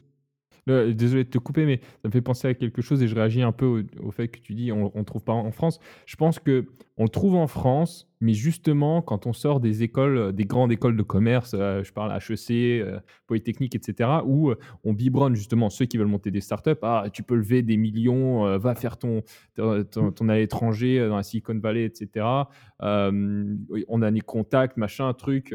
Désolé 0.66 1.24
de 1.24 1.28
te 1.28 1.38
couper, 1.38 1.66
mais 1.66 1.80
ça 2.02 2.08
me 2.08 2.12
fait 2.12 2.20
penser 2.20 2.46
à 2.46 2.54
quelque 2.54 2.82
chose 2.82 3.02
et 3.02 3.08
je 3.08 3.16
réagis 3.16 3.42
un 3.42 3.50
peu 3.50 3.84
au 4.00 4.10
fait 4.12 4.28
que 4.28 4.38
tu 4.38 4.54
dis: 4.54 4.70
«On 4.70 4.92
ne 4.94 5.02
trouve 5.02 5.24
pas 5.24 5.32
en 5.32 5.50
France». 5.50 5.80
Je 6.06 6.14
pense 6.14 6.38
que 6.38 6.66
on 6.96 7.02
le 7.04 7.08
trouve 7.08 7.34
en 7.34 7.48
France, 7.48 8.08
mais 8.20 8.32
justement 8.34 9.02
quand 9.02 9.26
on 9.26 9.32
sort 9.32 9.58
des 9.58 9.82
écoles, 9.82 10.16
heu, 10.18 10.32
des 10.32 10.44
grandes 10.44 10.70
écoles 10.70 10.96
de 10.96 11.02
commerce, 11.02 11.54
heu, 11.54 11.82
je 11.82 11.92
parle 11.92 12.12
HEC, 12.12 12.80
heu, 12.80 13.00
Polytechnique 13.26 13.74
et 13.74 13.80
cetera, 13.82 14.24
où, 14.24 14.52
on 14.84 14.92
biberonne 14.92 15.34
justement 15.34 15.68
ceux 15.68 15.86
qui 15.86 15.96
veulent 15.98 16.06
monter 16.06 16.30
des 16.30 16.40
startups: 16.40 16.70
«Ah, 16.82 17.06
tu 17.12 17.24
peux 17.24 17.34
lever 17.34 17.62
des 17.62 17.76
millions, 17.76 18.56
va 18.58 18.76
faire 18.76 18.98
ton 18.98 19.22
ton 19.56 19.82
ton 20.12 20.28
à 20.28 20.36
l'étranger, 20.36 21.08
dans 21.08 21.16
la 21.16 21.24
Silicon 21.24 21.58
Valley 21.58 21.86
et 21.86 21.90
cetera». 21.92 22.50
Hem, 22.80 23.58
oui, 23.68 23.84
on 23.88 24.00
a 24.00 24.10
les 24.12 24.20
contacts, 24.20 24.76
machin, 24.76 25.12
truc, 25.12 25.52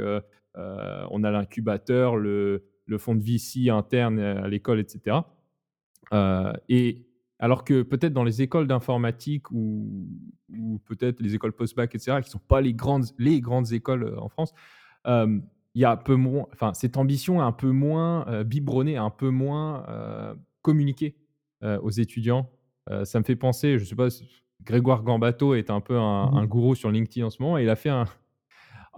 on 0.56 1.24
a 1.24 1.32
l'incubateur, 1.32 2.18
le 2.18 2.66
le 2.88 2.98
fonds 2.98 3.16
de 3.16 3.22
VC 3.24 3.70
interne, 3.70 4.20
heu, 4.20 4.38
à 4.44 4.48
l'école 4.48 4.80
et 4.80 4.86
cetera. 4.88 5.36
Heu 6.14 6.54
et 6.70 7.06
alors 7.40 7.64
que 7.66 7.84
peut-être 7.84 8.14
dans 8.14 8.24
les 8.24 8.42
écoles 8.42 8.68
d'informatique 8.68 9.52
ou 9.52 10.08
ou 10.58 10.80
peut-être 10.86 11.22
les 11.22 11.36
écoles 11.36 11.54
post-bac 11.54 11.94
et 11.96 12.00
cetera, 12.00 12.22
qui 12.22 12.30
ne 12.30 12.32
sont 12.32 12.40
pas 12.48 12.62
les 12.62 12.74
grandes 12.74 13.06
les 13.20 13.42
grandes 13.42 13.72
écoles, 13.74 14.04
heu, 14.04 14.20
en 14.20 14.30
France, 14.30 14.54
il 15.08 15.82
y 15.82 15.86
a 15.86 15.92
un 15.92 15.98
peu 15.98 16.16
moins 16.16 16.46
enfin 16.54 16.74
cette 16.74 16.98
ambition 16.98 17.40
est 17.42 17.46
un 17.46 17.52
peu 17.52 17.72
moins, 17.72 18.26
heu, 18.30 18.44
biberonnée, 18.44 18.98
un 18.98 19.10
peu 19.12 19.30
moins, 19.30 19.86
communiquée, 20.62 21.16
aux 21.64 21.92
étudiants. 21.92 22.50
Ça 23.04 23.20
me 23.20 23.26
fait 23.26 23.36
penser, 23.36 23.80
je 23.80 23.86
sais 23.86 23.96
pas 23.96 24.08
Grégoire 24.64 25.04
Gambato 25.04 25.54
est 25.56 25.70
un 25.70 25.82
peu 25.82 25.98
un 25.98 26.32
un 26.34 26.46
gourou 26.46 26.76
sur 26.76 26.92
LinkedIn 26.92 27.28
en 27.28 27.30
ce 27.30 27.42
moment 27.42 27.58
et 27.58 27.64
il 27.64 27.70
a 27.70 27.76
fait 27.76 27.90
un 27.90 28.06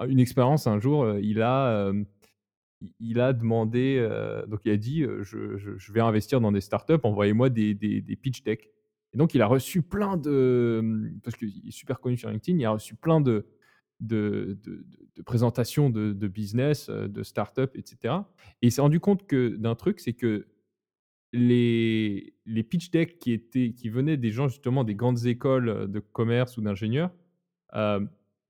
une 0.07 0.19
expérience 0.19 0.67
un 0.67 0.79
jour, 0.79 1.07
il 1.21 1.41
a, 1.41 1.91
il 2.99 3.19
a 3.19 3.33
demandé, 3.33 3.97
heu, 3.99 4.45
donc 4.47 4.61
il 4.65 4.71
a 4.71 4.77
dit, 4.77 5.03
heu: 5.03 5.23
«Je 5.23 5.91
vais 5.93 6.01
investir 6.01 6.41
dans 6.41 6.51
des 6.51 6.61
startups, 6.61 6.99
envoyez-moi 7.03 7.49
des 7.49 8.19
pitch 8.21 8.43
deck» 8.43 8.69
et 9.13 9.17
donc 9.17 9.33
il 9.33 9.41
a 9.41 9.47
reçu 9.47 9.81
plein 9.81 10.17
de, 10.17 10.81
mmh, 10.83 11.19
parce 11.23 11.35
qu'il 11.35 11.67
est 11.67 11.71
super 11.71 11.99
connu 11.99 12.17
sur 12.17 12.29
LinkedIn, 12.29 12.59
il 12.59 12.65
a 12.65 12.71
reçu 12.71 12.95
plein 12.95 13.21
de 13.21 13.45
présentations 15.25 15.89
de 15.89 16.27
business, 16.27 16.89
de 16.89 17.23
startups 17.23 17.75
et 17.75 17.81
cetera. 17.85 18.31
Et 18.61 18.67
il 18.67 18.71
s'est 18.71 18.81
rendu 18.81 18.99
compte 18.99 19.25
que 19.25 19.55
d'un 19.55 19.75
truc, 19.75 19.99
c'est 19.99 20.13
que 20.13 20.47
les, 21.33 22.33
pitch 22.69 22.91
decks 22.91 23.19
qui, 23.19 23.33
étaient, 23.33 23.73
qui 23.73 23.89
venaient 23.89 24.17
des 24.17 24.31
gens 24.31 24.47
justement 24.47 24.83
des 24.83 24.95
grandes 24.95 25.25
écoles 25.25 25.91
de 25.91 25.99
commerce 25.99 26.57
ou 26.57 26.61
d'ingénieurs 26.61 27.11
euh, 27.75 27.99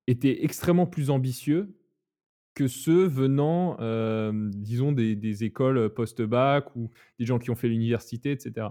étaient 0.08 0.44
extrêmement 0.44 0.86
plus 0.86 1.10
ambitieux 1.10 1.76
que 2.60 2.68
ceux 2.68 3.08
venant, 3.08 3.78
euh, 3.80 4.34
disons, 4.54 4.92
des, 4.92 5.44
écoles 5.46 5.94
post-bac 5.94 6.76
ou 6.76 6.90
des 7.18 7.26
gens 7.26 7.40
qui 7.40 7.50
ont 7.52 7.56
fait 7.56 7.70
l'université, 7.70 8.34
etc. 8.34 8.68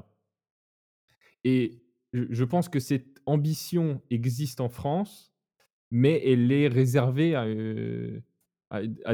Et 1.42 1.80
je 2.12 2.44
pense 2.44 2.68
que 2.68 2.80
cette 2.80 3.22
ambition 3.24 4.02
existe 4.10 4.60
en 4.60 4.68
France, 4.68 5.32
mais 5.90 6.22
elle 6.22 6.52
est 6.52 6.68
réservée 6.68 7.34
à, 7.34 7.44
euh, 7.44 8.20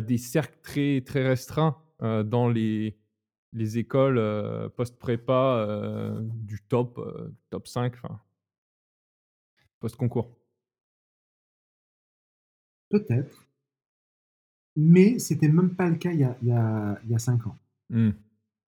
des 0.00 0.18
cercles 0.18 0.58
très, 0.60 1.02
très 1.02 1.22
restreints 1.24 1.80
euh, 2.02 2.24
dans 2.24 2.48
les, 2.48 2.98
les 3.52 3.78
écoles 3.78 4.20
post-prépa 4.74 6.18
du 6.32 6.58
top, 6.62 7.00
top 7.50 7.68
5, 7.68 7.94
post-concours. 9.78 10.36
Peut-être. 12.88 13.53
Mais 14.76 15.18
c'était 15.18 15.48
même 15.48 15.70
pas 15.70 15.88
le 15.88 15.96
cas 15.96 16.12
il 16.12 16.20
y 16.20 16.24
a, 16.24 16.36
il 16.42 16.48
y 16.48 16.52
a, 16.52 16.98
il 17.04 17.10
y 17.10 17.14
a 17.14 17.18
5 17.18 17.46
ans. 17.46 17.56
Mmh. 17.90 18.10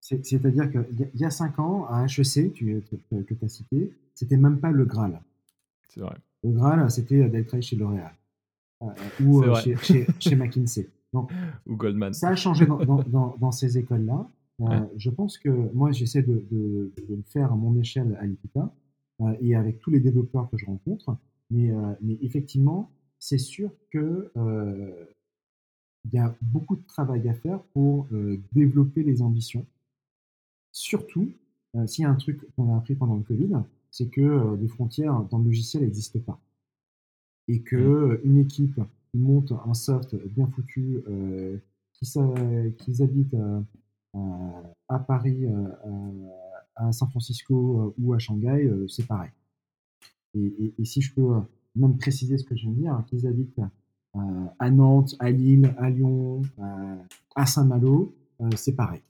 C'est-à-dire 0.00 0.70
qu'il 0.70 1.10
y 1.14 1.24
a 1.24 1.30
5 1.30 1.58
ans, 1.58 1.86
à 1.86 2.04
HEC, 2.06 2.52
tu, 2.52 2.80
que 3.10 3.34
tu 3.34 3.44
as 3.44 3.48
cité, 3.48 3.92
c'était 4.14 4.36
même 4.36 4.60
pas 4.60 4.70
le 4.70 4.84
Graal. 4.84 5.20
C'est 5.88 6.00
vrai. 6.00 6.16
Le 6.44 6.52
Graal, 6.52 6.88
c'était 6.90 7.28
d'être 7.28 7.60
chez 7.60 7.76
L'Oréal 7.76 8.14
euh, 8.82 8.86
ou 9.22 9.42
euh, 9.42 9.56
chez, 9.56 10.06
chez, 10.20 10.36
McKinsey. 10.36 10.88
ou 11.12 11.76
Goldman. 11.76 12.12
Ça 12.12 12.28
a 12.28 12.36
changé 12.36 12.66
dans, 12.66 12.78
dans, 12.84 13.36
dans, 13.40 13.52
ces 13.52 13.78
écoles-là. 13.78 14.28
Euh, 14.60 14.80
je 14.96 15.10
pense 15.10 15.38
que 15.38 15.48
moi, 15.74 15.92
j'essaie 15.92 16.22
de, 16.22 16.44
de, 16.50 16.92
de, 17.08 17.14
le 17.14 17.22
faire 17.22 17.52
à 17.52 17.56
mon 17.56 17.76
échelle 17.78 18.16
à 18.20 18.26
l'IPITA 18.26 18.72
et 19.40 19.56
avec 19.56 19.80
tous 19.80 19.90
les 19.90 20.00
développeurs 20.00 20.48
que 20.50 20.58
je 20.58 20.66
rencontre. 20.66 21.16
Mais, 21.50 21.72
mais 22.02 22.18
effectivement, 22.20 22.90
c'est 23.18 23.38
sûr 23.38 23.70
que 23.90 24.30
il 26.06 26.14
y 26.14 26.18
a 26.18 26.34
beaucoup 26.40 26.76
de 26.76 26.86
travail 26.86 27.28
à 27.28 27.34
faire 27.34 27.60
pour 27.72 28.06
développer 28.52 29.02
les 29.02 29.22
ambitions. 29.22 29.66
Surtout, 30.72 31.30
s'il 31.86 32.02
y 32.02 32.06
a 32.06 32.10
un 32.10 32.14
truc 32.14 32.40
qu'on 32.54 32.72
a 32.72 32.76
appris 32.76 32.94
pendant 32.94 33.16
le 33.16 33.22
Covid, 33.22 33.56
c'est 33.96 34.08
que 34.08 34.20
euh, 34.20 34.56
les 34.56 34.68
frontières 34.68 35.22
dans 35.30 35.38
le 35.38 35.44
logiciel 35.44 35.82
n'existent 35.82 36.20
pas. 36.20 36.38
Et 37.48 37.62
que 37.62 37.76
mmh. 37.76 38.10
euh, 38.10 38.20
une 38.24 38.38
équipe 38.38 38.80
qui 39.10 39.18
monte 39.18 39.52
un 39.52 39.72
soft 39.74 40.14
bien 40.26 40.46
foutu, 40.48 41.02
euh, 41.08 41.56
qui, 41.94 43.02
habitent 43.02 43.36
à 44.88 44.98
Paris, 44.98 45.46
à 46.74 46.92
San 46.92 47.08
Francisco 47.08 47.94
ou 47.98 48.12
à 48.12 48.18
Shanghai, 48.18 48.70
c'est 48.86 49.06
pareil. 49.06 49.30
Et, 50.34 50.84
si 50.84 51.00
je 51.00 51.14
peux 51.14 51.40
même 51.74 51.96
préciser 51.96 52.36
ce 52.36 52.44
que 52.44 52.54
je 52.54 52.68
viens 52.68 52.72
de 52.72 52.78
dire, 52.80 53.04
qu'ils 53.06 53.26
habitent 53.26 53.60
à 54.58 54.70
Nantes, 54.70 55.14
à 55.18 55.30
Lille, 55.30 55.74
à 55.78 55.90
Lyon, 55.90 56.42
à 57.34 57.46
Saint-Malo, 57.46 58.14
c'est 58.56 58.74
pareil. 58.74 59.02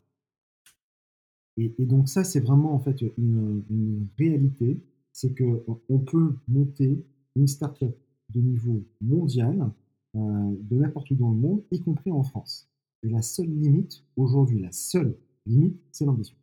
Et, 1.56 1.86
donc 1.86 2.08
ça, 2.08 2.22
c'est 2.24 2.40
vraiment 2.40 2.74
en 2.74 2.78
fait 2.78 3.02
une, 3.16 4.08
réalité, 4.18 4.82
c'est 5.12 5.34
qu'on 5.36 5.80
on 5.88 5.98
peut 5.98 6.36
monter 6.48 7.04
une 7.34 7.46
startup 7.46 7.96
de 8.30 8.40
niveau 8.40 8.84
mondial 9.00 9.70
euh, 10.16 10.54
de 10.60 10.76
n'importe 10.76 11.10
où 11.10 11.14
dans 11.14 11.30
le 11.30 11.36
monde, 11.36 11.62
y 11.70 11.80
compris 11.80 12.10
en 12.10 12.22
France. 12.22 12.68
Et 13.02 13.08
la 13.08 13.22
seule 13.22 13.48
limite 13.48 14.04
aujourd'hui, 14.16 14.60
la 14.60 14.72
seule 14.72 15.16
limite, 15.46 15.80
c'est 15.92 16.04
l'ambition. 16.04 16.36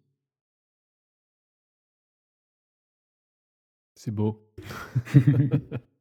C'est 3.95 4.11
beau. 4.11 4.41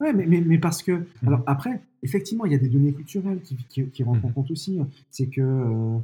ouais, 0.00 0.12
mais, 0.12 0.26
mais, 0.26 0.58
parce 0.58 0.82
que. 0.82 0.92
Mmh. 0.92 1.06
Alors 1.26 1.42
après, 1.46 1.80
effectivement, 2.02 2.44
il 2.44 2.52
y 2.52 2.54
a 2.54 2.58
des 2.58 2.68
données 2.68 2.92
culturelles 2.92 3.40
qui, 3.42 3.56
qui, 3.88 4.02
rentrent 4.02 4.24
en 4.24 4.28
mmh. 4.28 4.32
compte 4.32 4.50
aussi. 4.50 4.78
C'est 5.10 5.28
que. 5.28 5.40
Euh, 5.40 5.98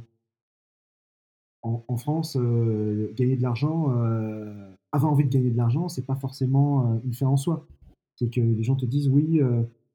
en, 1.63 1.97
France, 1.97 2.37
euh, 2.39 3.11
gagner 3.17 3.35
de 3.35 3.41
l'argent, 3.41 3.91
euh, 3.91 4.71
avoir 4.93 5.11
envie 5.11 5.25
de 5.25 5.29
gagner 5.29 5.49
de 5.49 5.57
l'argent, 5.57 5.89
c'est 5.89 6.05
pas 6.05 6.15
forcément 6.15 6.97
une 7.03 7.13
fin 7.13 7.27
en 7.27 7.35
soi. 7.35 7.67
C'est 8.15 8.31
que 8.31 8.39
les 8.39 8.63
gens 8.63 8.75
te 8.75 8.85
disent 8.85 9.09
oui, 9.09 9.41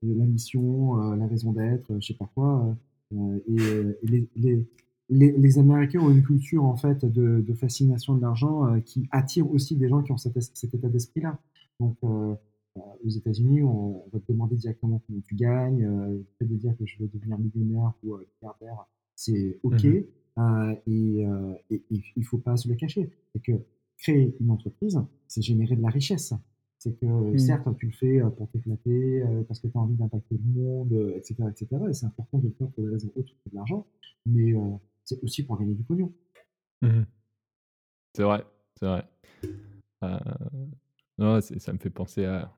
la 0.03 0.25
mission, 0.27 0.97
la 1.15 1.27
raison 1.27 1.53
d'être, 1.53 1.99
je 1.99 2.09
sais 2.09 2.15
pas 2.15 2.29
quoi. 2.35 2.77
et, 3.15 4.67
les, 5.09 5.59
Américains 5.59 6.01
ont 6.01 6.11
une 6.11 6.23
culture 6.23 6.65
en 6.65 6.77
fait 6.77 7.07
de, 7.07 7.55
fascination 7.55 8.17
de 8.17 8.21
l'argent 8.21 8.79
qui 8.85 9.09
attire 9.11 9.51
aussi 9.51 9.75
des 9.75 9.89
gens 9.89 10.03
qui 10.03 10.13
ont 10.13 10.19
cet, 10.19 10.37
état 10.75 10.89
d'esprit-là. 10.89 11.39
Donc 11.81 11.97
aux 12.75 13.09
États-Unis, 13.09 13.63
on, 13.63 14.05
va 14.13 14.21
te 14.21 14.33
demander 14.33 14.57
directement 14.57 15.03
combien 15.07 15.23
tu 15.23 15.35
gagnes, 15.35 15.85
le 15.85 16.25
fait 16.39 16.47
de 16.47 16.57
dire 16.57 16.77
que 16.79 16.87
je 16.87 16.99
veux 16.99 17.09
devenir 17.09 17.39
millionnaire 17.39 17.93
ou 18.03 18.17
milliardaire, 18.41 18.87
c'est 19.15 19.59
ok. 19.63 19.85
Mmh 19.85 20.03
euh, 20.39 20.75
et, 20.87 21.27
euh, 21.27 21.55
il 21.71 22.03
ne 22.17 22.25
faut 22.25 22.39
pas 22.39 22.57
se 22.57 22.69
le 22.69 22.75
cacher. 22.75 23.11
C'est 23.33 23.43
que 23.43 23.53
créer 23.99 24.35
une 24.41 24.51
entreprise, 24.51 25.01
c'est 25.29 25.43
générer 25.43 25.77
de 25.77 25.83
la 25.83 25.91
richesse. 25.91 26.35
C'est 26.79 26.99
que 26.99 27.07
mmh. 27.07 27.39
certes, 27.39 27.69
tu 27.79 27.87
le 27.87 27.93
fais 27.93 28.21
euh, 28.21 28.31
pour 28.31 28.51
t'éclater, 28.51 29.23
parce 29.47 29.61
que 29.61 29.69
tu 29.69 29.77
as 29.77 29.81
envie 29.81 29.95
d'impacter 29.95 30.37
le 30.37 30.61
monde, 30.61 30.93
etc. 31.17 31.45
etc. 31.51 31.69
et 31.89 31.93
c'est 31.93 32.07
important 32.07 32.39
de 32.39 32.49
le 32.49 32.55
faire 32.55 32.69
pour 32.71 32.85
des 32.85 32.91
raisons 32.91 33.13
autres 33.15 33.33
que 33.45 33.51
de 33.51 33.55
l'argent, 33.55 33.87
mais 34.27 34.55
c'est 35.05 35.23
aussi 35.23 35.45
pour 35.45 35.59
gagner 35.59 35.75
du 35.75 35.83
pognon. 35.83 36.13
Mmh 36.83 37.03
c'est 38.15 38.25
vrai, 38.25 38.45
c'est 38.79 38.87
vrai. 38.87 39.07
non, 41.19 41.41
ça 41.41 41.73
me 41.73 41.79
fait 41.79 41.91
penser 41.91 42.25
à. 42.25 42.53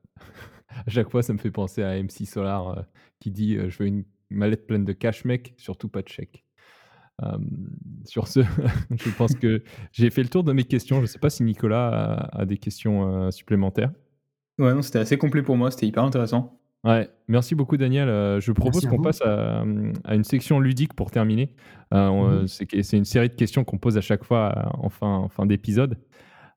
À 0.85 0.89
chaque 0.89 1.09
fois, 1.09 1.23
ça 1.23 1.33
me 1.33 1.37
fait 1.37 1.51
penser 1.51 1.83
à 1.83 2.01
MC 2.01 2.25
Solar 2.25 2.85
qui 3.19 3.31
dit 3.31 3.57
Je 3.57 3.77
veux 3.77 3.87
une 3.87 4.03
mallette 4.29 4.67
pleine 4.67 4.85
de 4.85 4.93
cash, 4.93 5.25
mec, 5.25 5.53
surtout 5.57 5.89
pas 5.89 6.01
de 6.01 6.09
chèque 6.09 6.45
sur 8.03 8.27
ce, 8.27 8.41
je 8.91 9.09
pense 9.17 9.35
que 9.35 9.63
j'ai 9.91 10.09
fait 10.09 10.23
le 10.23 10.29
tour 10.29 10.43
de 10.43 10.51
mes 10.51 10.63
questions. 10.63 10.97
Je 10.97 11.03
ne 11.03 11.07
sais 11.07 11.19
pas 11.19 11.29
si 11.29 11.43
Nicolas 11.43 12.29
a, 12.31 12.45
des 12.45 12.57
questions 12.57 13.31
supplémentaires. 13.31 13.91
Ouais, 14.59 14.73
non, 14.73 14.81
c'était 14.81 14.99
assez 14.99 15.17
complet 15.17 15.41
pour 15.41 15.57
moi, 15.57 15.71
c'était 15.71 15.87
hyper 15.87 16.03
intéressant. 16.03 16.59
Ouais, 16.83 17.09
merci 17.27 17.55
beaucoup 17.55 17.77
Daniel. 17.77 18.07
je 18.39 18.51
propose 18.51 18.85
qu'on 18.85 19.01
passe 19.01 19.21
à, 19.21 19.63
une 20.13 20.23
section 20.23 20.59
ludique 20.59 20.93
pour 20.93 21.11
terminer. 21.11 21.53
Mmh 21.91 22.47
c'est 22.47 22.97
une 22.97 23.05
série 23.05 23.29
de 23.29 23.35
questions 23.35 23.63
qu'on 23.63 23.77
pose 23.77 23.97
à 23.97 24.01
chaque 24.01 24.23
fois 24.23 24.71
en 24.73 24.89
fin, 24.89 25.27
fin 25.29 25.45
d'épisode. 25.45 25.97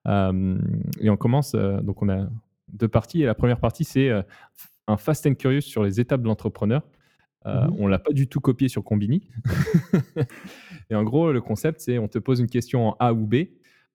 et 0.06 1.10
on 1.10 1.16
commence, 1.16 1.52
donc 1.52 2.02
on 2.02 2.08
a 2.08 2.28
deux 2.72 2.88
parties. 2.88 3.22
Et 3.22 3.26
la 3.26 3.34
première 3.34 3.60
partie, 3.60 3.84
c'est 3.84 4.10
un 4.86 4.96
Fast 4.96 5.26
and 5.26 5.34
Curious 5.34 5.62
sur 5.62 5.82
les 5.82 6.00
étapes 6.00 6.22
de 6.22 6.26
l'entrepreneur. 6.26 6.82
Euh, 7.46 7.66
mmh 7.66 7.76
on 7.78 7.86
l'a 7.86 7.98
pas 7.98 8.12
du 8.12 8.28
tout 8.28 8.40
copié 8.40 8.68
sur 8.68 8.82
Combini. 8.84 9.28
et 10.90 10.94
en 10.94 11.04
gros, 11.04 11.32
le 11.32 11.40
concept, 11.40 11.80
c'est 11.80 11.98
on 11.98 12.08
te 12.08 12.18
pose 12.18 12.40
une 12.40 12.48
question 12.48 12.88
en 12.88 12.96
A 12.98 13.12
ou 13.12 13.26
B, 13.26 13.34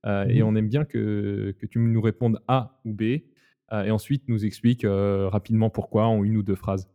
euh, 0.05 0.25
et 0.27 0.41
mmh 0.41 0.45
on 0.45 0.55
aime 0.55 0.69
bien 0.69 0.85
que, 0.85 1.55
que, 1.59 1.65
tu 1.65 1.79
nous 1.79 2.01
répondes 2.01 2.39
A 2.47 2.79
ou 2.85 2.93
B, 2.93 3.01
euh, 3.71 3.83
et 3.83 3.91
ensuite 3.91 4.27
nous 4.27 4.45
explique 4.45 4.85
rapidement 4.85 5.69
pourquoi 5.69 6.07
en 6.07 6.23
une 6.23 6.37
ou 6.37 6.43
deux 6.43 6.55
phrases. 6.55 6.89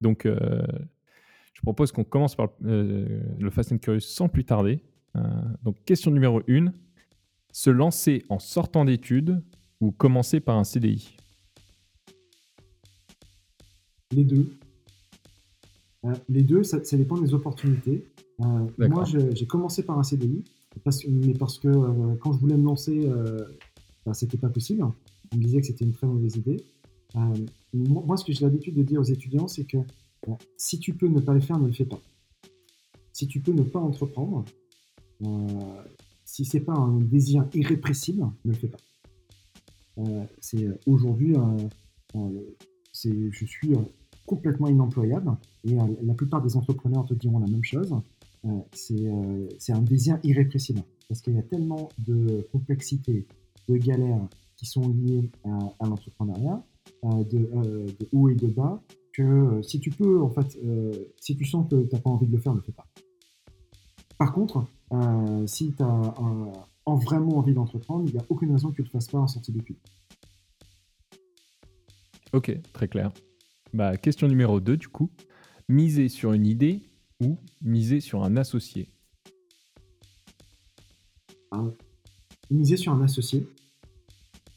donc, 0.00 0.26
je 0.26 1.62
propose 1.62 1.92
qu'on 1.92 2.04
commence 2.04 2.34
par 2.34 2.48
le 2.62 3.50
Fast 3.50 3.72
and 3.72 3.78
Curious 3.78 4.00
sans 4.00 4.28
plus 4.28 4.44
tarder. 4.44 4.82
donc, 5.62 5.84
question 5.84 6.10
numéro 6.10 6.40
1 6.48 6.72
se 7.52 7.68
lancer 7.68 8.24
en 8.28 8.38
sortant 8.38 8.84
d'études 8.84 9.42
ou 9.80 9.90
commencer 9.92 10.40
par 10.40 10.56
un 10.56 10.64
CDI 10.64 11.16
les 14.12 14.24
deux. 14.24 14.46
Euh, 16.04 16.14
les 16.28 16.42
deux, 16.42 16.62
ça, 16.62 16.78
dépend 16.96 17.18
des 17.18 17.34
opportunités. 17.34 18.04
Euh, 18.40 18.88
moi, 18.88 19.04
j'ai 19.04 19.46
commencé 19.46 19.82
par 19.84 19.98
un 19.98 20.02
CDI, 20.02 20.44
parce, 20.84 21.04
mais 21.06 21.34
parce 21.34 21.58
que 21.58 21.68
euh, 21.68 22.14
quand 22.20 22.32
je 22.32 22.38
voulais 22.38 22.56
me 22.56 22.64
lancer, 22.64 23.08
bah, 24.06 24.14
c'était 24.14 24.38
pas 24.38 24.48
possible. 24.48 24.82
On 24.82 25.36
me 25.36 25.42
disait 25.42 25.60
que 25.60 25.66
c'était 25.66 25.84
une 25.84 25.92
très 25.92 26.06
mauvaise 26.06 26.36
idée. 26.36 26.64
moi, 27.74 28.16
ce 28.16 28.24
que 28.24 28.32
j'ai 28.32 28.44
l'habitude 28.44 28.74
de 28.74 28.82
dire 28.82 29.00
aux 29.00 29.04
étudiants, 29.04 29.48
c'est 29.48 29.64
que 29.64 29.78
si 30.56 30.78
tu 30.78 30.94
peux 30.94 31.08
ne 31.08 31.20
pas 31.20 31.34
le 31.34 31.40
faire, 31.40 31.58
ne 31.58 31.66
le 31.66 31.72
fais 31.72 31.84
pas. 31.84 32.00
Si 33.12 33.26
tu 33.26 33.40
peux 33.40 33.52
ne 33.52 33.62
pas 33.62 33.78
entreprendre, 33.78 34.44
si 36.24 36.44
c'est 36.44 36.60
pas 36.60 36.72
un 36.72 36.98
désir 36.98 37.46
irrépressible, 37.52 38.26
ne 38.44 38.52
le 38.52 38.56
fais 38.56 38.68
pas. 38.68 38.78
C'est 40.40 40.66
aujourd'hui, 40.86 41.36
je 42.14 43.44
suis 43.44 43.74
complètement 44.30 44.68
inemployable. 44.68 45.36
Et 45.64 45.76
euh, 45.78 45.82
la 46.02 46.14
plupart 46.14 46.40
des 46.40 46.56
entrepreneurs 46.56 47.04
te 47.04 47.14
diront 47.14 47.40
la 47.40 47.48
même 47.48 47.64
chose. 47.64 47.92
Euh, 48.44 48.48
euh, 48.92 49.48
c'est 49.58 49.72
un 49.72 49.82
désir 49.82 50.20
irrépressible. 50.22 50.82
Parce 51.08 51.20
qu'il 51.20 51.34
y 51.34 51.38
a 51.38 51.42
tellement 51.42 51.88
de 51.98 52.46
complexité, 52.52 53.26
de 53.68 53.76
galères 53.76 54.28
qui 54.56 54.66
sont 54.66 54.88
liées 54.88 55.30
à, 55.44 55.86
l'entrepreneuriat, 55.86 56.62
de, 57.02 57.38
de, 57.98 58.08
haut 58.12 58.28
et 58.28 58.36
de 58.36 58.46
bas, 58.46 58.80
que 59.12 59.60
si 59.62 59.80
tu 59.80 59.90
peux, 59.90 60.20
en 60.22 60.30
fait, 60.30 60.56
si 61.20 61.36
tu 61.36 61.44
sens 61.44 61.68
que 61.68 61.82
tu 61.82 61.92
n'as 61.92 62.00
pas 62.00 62.10
envie 62.10 62.28
de 62.28 62.32
le 62.32 62.38
faire, 62.38 62.52
ne 62.52 62.58
le 62.58 62.62
fais 62.62 62.70
pas. 62.70 62.86
par 64.18 64.32
contre, 64.32 64.64
si 65.46 65.72
tu 65.72 65.82
as 65.82 66.14
en 66.90 66.96
vraiment 66.96 67.38
envie 67.38 67.54
d'entreprendre, 67.54 68.04
il 68.06 68.12
n'y 68.12 68.18
a 68.18 68.24
aucune 68.28 68.52
raison 68.52 68.70
que 68.70 68.76
tu 68.76 68.82
ne 68.82 68.86
le 68.86 68.90
fasses 68.90 69.08
pas 69.08 69.18
en 69.18 69.26
sortie 69.26 69.52
d'études. 69.52 69.78
Ok, 72.32 72.56
très 72.72 72.88
clair. 72.88 73.12
Bah, 73.72 73.96
question 73.96 74.28
numéro 74.28 74.60
2 74.60 74.76
du 74.76 74.88
coup. 74.88 75.10
Miser 75.68 76.08
sur 76.08 76.32
une 76.32 76.46
idée 76.46 76.82
ou 77.20 77.38
miser 77.62 78.00
sur 78.00 78.24
un 78.24 78.36
associé? 78.36 78.88
Ah, 81.52 81.64
Miser 82.50 82.76
sur 82.76 82.92
un 82.92 83.02
associé, 83.02 83.46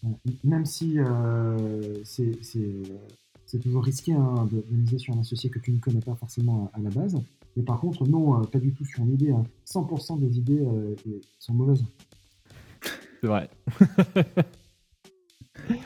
euh, 0.04 0.08
même 0.44 0.66
si 0.66 0.98
euh, 0.98 2.04
c'est 2.04 3.60
toujours 3.62 3.84
risqué 3.84 4.14
hein, 4.14 4.48
de, 4.52 4.64
miser 4.72 4.98
sur 4.98 5.16
un 5.16 5.20
associé 5.20 5.50
que 5.52 5.60
tu 5.60 5.72
ne 5.72 5.78
connais 5.80 6.00
pas 6.00 6.16
forcément 6.16 6.72
à, 6.74 6.80
la 6.80 6.90
base. 6.90 7.16
Mais 7.56 7.62
par 7.62 7.80
contre, 7.80 8.08
non, 8.08 8.40
euh, 8.40 8.44
pas 8.46 8.60
du 8.60 8.74
tout 8.74 8.86
sur 8.86 9.04
une 9.04 9.14
idée. 9.14 9.34
100% 9.68 10.14
hein. 10.14 10.18
des 10.18 10.40
idées 10.40 10.66
sont 11.38 11.54
mauvaises. 11.54 11.84
C'est 13.24 13.28
vrai. 13.28 13.50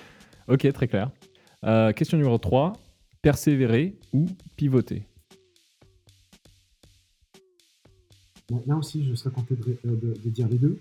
ok, 0.48 0.74
très 0.74 0.88
clair. 0.88 1.12
question 1.96 2.18
numéro 2.18 2.40
3. 2.40 2.74
Persévérer 3.22 3.96
ou 4.12 4.26
pivoter? 4.56 5.06
Là 8.66 8.76
aussi, 8.76 9.06
je 9.06 9.14
serais 9.14 9.30
tenté 9.30 9.54
de 9.56 10.30
dire 10.32 10.48
les 10.48 10.58
deux. 10.58 10.80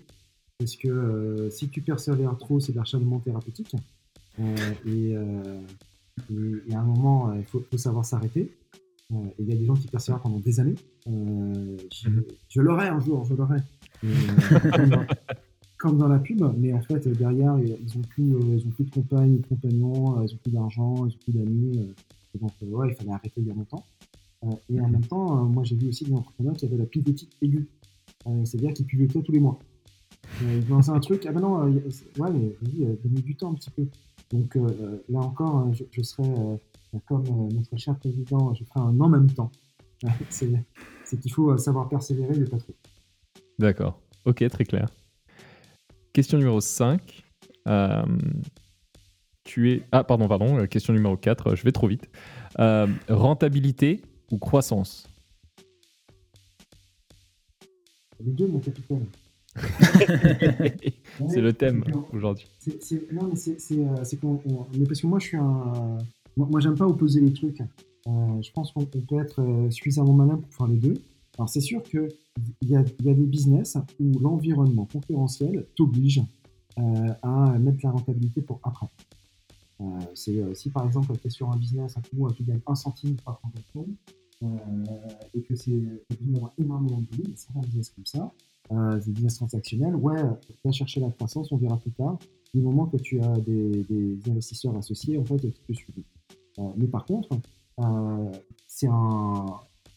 Parce 0.57 0.77
que 0.77 0.89
euh, 0.89 1.51
si 1.51 1.69
tu 1.69 1.83
persévères 1.83 2.39
trop, 2.39 2.59
c'est 2.59 2.73
de 2.73 2.79
l'acharnement 2.79 3.19
thérapeutique. 3.19 3.75
Euh, 4.41 4.57
euh, 4.87 5.61
et, 6.71 6.75
à 6.75 6.81
un 6.81 6.85
moment, 6.85 7.35
il 7.35 7.45
faut, 7.45 7.63
savoir 7.77 8.07
s'arrêter. 8.07 8.51
il 9.11 9.47
y 9.47 9.53
a 9.53 9.57
des 9.57 9.67
gens 9.67 9.75
qui 9.75 9.89
persévèrent 9.89 10.23
pendant 10.23 10.39
des 10.39 10.59
années. 10.59 10.77
je, 11.05 11.11
mhm. 11.11 12.25
je 12.49 12.61
l'aurai 12.63 12.89
un 12.89 13.01
jour, 13.01 13.27
je 13.27 13.35
l'aurai. 13.35 13.59
comme, 15.79 15.99
dans 15.99 16.09
la 16.09 16.19
pub, 16.19 16.43
mais 16.57 16.73
en 16.73 16.81
fait, 16.81 17.07
derrière, 17.09 17.59
ils 17.59 17.97
n'ont 17.97 18.03
plus, 18.09 18.25
ils 18.25 18.67
ont 18.67 18.71
plus 18.71 18.85
de 18.85 18.91
compagne, 18.91 19.39
de 19.39 19.47
compagnons, 19.47 20.23
ils 20.23 20.33
n'ont 20.33 20.39
plus 20.43 20.53
d'argent, 20.53 20.95
ils 21.07 21.13
n'ont 21.13 21.19
plus 21.25 21.33
d'amis. 21.33 21.95
donc, 22.41 22.53
ouais, 22.63 22.89
il 22.91 22.95
fallait 22.95 23.13
arrêter 23.13 23.41
il 23.41 23.47
y 23.47 23.51
a 23.51 23.55
longtemps. 23.55 23.85
et 24.71 24.81
en 24.81 24.89
même 24.89 25.05
temps, 25.05 25.45
moi, 25.45 25.65
j'ai 25.65 25.77
vu 25.77 25.89
aussi 25.89 26.05
des 26.05 26.15
entrepreneurs 26.15 26.55
qui 26.57 26.67
avaient 26.67 26.77
la 26.77 26.87
pivotique 26.87 27.37
aiguë. 27.43 27.69
C'est-à-dire 28.45 28.73
qu'ils 28.73 28.87
pivotaient 28.87 29.23
tous 29.23 29.33
les 29.33 29.41
mois. 29.41 29.59
Euh, 30.43 30.61
lancer 30.69 30.91
un 30.91 31.01
truc, 31.01 31.25
ah 31.27 31.33
ben 31.33 31.41
non, 31.41 31.63
euh, 31.63 31.71
ouais, 32.19 32.31
mais 32.31 32.57
vas-y, 32.61 32.85
euh, 32.85 32.97
donne 33.03 33.23
du 33.23 33.35
temps 33.37 33.53
un 33.53 33.55
petit 33.55 33.71
peu. 33.71 33.87
Donc 34.31 34.57
euh, 34.57 35.03
là 35.09 35.21
encore, 35.21 35.73
je, 35.73 35.85
je 35.91 36.03
serai 36.03 36.25
comme 37.07 37.25
notre 37.53 37.77
cher 37.77 37.97
président, 37.99 38.53
je 38.55 38.65
ferai 38.65 38.81
un 38.81 39.01
en 39.01 39.09
même 39.09 39.31
temps. 39.31 39.51
c'est 40.29 41.21
qu'il 41.21 41.33
faut 41.33 41.57
savoir 41.57 41.89
persévérer, 41.89 42.39
mais 42.39 42.47
pas 42.47 42.59
trop. 42.59 42.75
D'accord, 43.59 43.99
ok, 44.25 44.47
très 44.49 44.65
clair. 44.65 44.89
Question 46.17 46.39
numéro 46.39 46.63
5. 46.63 46.99
tu 49.45 49.71
es... 49.71 49.83
Ah, 49.93 50.03
pardon, 50.03 50.27
pardon, 50.29 50.67
question 50.67 50.95
numéro 50.95 51.15
4, 51.15 51.55
je 51.55 51.63
vais 51.63 51.73
trop 51.73 51.89
vite. 51.89 52.09
rentabilité 53.11 54.01
ou 54.33 54.39
croissance? 54.39 55.07
Les 58.25 58.33
deux, 58.33 58.47
mon 58.47 58.61
capitaine. 58.61 59.05
c'est 61.29 61.43
le 61.43 61.53
thème 61.53 61.85
aujourd'hui. 62.15 62.47
Non, 63.13 63.29
mais 63.29 63.37
c'est 63.37 64.17
qu'on. 64.19 64.37
parce 64.89 65.03
que 65.03 65.07
moi, 65.07 65.19
je 65.19 65.27
suis 65.27 65.37
un. 65.37 65.99
Moi, 66.39 66.61
j'aime 66.61 66.77
pas 66.77 66.87
opposer 66.87 67.21
les 67.21 67.35
trucs. 67.35 67.61
Euh, 67.61 68.41
je 68.41 68.51
pense 68.53 68.73
qu'on 68.73 68.87
peut 68.87 69.21
être 69.21 69.43
euh, 69.43 69.71
suffisamment 69.71 70.15
malin 70.15 70.39
pour 70.39 70.55
faire 70.55 70.69
les 70.69 70.79
deux. 70.79 70.95
Alors, 71.37 71.51
c'est 71.51 71.61
sûr 71.61 71.83
qu'il 72.61 72.71
y 72.71 72.77
a, 72.77 72.83
des 72.83 73.15
business 73.15 73.77
où 74.01 74.19
l'environnement 74.19 74.87
concurrentiel 74.91 75.67
t'oblige 75.75 76.23
euh, 76.79 77.15
à 77.23 77.59
mettre 77.59 77.79
la 77.83 77.91
rentabilité 77.91 78.43
pour 78.43 78.61
après. 78.63 78.87
c'est 80.15 80.55
si 80.55 80.71
par 80.71 80.87
exemple 80.87 81.17
tu 81.21 81.27
es 81.27 81.31
sur 81.31 81.51
un 81.51 81.57
business 81.57 81.97
où 82.17 82.31
tu 82.33 82.43
gagnes 82.43 82.61
un 82.67 82.75
centime 82.75 83.17
par 83.25 83.39
transaction 83.41 83.87
et 85.35 85.43
que 85.43 85.55
c'est 85.55 86.05
énormément 86.59 87.01
de 87.01 87.17
volume, 87.17 87.33
c'est 87.37 87.57
un 87.57 87.61
business 87.61 87.91
comme 87.91 88.07
ça, 88.07 88.33
euh, 88.73 88.99
des 88.99 89.13
business 89.13 89.37
transactionnels, 89.37 89.95
ouais, 89.95 90.21
va 90.65 90.73
chercher 90.73 91.01
la 91.01 91.11
croissance, 91.11 91.53
on 91.53 91.57
verra 91.57 91.77
plus 91.77 91.93
tard. 91.93 92.19
Du 92.53 92.61
moment 92.61 92.87
que 92.87 92.97
tu 92.97 93.21
as 93.21 93.39
des, 93.39 94.19
investisseurs 94.29 94.77
associés, 94.77 95.19
en 95.19 95.25
fait, 95.25 95.39
tu 95.39 95.53
peux 95.67 95.75
suivre. 95.75 96.01
Euh, 96.59 96.63
mais 96.77 96.89
par 96.89 97.05
contre, 97.05 97.29
euh, 97.79 98.33
c'est 98.67 98.89
un 98.91 99.47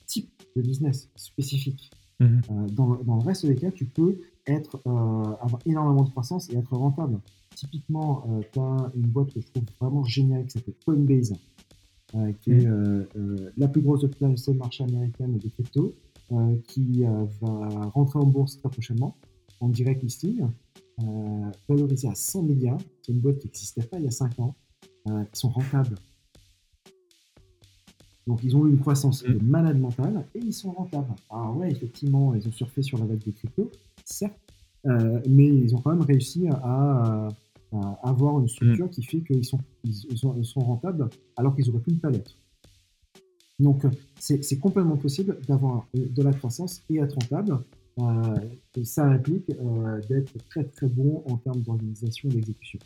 type 0.06 0.30
de 0.56 0.62
business 0.62 1.10
spécifique. 1.16 1.90
Mhm. 2.20 2.41
Euh, 2.51 2.67
dans, 2.70 2.95
dans, 2.95 3.15
le 3.15 3.24
reste 3.24 3.45
des 3.45 3.55
cas, 3.55 3.72
tu 3.72 3.86
peux 3.86 4.20
être, 4.45 4.82
euh, 4.86 5.36
avoir 5.41 5.59
énormément 5.65 6.03
de 6.03 6.09
croissance 6.09 6.49
et 6.49 6.57
être 6.57 6.76
rentable. 6.76 7.20
Typiquement, 7.55 8.26
tu 8.53 8.59
as 8.59 8.91
une 8.95 9.07
boîte 9.07 9.34
que 9.34 9.41
je 9.41 9.47
trouve 9.47 9.63
vraiment 9.82 10.03
géniale 10.05 10.45
qui 10.45 10.51
s'appelle 10.51 10.76
Coinbase, 10.86 11.34
qui 12.41 12.51
est 12.51 12.65
mhm. 12.65 13.05
la 13.57 13.67
plus 13.67 13.82
grosse 13.82 14.09
place 14.11 14.47
de 14.47 14.53
marché 14.53 14.86
américaine 14.86 15.38
de 15.38 15.49
crypto. 15.49 15.93
Euh, 16.32 16.55
qui 16.67 17.03
euh, 17.03 17.26
va 17.41 17.88
rentrer 17.88 18.20
en 18.20 18.26
bourse 18.28 18.59
très 18.59 18.70
prochainement, 18.70 19.15
en 19.61 19.67
direct 19.67 20.03
listing, 20.03 20.45
euh, 21.01 21.51
valorisé 21.67 22.07
à 22.07 22.13
100 22.13 22.43
milliards. 22.43 22.78
C'est 23.01 23.11
une 23.13 23.20
boîte 23.20 23.39
qui 23.39 23.47
n'existait 23.47 23.82
pas 23.82 23.97
il 23.97 24.05
y 24.05 24.07
a 24.07 24.11
5 24.11 24.39
ans. 24.39 24.53
ils 25.07 25.26
sont 25.34 25.49
rentables. 25.49 25.95
Donc 28.30 28.41
ils 28.43 28.55
ont 28.55 28.67
eu 28.67 28.69
une 28.69 28.80
croissance 28.80 29.23
de 29.23 29.34
mm. 29.34 29.41
malade 29.41 29.80
mentale 29.80 30.23
et 30.36 30.39
ils 30.39 30.53
sont 30.53 30.71
rentables. 30.71 31.13
Alors 31.32 31.57
ouais, 31.57 31.71
effectivement, 31.71 32.36
ils 32.36 32.47
ont 32.47 32.51
surfé 32.51 32.84
sur 32.84 32.99
la 32.99 33.05
vague 33.05 33.23
des 33.23 33.32
cryptos, 33.32 33.71
certes, 34.05 34.39
mais 34.86 35.47
ils 35.47 35.75
ont 35.75 35.80
quand 35.80 35.89
même 35.89 36.05
réussi 36.05 36.47
à, 36.47 37.27
avoir 38.03 38.39
une 38.39 38.47
structure 38.47 38.86
mm. 38.86 38.89
qui 38.89 39.03
fait 39.03 39.21
qu'ils 39.21 39.45
sont, 39.45 39.59
ils, 39.84 40.45
sont, 40.45 40.61
rentables 40.61 41.09
alors 41.38 41.55
qu'ils 41.55 41.69
auraient 41.69 41.80
pu 41.80 41.91
ne 41.91 41.97
pas 41.97 42.11
l'être. 42.11 42.36
Donc, 43.59 43.84
c'est 44.19 44.59
complètement 44.59 44.95
possible 44.95 45.38
d'avoir 45.47 45.88
de 45.93 46.23
la 46.23 46.32
croissance 46.32 46.84
et 46.89 46.99
être 46.99 47.15
rentable. 47.15 47.59
Euh, 47.97 48.84
ça 48.84 49.05
implique 49.05 49.49
euh, 49.49 49.99
d'être 50.07 50.32
très 50.49 50.63
très 50.63 50.88
bon 50.88 51.23
en 51.27 51.36
termes 51.38 51.61
d'organisation 51.61 52.30
et 52.30 52.34
d'exécution. 52.34 52.80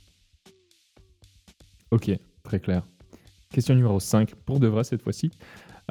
Ok, 1.92 2.18
très 2.44 2.60
clair. 2.60 2.84
Question 3.54 3.76
numéro 3.76 4.00
5, 4.00 4.36
pour 4.36 4.60
de 4.60 4.68
vrai 4.68 4.84
cette 4.84 5.02
fois-ci. 5.02 5.32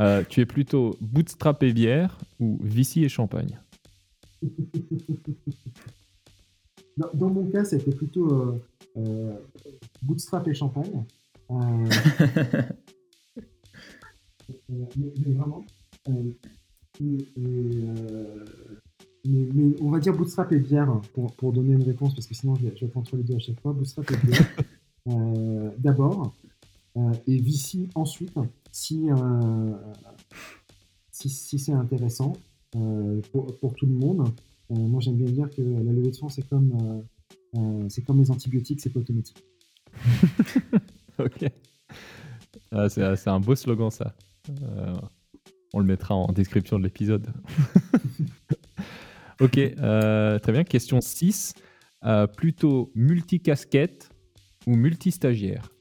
Euh, 0.00 0.22
tu 0.28 0.40
es 0.40 0.46
plutôt 0.46 0.96
bootstrap 1.00 1.62
et 1.62 1.72
bière 1.72 2.18
ou 2.40 2.58
Vici 2.62 3.04
et 3.04 3.08
champagne? 3.08 3.58
Dans, 6.98 7.08
dans, 7.14 7.30
mon 7.30 7.46
cas, 7.46 7.64
c'était 7.64 7.90
plutôt 7.90 8.60
bootstrap 10.02 10.46
et 10.46 10.52
champagne. 10.52 11.06
mais, 14.68 15.32
vraiment. 15.34 15.64
Euh, 16.08 16.32
euh, 17.00 18.44
mais, 19.24 19.74
on 19.80 19.90
va 19.90 19.98
dire 19.98 20.14
bootstrap 20.14 20.52
et 20.52 20.58
bière 20.58 21.00
pour, 21.14 21.32
pour, 21.34 21.52
donner 21.52 21.74
une 21.74 21.82
réponse, 21.82 22.14
parce 22.14 22.26
que 22.26 22.34
sinon 22.34 22.54
je 22.56 22.66
vais, 22.68 22.92
entre 22.94 23.16
les 23.16 23.22
deux 23.22 23.36
à 23.36 23.38
chaque 23.38 23.60
fois. 23.60 23.72
Bootstrap 23.72 24.10
et 24.10 24.26
bière 24.26 24.46
euh, 25.08 25.70
d'abord, 25.78 26.34
et 27.26 27.38
VC 27.40 27.88
ensuite, 27.94 28.34
si, 28.70 29.08
si, 31.10 31.28
si 31.28 31.58
c'est 31.58 31.72
intéressant 31.72 32.34
pour, 33.32 33.56
pour, 33.58 33.74
tout 33.74 33.86
le 33.86 33.94
monde. 33.94 34.28
moi 34.68 35.00
j'aime 35.00 35.16
bien 35.16 35.30
dire 35.30 35.50
que 35.50 35.62
la 35.62 35.92
levée 35.92 36.10
de 36.10 36.16
fonds 36.16 36.28
c'est 36.28 36.46
comme, 36.48 37.02
c'est 37.88 38.02
comme 38.02 38.20
les 38.20 38.30
antibiotiques, 38.30 38.80
c'est 38.80 38.90
pas 38.90 39.00
automatique. 39.00 39.42
ok. 41.18 41.50
Ah, 42.70 42.88
c'est 42.88 43.28
un 43.28 43.40
beau 43.40 43.54
slogan 43.54 43.90
ça. 43.90 44.14
Euh, 44.62 44.94
on 45.72 45.80
le 45.80 45.86
mettra 45.86 46.14
en 46.14 46.32
description 46.32 46.78
de 46.78 46.84
l'épisode. 46.84 47.26
ok, 49.40 49.58
euh, 49.58 50.38
très 50.38 50.52
bien. 50.52 50.64
Question 50.64 51.00
6. 51.00 51.54
Euh, 52.04 52.26
plutôt 52.26 52.90
multicasquette 52.94 54.10
ou 54.66 54.74
multistagiaire? 54.74 55.71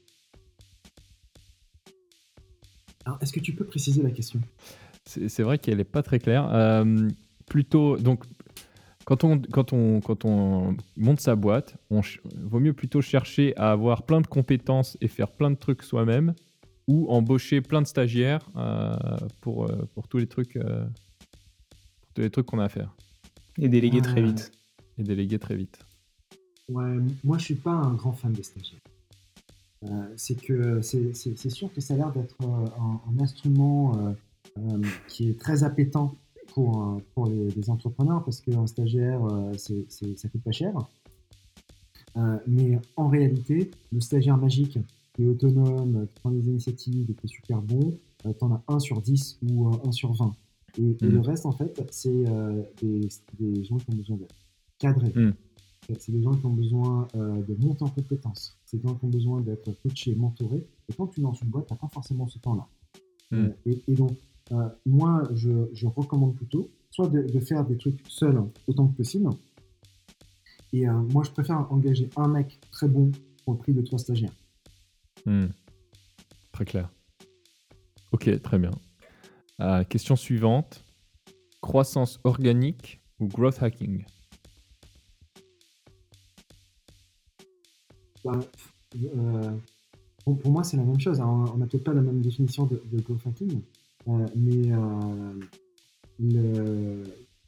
Est-ce 3.20 3.32
que 3.32 3.40
tu 3.40 3.52
peux 3.52 3.64
préciser 3.64 4.02
la 4.02 4.10
question? 4.10 4.40
C'est 5.04 5.42
vrai 5.42 5.58
qu'elle 5.58 5.78
n'est 5.78 5.84
pas 5.84 6.02
très 6.02 6.18
claire. 6.18 6.84
plutôt, 7.46 7.96
donc, 7.96 8.24
quand 9.04 9.24
on, 9.24 9.40
quand, 9.40 9.72
on, 9.72 10.00
quand 10.00 10.24
on 10.24 10.76
monte 10.96 11.20
sa 11.20 11.34
boîte, 11.34 11.76
on 11.90 12.00
vaut 12.36 12.60
mieux 12.60 12.72
plutôt 12.72 13.00
chercher 13.00 13.56
à 13.56 13.72
avoir 13.72 14.04
plein 14.04 14.20
de 14.20 14.26
compétences 14.26 14.96
et 15.00 15.08
faire 15.08 15.30
plein 15.30 15.50
de 15.50 15.56
trucs 15.56 15.82
soi-même 15.82 16.34
ou 16.86 17.08
embaucher 17.08 17.60
plein 17.60 17.82
de 17.82 17.86
stagiaires 17.86 18.48
euh, 18.56 18.94
pour, 19.40 19.66
euh, 19.66 19.88
pour 19.94 20.08
tous 20.08 20.18
les 20.18 20.26
trucs, 20.26 20.56
euh, 20.56 20.84
pour 22.02 22.12
tous 22.14 22.20
les 22.22 22.30
trucs 22.30 22.46
qu'on 22.46 22.58
a 22.58 22.64
à 22.64 22.68
faire. 22.68 22.94
Et 23.58 23.68
déléguer 23.68 24.00
très 24.00 24.22
vite. 24.22 24.52
Et 24.98 25.02
déléguer 25.02 25.38
très 25.38 25.56
vite. 25.56 25.78
Ouais, 26.68 26.96
moi 27.24 27.38
je 27.38 27.44
suis 27.44 27.54
pas 27.54 27.72
un 27.72 27.94
grand 27.94 28.12
fan 28.12 28.32
des 28.32 28.42
stagiaires. 28.42 28.80
C'est 30.16 30.40
que 30.40 30.80
c'est 30.82 31.50
sûr 31.50 31.72
que 31.72 31.80
ça 31.80 31.94
a 31.94 31.96
l'air 31.96 32.12
d'être 32.12 32.36
un, 32.42 33.22
instrument 33.22 34.14
qui 35.08 35.30
est 35.30 35.38
très 35.38 35.64
appétant 35.64 36.14
pour, 36.54 37.00
pour 37.14 37.26
les, 37.26 37.70
entrepreneurs 37.70 38.22
parce 38.24 38.40
qu'un 38.40 38.66
stagiaire, 38.66 39.20
c'est, 39.56 39.86
ça 39.90 40.28
coûte 40.28 40.42
pas 40.42 40.52
cher. 40.52 40.72
mais 42.46 42.78
en 42.96 43.08
réalité, 43.08 43.70
le 43.92 44.00
stagiaire 44.00 44.36
magique 44.36 44.78
qui 45.14 45.22
est 45.22 45.28
autonome, 45.28 46.06
qui 46.06 46.20
prend 46.20 46.30
des 46.30 46.46
initiatives 46.46 47.10
et 47.10 47.14
qui 47.14 47.26
est 47.26 47.28
super 47.28 47.60
bon, 47.60 47.98
tu 48.22 48.28
en 48.40 48.52
as 48.52 48.62
un 48.68 48.78
sur 48.78 49.00
10 49.00 49.40
ou 49.50 49.68
un 49.84 49.92
sur 49.92 50.12
20. 50.12 50.34
Et, 50.78 50.96
le 51.00 51.18
hmm. 51.18 51.20
reste, 51.20 51.46
en 51.46 51.52
fait, 51.52 51.82
c'est 51.90 52.24
des, 52.82 53.08
des, 53.38 53.64
gens 53.64 53.76
qui 53.76 53.90
ont 53.90 53.96
besoin 53.96 54.16
d'être 54.16 54.34
cadrés. 54.78 55.12
C'est 55.98 56.12
des 56.12 56.22
gens 56.22 56.32
qui 56.32 56.46
ont 56.46 56.54
besoin 56.54 57.08
de 57.14 57.54
monter 57.64 57.82
en 57.82 57.88
compétences. 57.88 58.56
C'est 58.72 58.78
des 58.78 58.88
gens 58.88 58.94
qui 58.94 59.04
ont 59.04 59.08
besoin 59.08 59.40
d'être 59.42 59.70
coachés, 59.82 60.14
mentorés. 60.14 60.66
Et 60.88 60.94
quand 60.94 61.08
tu 61.08 61.20
lances 61.20 61.42
une 61.42 61.50
boîte, 61.50 61.66
tu 61.66 61.74
n'as 61.74 61.78
pas 61.78 61.88
forcément 61.88 62.26
ce 62.26 62.38
temps-là. 62.38 62.66
Hmm. 63.30 63.50
et, 63.66 63.82
et, 63.88 63.94
donc, 63.94 64.16
euh, 64.52 64.68
moi, 64.86 65.28
je, 65.34 65.86
recommande 65.86 66.34
plutôt 66.36 66.70
soit 66.90 67.08
de, 67.08 67.40
faire 67.40 67.64
des 67.64 67.76
trucs 67.78 68.00
seuls 68.08 68.42
autant 68.66 68.88
que 68.88 68.96
possible. 68.96 69.30
Et 70.72 70.88
euh, 70.88 70.92
moi, 70.92 71.22
je 71.22 71.30
préfère 71.30 71.70
engager 71.70 72.08
un 72.16 72.28
mec 72.28 72.58
très 72.70 72.88
bon 72.88 73.10
pour 73.44 73.54
le 73.54 73.58
prix 73.58 73.72
de 73.72 73.82
trois 73.82 73.98
stagiaires. 73.98 74.34
Hmm. 75.26 75.46
Très 76.52 76.64
clair. 76.64 76.90
Ok, 78.12 78.40
très 78.42 78.58
bien. 78.58 78.72
Euh, 79.60 79.84
question 79.84 80.16
suivante. 80.16 80.84
Croissance 81.60 82.18
organique 82.24 83.00
ou 83.20 83.28
growth 83.28 83.62
hacking? 83.62 84.04
Bah, 88.24 88.40
pour, 90.24 90.50
moi, 90.50 90.62
c'est 90.64 90.76
la 90.76 90.84
même 90.84 91.00
chose. 91.00 91.20
on 91.20 91.56
n'a 91.56 91.66
peut-être 91.66 91.84
pas 91.84 91.94
la 91.94 92.02
même 92.02 92.20
définition 92.20 92.66
de, 92.66 92.82
de 92.92 93.00
growth 93.00 93.26
hacking. 93.26 93.60
Euh, 94.08 94.26
mais 94.34 94.72
euh, 94.72 95.40
le, 96.18 97.02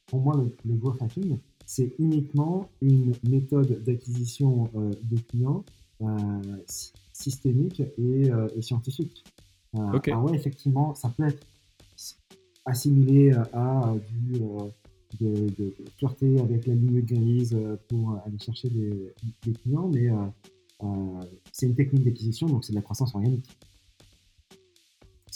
pour 0.06 0.20
moi, 0.20 0.44
le, 0.64 0.74
growth 0.74 1.02
hacking, 1.02 1.38
c'est 1.66 1.94
uniquement 1.98 2.68
une 2.80 3.14
méthode 3.28 3.82
d'acquisition 3.84 4.70
euh, 4.76 4.90
de 5.02 5.18
clients 5.20 5.64
systémique 7.12 7.80
et, 7.80 8.30
scientifique. 8.60 9.24
Ah 9.72 10.20
ouais, 10.20 10.34
effectivement, 10.34 10.94
ça 10.94 11.08
peut 11.16 11.24
être 11.24 11.46
assimilé 12.66 13.32
à 13.52 13.94
du, 14.10 14.40
de, 15.20 15.48
de, 15.56 15.74
flirter 15.96 16.38
avec 16.40 16.66
la 16.66 16.74
ligne 16.74 17.00
grise 17.00 17.56
pour 17.88 18.20
aller 18.26 18.38
chercher 18.38 18.68
des, 18.68 19.14
des 19.46 19.52
clients, 19.52 19.88
mais 19.88 20.10
c'est 21.52 21.66
une 21.66 21.74
technique 21.74 22.04
d'acquisition, 22.04 22.46
donc 22.46 22.64
c'est 22.64 22.72
de 22.72 22.76
la 22.76 22.82
croissance 22.82 23.14
organique 23.14 23.48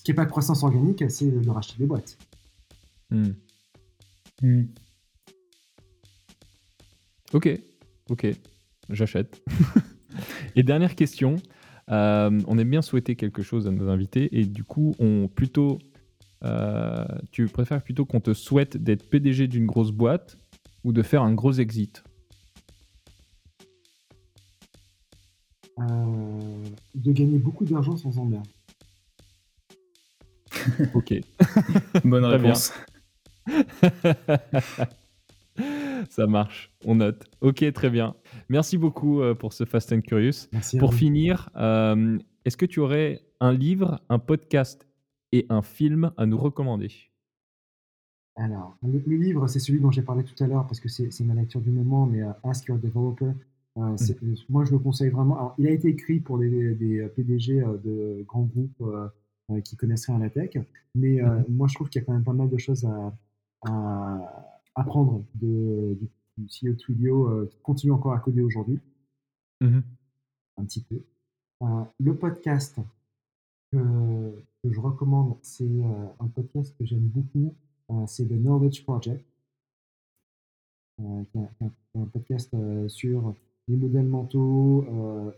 qui 0.09 0.13
n'est 0.13 0.17
pas 0.17 0.25
croissance 0.25 0.63
organique, 0.63 1.05
c'est 1.11 1.31
de 1.31 1.51
racheter 1.51 1.75
des 1.79 1.85
boîtes. 1.85 2.17
Hmm. 3.11 3.33
Hmm. 4.41 4.63
Ok, 7.35 7.61
ok, 8.09 8.27
j'achète. 8.89 9.43
et 10.57 10.63
dernière 10.63 10.95
question, 10.95 11.37
euh, 11.91 12.41
on 12.47 12.57
aime 12.57 12.71
bien 12.71 12.81
souhaiter 12.81 13.17
quelque 13.17 13.43
chose 13.43 13.67
à 13.67 13.71
nos 13.71 13.91
invités 13.91 14.35
et 14.41 14.47
du 14.47 14.65
coup, 14.65 14.95
on 14.99 15.29
plutôt, 15.29 15.79
euh, 16.43 17.05
tu 17.31 17.45
préfères 17.45 17.83
plutôt 17.83 18.07
qu'on 18.07 18.21
te 18.21 18.33
souhaite 18.33 18.79
d'être 18.79 19.11
PDG 19.11 19.47
d'une 19.47 19.67
grosse 19.67 19.93
boîte 19.93 20.39
ou 20.85 20.95
de 20.95 21.03
faire 21.03 21.23
un 21.23 21.35
gros 21.35 21.53
exit? 21.53 22.03
De 25.79 27.13
gagner 27.13 27.39
beaucoup 27.39 27.65
d'argent 27.65 27.97
sans 27.97 28.19
emmerde. 28.19 28.47
ok. 30.95 31.15
Bonne 32.05 32.25
réponse. 32.25 32.73
Ça 36.11 36.27
marche, 36.27 36.73
on 36.85 36.97
note. 36.97 37.25
Ok, 37.41 37.65
très 37.73 37.91
bien. 37.91 38.15
Merci 38.49 38.79
beaucoup 38.79 39.21
euh, 39.21 39.35
pour 39.35 39.53
ce 39.53 39.65
Fast 39.65 39.93
and 39.93 40.03
Curious. 40.03 40.49
pour 40.79 40.95
finir, 40.95 41.51
euh, 41.57 42.19
est-ce 42.45 42.57
que 42.57 42.67
tu 42.67 42.81
aurais 42.81 43.23
un 43.41 43.53
livre, 43.53 44.01
un 44.09 44.19
podcast 44.19 44.87
et 45.33 45.47
un 45.49 45.63
film 45.63 46.13
à 46.17 46.27
nous 46.27 46.39
recommander? 46.39 46.91
Alors, 48.37 48.77
le, 48.83 49.17
livre, 49.17 49.49
c'est 49.49 49.59
celui 49.59 49.81
dont 49.81 49.91
j'ai 49.91 50.03
parlé 50.03 50.23
tout 50.23 50.43
à 50.43 50.47
l'heure 50.47 50.67
parce 50.67 50.79
que 50.79 50.89
c'est 50.89 51.25
ma 51.25 51.35
lecture 51.35 51.61
du 51.61 51.71
moment, 51.71 52.07
mais 52.07 52.23
euh, 52.23 52.31
Ask 52.45 52.67
Your 52.67 52.79
Developer. 52.79 53.33
Mm. 53.79 54.35
Moi, 54.49 54.65
je 54.65 54.73
le 54.73 54.79
conseille 54.79 55.11
vraiment. 55.11 55.55
il 55.59 55.67
a 55.67 55.71
été 55.71 55.89
écrit 55.89 56.21
pour 56.21 56.39
des, 56.39 56.75
des 56.75 57.07
PDG 57.15 57.63
de 57.85 58.25
grands 58.27 58.43
groupes 58.43 58.83
euh, 59.51 59.63
qui 59.63 59.77
connaissent 59.77 60.05
rien 60.07 60.17
à 60.17 60.19
la 60.19 60.31
tech. 60.31 60.59
Mais 60.95 61.23
euh, 61.23 61.39
mhm. 61.39 61.45
moi, 61.49 61.69
je 61.69 61.75
trouve 61.75 61.89
qu'il 61.89 62.03
y 62.03 62.03
a 62.03 62.07
quand 62.07 62.13
même 62.13 62.25
pas 62.25 62.35
mal 62.35 62.51
de 62.51 62.59
choses 62.59 62.85
à, 62.85 63.15
apprendre 64.75 65.25
de, 65.35 65.99
du, 66.37 66.47
CEO 66.47 66.75
Twilio 66.75 67.27
euh, 67.27 67.47
qui 67.47 67.59
continue 67.61 67.93
encore 67.93 68.13
à 68.13 68.19
coder 68.19 68.43
aujourd'hui. 68.43 68.79
Mhm. 69.63 69.83
Un 70.59 70.65
petit 70.65 70.83
peu. 70.83 71.03
le 71.99 72.15
podcast 72.15 72.79
que, 73.73 73.79
je 74.65 74.81
recommande, 74.81 75.39
c'est 75.41 75.83
un 76.21 76.27
podcast 76.27 76.75
que 76.77 76.85
j'aime 76.85 77.09
beaucoup. 77.09 77.55
c'est 78.07 78.27
The 78.27 78.39
Knowledge 78.39 78.85
Project. 78.85 79.25
est 81.01 81.39
un, 81.95 82.07
podcast 82.13 82.55
sur 82.89 83.35
les 83.69 83.77
modèles 83.77 84.07
mentaux 84.07 84.85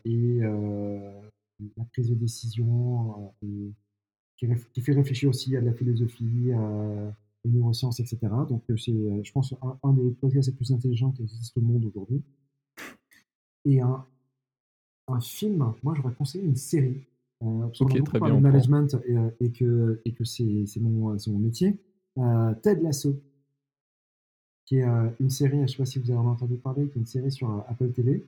et 0.04 0.40
la 0.40 1.84
prise 1.92 2.08
de 2.08 2.14
décision 2.14 3.32
et 3.42 3.72
qui, 4.36 4.80
fait 4.80 4.92
réfléchir 4.92 5.28
aussi 5.28 5.56
à 5.56 5.60
la 5.60 5.72
philosophie, 5.72 6.52
aux 7.44 7.48
neurosciences, 7.48 8.00
etc. 8.00 8.18
Donc 8.48 8.62
euh, 8.70 8.76
c'est, 8.76 8.92
euh, 8.92 9.22
je 9.22 9.32
pense, 9.32 9.54
un, 9.82 9.92
des 9.92 10.10
podcasts 10.12 10.48
les 10.48 10.54
plus 10.54 10.72
intelligents 10.72 11.10
qui 11.12 11.22
existent 11.22 11.60
au 11.60 11.64
monde 11.64 11.84
aujourd'hui. 11.84 12.22
Et 13.64 13.80
un, 13.80 14.04
un 15.08 15.20
film, 15.20 15.72
moi 15.82 15.94
j'aurais 15.96 16.14
conseillé 16.14 16.44
une 16.44 16.56
série. 16.56 17.06
Euh, 17.42 17.68
okay, 17.80 18.02
très 18.02 18.20
bien. 18.20 18.38
management 18.38 18.96
et, 19.06 19.46
et, 19.46 19.50
que, 19.50 20.00
et 20.04 20.12
que 20.12 20.24
c'est, 20.24 20.66
mon, 20.76 21.18
c'est 21.18 21.30
mon 21.30 21.38
métier. 21.38 21.78
Euh, 22.18 22.54
Ted 22.62 22.82
Lasso, 22.82 23.18
qui 24.70 24.78
est 24.78 24.86
une 25.18 25.30
série, 25.30 25.56
je 25.56 25.62
ne 25.62 25.66
sais 25.66 25.76
pas 25.78 25.84
si 25.84 25.98
vous 25.98 26.12
avez 26.12 26.20
entendu 26.20 26.54
parler, 26.54 26.86
qui 26.86 26.92
est 26.92 27.00
une 27.00 27.06
série 27.06 27.32
sur 27.32 27.64
Apple 27.68 27.90
TV. 27.90 28.24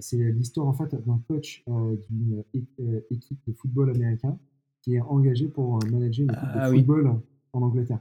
c'est 0.00 0.16
l'histoire 0.16 0.66
en 0.66 0.72
fait 0.72 0.92
d'un 1.06 1.20
coach 1.28 1.62
d'une 2.10 2.42
équipe 3.08 3.38
de 3.46 3.52
football 3.52 3.90
américain 3.90 4.36
qui 4.80 4.96
est 4.96 5.00
engagé 5.00 5.46
pour 5.46 5.76
euh, 5.76 5.90
manager 5.90 6.24
une 6.24 6.32
équipe 6.32 6.54
de 6.54 6.58
ah 6.58 6.70
football 6.72 7.20
en 7.52 7.62
Angleterre. 7.62 8.00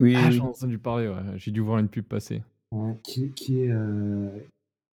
Oui, 0.00 0.14
ah, 0.16 0.30
j'ai 0.30 0.40
entendu 0.40 0.78
parler, 0.78 1.14
j'ai 1.36 1.50
dû 1.50 1.60
voir 1.60 1.78
une 1.78 1.88
pub 1.88 2.06
passer. 2.06 2.42
qui, 3.02 3.30
qui, 3.32 3.60
est, 3.60 3.70
euh, 3.70 4.30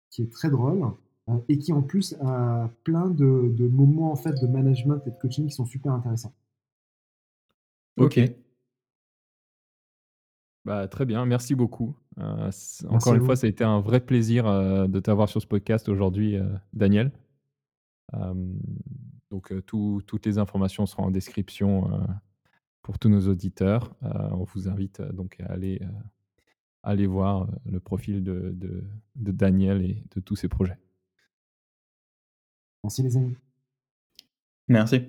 qui 0.09 0.23
est 0.23 0.29
très 0.33 0.49
drôle 0.49 0.83
euh, 1.29 1.37
et 1.47 1.57
qui 1.57 1.71
en 1.71 1.81
plus 1.81 2.17
a 2.19 2.69
plein 2.83 3.09
de, 3.09 3.53
de, 3.57 3.69
moments 3.69 4.11
en 4.11 4.17
fait 4.17 4.33
de 4.41 4.47
management 4.47 5.01
et 5.07 5.11
de 5.11 5.15
coaching 5.15 5.47
qui 5.47 5.53
sont 5.53 5.65
super 5.65 5.93
intéressants. 5.93 6.33
Ok. 7.95 8.19
Bah, 10.63 10.87
très 10.87 11.05
bien, 11.05 11.25
merci 11.25 11.55
beaucoup. 11.55 11.95
encore 12.17 13.15
une 13.15 13.25
fois, 13.25 13.35
ça 13.35 13.47
a 13.47 13.49
été 13.49 13.63
un 13.63 13.79
vrai 13.79 13.99
plaisir 13.99 14.45
de 14.87 14.99
t'avoir 14.99 15.27
sur 15.27 15.41
ce 15.41 15.47
podcast 15.47 15.89
aujourd'hui, 15.89 16.37
Daniel. 16.73 17.11
Donc, 19.31 19.53
euh, 19.53 19.61
toutes 19.61 20.25
les 20.25 20.37
informations 20.37 20.85
seront 20.85 21.03
en 21.03 21.11
description 21.11 21.91
euh, 21.93 22.05
pour 22.81 22.99
tous 22.99 23.09
nos 23.09 23.29
auditeurs. 23.29 23.95
Euh, 24.03 24.29
on 24.31 24.43
vous 24.43 24.67
invite 24.67 25.01
donc 25.01 25.39
à 25.39 25.45
aller, 25.45 25.81
aller 26.83 27.07
voir 27.07 27.47
le 27.65 27.79
profil 27.79 28.23
de, 28.23 28.51
de, 28.53 29.31
Daniel 29.31 29.83
et 29.83 30.03
de 30.13 30.19
tous 30.19 30.35
ses 30.35 30.49
projets. 30.49 30.77
Merci 32.83 33.03
les 33.03 33.15
amis. 33.15 33.37
Merci. 34.67 35.01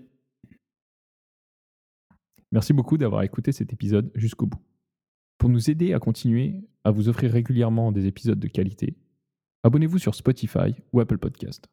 Merci 2.52 2.72
beaucoup 2.72 2.98
d'avoir 2.98 3.22
écouté 3.22 3.50
cet 3.50 3.72
épisode 3.72 4.12
jusqu'au 4.14 4.46
bout. 4.46 4.60
Pour 5.42 5.50
nous 5.50 5.70
aider 5.70 5.92
à 5.92 5.98
continuer 5.98 6.54
à 6.84 6.92
vous 6.92 7.08
offrir 7.08 7.32
régulièrement 7.32 7.90
des 7.90 8.06
épisodes 8.06 8.38
de 8.38 8.46
qualité, 8.46 8.94
abonnez-vous 9.64 9.98
sur 9.98 10.14
Spotify 10.14 10.72
ou 10.92 11.00
Apple 11.00 11.18
Podcast. 11.18 11.68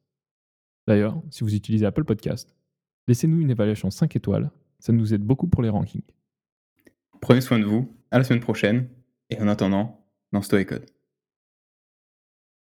D'ailleurs, 0.88 1.22
si 1.30 1.44
vous 1.44 1.54
utilisez 1.54 1.86
Apple 1.86 2.04
Podcast, 2.04 2.56
laissez-nous 3.08 3.42
une 3.42 3.52
évaluation 3.52 3.92
5 3.92 4.16
étoiles, 4.16 4.50
ça 4.80 4.92
nous 4.92 5.14
aide 5.14 5.22
beaucoup 5.22 5.48
pour 5.48 5.62
les 5.62 5.70
rankings. 5.70 6.02
Prenez 7.22 7.42
soin 7.42 7.60
de 7.60 7.64
vous, 7.64 7.96
à 8.10 8.18
la 8.18 8.24
semaine 8.24 8.40
prochaine, 8.40 8.90
et 9.30 9.40
en 9.40 9.48
attendant, 9.48 10.04
dans 10.32 10.42
Story 10.42 10.66
Code. 10.66 10.90